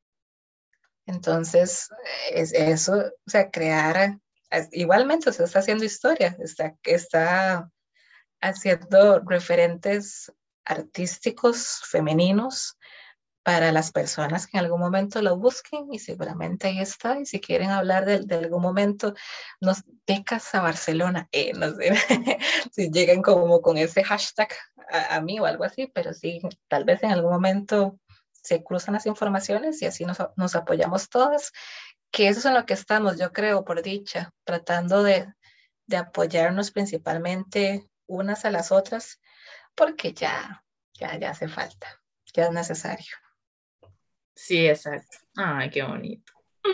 Entonces, 1.06 1.90
es 2.32 2.52
eso, 2.54 2.98
o 2.98 3.30
sea, 3.30 3.50
crear, 3.50 4.20
igualmente, 4.72 5.30
o 5.30 5.34
sea, 5.34 5.46
está 5.46 5.60
haciendo 5.60 5.86
historia, 5.86 6.36
está, 6.40 6.76
está 6.84 7.72
haciendo 8.42 9.20
referentes 9.22 10.32
artísticos 10.66 11.82
femeninos 11.86 12.78
para 13.48 13.72
las 13.72 13.94
personas 13.94 14.46
que 14.46 14.58
en 14.58 14.66
algún 14.66 14.82
momento 14.82 15.22
lo 15.22 15.38
busquen 15.38 15.88
y 15.94 16.00
seguramente 16.00 16.68
ahí 16.68 16.82
está. 16.82 17.18
Y 17.18 17.26
si 17.26 17.40
quieren 17.40 17.70
hablar 17.70 18.04
de, 18.04 18.36
algún 18.36 18.62
momento, 18.62 19.14
nos 19.62 19.86
becas 20.06 20.54
a 20.54 20.60
Barcelona, 20.60 21.30
eh, 21.32 21.54
no 21.56 21.74
sé 21.74 21.96
si 22.74 22.92
llegan 22.92 23.22
como 23.22 23.62
con 23.62 23.78
ese 23.78 24.04
hashtag 24.04 24.50
a, 24.92 25.22
mí 25.22 25.40
o 25.40 25.46
algo 25.46 25.64
así, 25.64 25.88
pero 25.88 26.14
sí, 26.14 26.42
tal 26.68 26.84
vez 26.84 27.02
en 27.04 27.12
algún 27.12 27.32
momento 27.32 27.98
se 28.34 28.66
cruzan 28.66 28.96
las 28.96 29.06
informaciones 29.06 29.82
y 29.82 29.86
así 29.86 30.04
nos, 30.04 30.18
nos 30.36 30.54
apoyamos 30.56 31.08
todas, 31.08 31.54
que 32.12 32.28
eso 32.28 32.40
es 32.40 32.46
en 32.48 32.54
lo 32.54 32.66
que 32.66 32.74
estamos, 32.74 33.18
yo 33.18 33.32
creo, 33.32 33.64
por 33.64 33.82
dicha, 33.82 34.34
tratando 34.44 35.04
de, 35.04 35.34
de 35.86 35.96
apoyarnos 35.96 36.72
principalmente 36.72 37.88
unas 38.08 38.44
a 38.44 38.52
las 38.52 38.74
otras, 38.74 39.22
porque 39.74 40.12
ya, 40.12 40.66
ya, 40.96 41.18
ya 41.18 41.30
hace 41.30 41.48
falta, 41.48 41.88
ya 42.34 42.48
es 42.48 42.52
necesario. 42.52 43.16
Sí, 44.38 44.68
exacto. 44.68 45.18
Ay, 45.36 45.70
qué 45.70 45.84
bonito. 45.84 46.32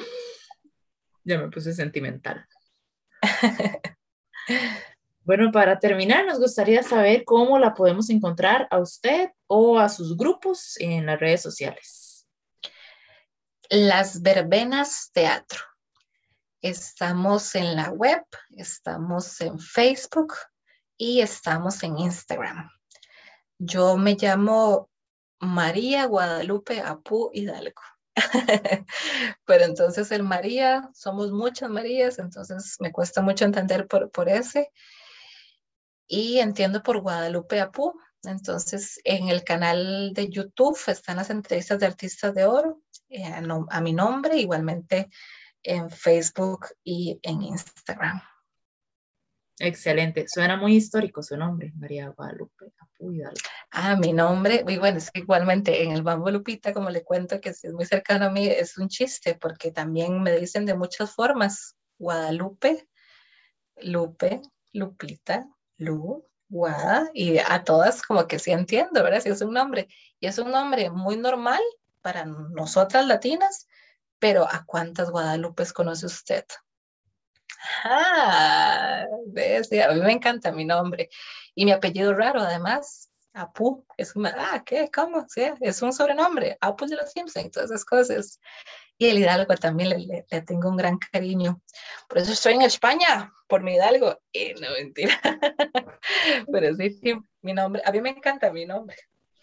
Ya 1.26 1.38
me 1.38 1.48
puse 1.48 1.72
sentimental. 1.72 2.46
bueno, 5.24 5.54
para 5.54 5.80
terminar, 5.80 6.26
nos 6.26 6.38
gustaría 6.38 6.84
saber 6.84 7.24
cómo 7.24 7.58
la 7.58 7.74
podemos 7.74 8.10
encontrar 8.10 8.68
a 8.70 8.80
usted 8.80 9.30
o 9.48 9.80
a 9.80 9.88
sus 9.88 10.18
grupos 10.18 10.76
en 10.82 11.06
las 11.06 11.18
redes 11.18 11.42
sociales. 11.42 12.28
Las 13.70 14.22
Verbenas 14.22 15.12
Teatro. 15.14 15.62
Estamos 16.62 17.56
en 17.56 17.78
la 17.78 17.90
web, 17.92 18.26
estamos 18.58 19.40
en 19.40 19.60
Facebook 19.60 20.34
y 20.98 21.22
estamos 21.22 21.82
en 21.84 22.00
Instagram. 22.00 22.70
Yo 23.58 23.96
me 23.96 24.16
llamo 24.16 24.90
María 25.44 26.06
Guadalupe 26.06 26.82
Apu 26.82 27.30
Hidalgo. 27.34 27.82
Pero 29.46 29.64
entonces 29.64 30.12
el 30.12 30.24
María, 30.24 30.90
somos 30.94 31.32
muchas 31.32 31.70
Marías, 31.70 32.20
entonces 32.20 32.78
me 32.80 32.92
cuesta 32.92 33.22
mucho 33.22 33.46
entender 33.46 33.88
por, 33.88 34.12
por 34.12 34.30
ese. 34.30 34.72
Y 36.08 36.40
entiendo 36.40 36.84
por 36.84 37.02
Guadalupe 37.02 37.62
Apu. 37.62 37.94
Entonces 38.24 39.00
en 39.04 39.28
el 39.28 39.44
canal 39.44 40.14
de 40.14 40.30
YouTube 40.30 40.80
están 40.88 41.18
las 41.18 41.30
entrevistas 41.30 41.80
de 41.80 41.86
artistas 41.86 42.34
de 42.34 42.46
oro 42.46 42.82
eh, 43.10 43.24
a 43.70 43.82
mi 43.82 43.94
nombre, 43.94 44.38
igualmente 44.38 45.10
en 45.62 45.90
Facebook 45.90 46.68
y 46.84 47.20
en 47.22 47.42
Instagram. 47.42 48.22
Excelente. 49.60 50.26
Suena 50.28 50.58
muy 50.58 50.76
histórico 50.76 51.22
su 51.22 51.38
nombre, 51.38 51.72
María 51.76 52.10
Guadalupe 52.10 52.74
Ah, 53.72 53.96
mi 53.98 54.14
nombre, 54.14 54.64
y 54.68 54.78
bueno, 54.78 54.98
es 54.98 55.12
que 55.12 55.20
igualmente 55.20 55.84
en 55.84 55.92
el 55.92 56.04
Bambo 56.04 56.32
Lupita, 56.32 56.74
como 56.74 56.90
le 56.90 57.04
cuento 57.04 57.42
que 57.42 57.50
es 57.50 57.64
muy 57.74 57.86
cercano 57.86 58.26
a 58.26 58.30
mí, 58.30 58.48
es 58.48 58.78
un 58.78 58.88
chiste, 58.88 59.36
porque 59.36 59.72
también 59.72 60.24
me 60.24 60.38
dicen 60.38 60.66
de 60.66 60.76
muchas 60.76 61.14
formas. 61.14 61.76
Guadalupe, 62.00 62.88
Lupe, 63.78 64.42
Lupita, 64.74 65.48
Lu, 65.78 66.26
Guada, 66.50 67.10
y 67.14 67.38
a 67.40 67.64
todas 67.64 68.02
como 68.04 68.28
que 68.28 68.40
sí 68.40 68.52
entiendo, 68.52 69.04
¿verdad? 69.04 69.22
Si 69.22 69.30
es 69.30 69.42
un 69.42 69.54
nombre. 69.54 69.88
Y 70.20 70.28
es 70.28 70.38
un 70.40 70.52
nombre 70.52 70.90
muy 70.90 71.18
normal 71.18 71.62
para 72.02 72.26
nosotras 72.26 73.06
latinas, 73.06 73.68
pero 74.20 74.46
¿a 74.50 74.64
cuántas 74.66 75.12
Guadalupes 75.12 75.74
conoce 75.74 76.06
usted? 76.06 76.46
Ah, 77.84 79.06
a 79.06 79.94
mí 79.94 80.02
me 80.02 80.12
encanta 80.12 80.52
mi 80.52 80.66
nombre. 80.66 81.10
Y 81.56 81.66
mi 81.66 81.72
apellido 81.72 82.14
raro, 82.14 82.42
además, 82.42 83.12
Apu, 83.34 83.86
es 83.98 84.16
una, 84.16 84.34
ah, 84.38 84.64
¿qué? 84.64 84.90
¿Cómo? 84.94 85.26
Sí, 85.28 85.44
es 85.62 85.82
un 85.82 85.94
sobrenombre, 85.94 86.58
Apu 86.62 86.86
de 86.86 86.96
los 86.96 87.12
Simpsons, 87.12 87.52
todas 87.52 87.72
esas 87.72 87.86
cosas. 87.86 88.40
Y 88.98 89.08
el 89.08 89.18
Hidalgo 89.18 89.56
también 89.56 89.90
le, 89.90 90.26
le, 90.30 90.42
tengo 90.42 90.70
un 90.70 90.78
gran 90.78 90.98
cariño. 90.98 91.62
Por 92.08 92.20
eso 92.20 92.34
estoy 92.34 92.54
en 92.54 92.62
España, 92.62 93.34
por 93.48 93.64
mi 93.64 93.74
Hidalgo. 93.74 94.20
Y 94.32 94.54
no, 94.62 94.70
mentira. 94.72 95.20
Pero 96.52 96.76
sí, 96.76 96.92
sí, 96.92 97.16
mi 97.42 97.54
nombre, 97.54 97.82
a 97.86 97.92
mí 97.92 98.02
me 98.02 98.12
encanta 98.12 98.52
mi 98.52 98.66
nombre. 98.66 98.98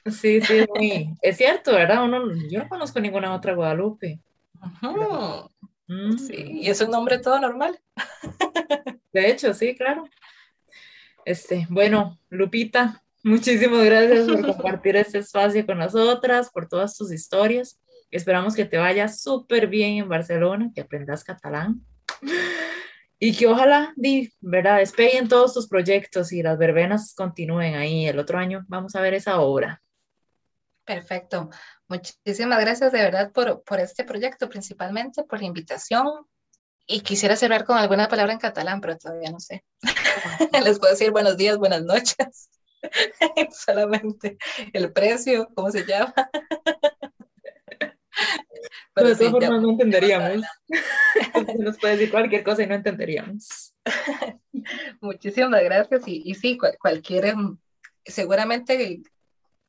Sí, 0.06 0.40
sí, 0.40 0.64
muy, 0.68 1.14
es 1.20 1.36
cierto, 1.36 1.72
¿verdad? 1.72 2.04
Uno, 2.04 2.32
yo 2.48 2.60
no 2.60 2.68
conozco 2.68 3.00
ninguna 3.00 3.34
otra 3.34 3.54
Guadalupe. 3.54 4.20
Mm. 5.88 6.16
Sí, 6.18 6.60
y 6.62 6.70
es 6.70 6.80
un 6.80 6.90
nombre 6.90 7.18
todo 7.18 7.40
normal. 7.40 7.78
De 9.12 9.30
hecho, 9.30 9.54
sí, 9.54 9.74
claro. 9.74 10.08
Este, 11.24 11.66
bueno, 11.68 12.18
Lupita, 12.28 13.02
muchísimas 13.22 13.84
gracias 13.84 14.26
por 14.26 14.46
compartir 14.46 14.96
este 14.96 15.18
espacio 15.18 15.66
con 15.66 15.78
nosotras, 15.78 16.50
por 16.50 16.68
todas 16.68 16.96
tus 16.96 17.12
historias. 17.12 17.80
Esperamos 18.10 18.54
que 18.54 18.64
te 18.64 18.78
vaya 18.78 19.08
súper 19.08 19.66
bien 19.66 19.98
en 19.98 20.08
Barcelona, 20.08 20.70
que 20.74 20.80
aprendas 20.80 21.22
catalán 21.22 21.84
y 23.18 23.36
que 23.36 23.46
ojalá, 23.46 23.92
di, 23.96 24.32
¿verdad? 24.40 24.78
Despeguen 24.78 25.28
todos 25.28 25.52
tus 25.52 25.68
proyectos 25.68 26.32
y 26.32 26.42
las 26.42 26.56
verbenas 26.56 27.14
continúen 27.14 27.74
ahí. 27.74 28.06
El 28.06 28.18
otro 28.18 28.38
año 28.38 28.64
vamos 28.66 28.96
a 28.96 29.02
ver 29.02 29.14
esa 29.14 29.40
obra. 29.40 29.82
Perfecto. 30.84 31.50
Muchísimas 31.86 32.60
gracias 32.60 32.90
de 32.92 33.02
verdad 33.02 33.30
por, 33.30 33.62
por 33.62 33.78
este 33.78 34.04
proyecto, 34.04 34.48
principalmente 34.48 35.22
por 35.22 35.38
la 35.40 35.46
invitación. 35.46 36.08
Y 36.92 37.02
quisiera 37.02 37.36
cerrar 37.36 37.64
con 37.64 37.78
alguna 37.78 38.08
palabra 38.08 38.32
en 38.32 38.40
catalán, 38.40 38.80
pero 38.80 38.98
todavía 38.98 39.30
no 39.30 39.38
sé. 39.38 39.64
Les 40.64 40.80
puedo 40.80 40.92
decir 40.92 41.12
buenos 41.12 41.36
días, 41.36 41.56
buenas 41.56 41.84
noches. 41.84 42.50
Solamente 43.52 44.38
el 44.72 44.92
precio, 44.92 45.48
¿cómo 45.54 45.70
se 45.70 45.86
llama? 45.86 46.12
Pero 48.92 49.08
de 49.08 49.14
todas 49.14 49.30
formas 49.30 49.62
no 49.62 49.70
entenderíamos. 49.70 50.44
Nos 51.60 51.78
puede 51.78 51.96
decir 51.96 52.10
cualquier 52.10 52.42
cosa 52.42 52.64
y 52.64 52.66
no 52.66 52.74
entenderíamos. 52.74 53.72
Muchísimas 55.00 55.62
gracias. 55.62 56.02
Y, 56.08 56.22
y 56.24 56.34
sí, 56.34 56.58
cualquier, 56.58 57.34
seguramente 58.04 59.00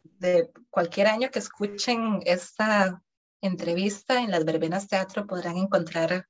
de 0.04 0.50
cualquier 0.72 1.08
año 1.08 1.30
que 1.30 1.40
escuchen 1.40 2.22
esta 2.26 3.02
entrevista 3.42 4.22
en 4.22 4.32
las 4.32 4.44
Verbenas 4.44 4.88
Teatro 4.88 5.28
podrán 5.28 5.58
encontrar 5.58 6.28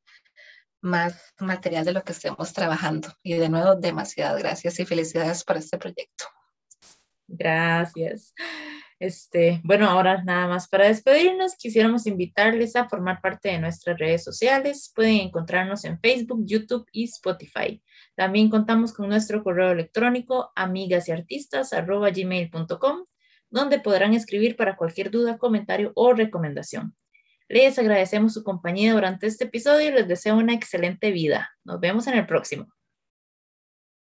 más 0.82 1.34
material 1.39 1.86
de 1.86 1.93
lo 1.93 2.03
que 2.03 2.11
estemos 2.11 2.53
trabajando. 2.53 3.07
Y 3.23 3.36
de 3.36 3.49
nuevo, 3.49 3.75
demasiadas 3.75 4.39
gracias 4.39 4.79
y 4.79 4.86
felicidades 4.86 5.43
por 5.43 5.57
este 5.57 5.77
proyecto. 5.77 6.25
Gracias. 7.27 8.34
Este, 8.99 9.61
bueno, 9.63 9.89
ahora 9.89 10.23
nada 10.23 10.47
más 10.47 10.67
para 10.67 10.86
despedirnos, 10.86 11.55
quisiéramos 11.55 12.05
invitarles 12.05 12.75
a 12.75 12.88
formar 12.88 13.19
parte 13.19 13.49
de 13.49 13.57
nuestras 13.57 13.97
redes 13.97 14.23
sociales. 14.23 14.91
Pueden 14.95 15.21
encontrarnos 15.21 15.86
en 15.86 15.99
Facebook, 15.99 16.43
YouTube 16.45 16.86
y 16.91 17.05
Spotify. 17.05 17.82
También 18.15 18.49
contamos 18.49 18.93
con 18.93 19.09
nuestro 19.09 19.43
correo 19.43 19.71
electrónico 19.71 20.51
amigasyartistas.gmail.com 20.55 23.05
donde 23.51 23.79
podrán 23.79 24.13
escribir 24.13 24.55
para 24.55 24.77
cualquier 24.77 25.11
duda, 25.11 25.38
comentario 25.38 25.91
o 25.95 26.13
recomendación. 26.13 26.95
Les 27.52 27.78
agradecemos 27.78 28.34
su 28.34 28.45
compañía 28.45 28.93
durante 28.93 29.28
este 29.28 29.43
episodio 29.43 29.89
y 29.89 29.91
les 29.91 30.08
deseo 30.08 30.38
una 30.38 30.54
excelente 30.54 31.12
vida. 31.12 31.52
Nos 31.66 31.82
vemos 31.82 32.08
en 32.08 32.14
el 32.14 32.26
próximo. 32.26 32.68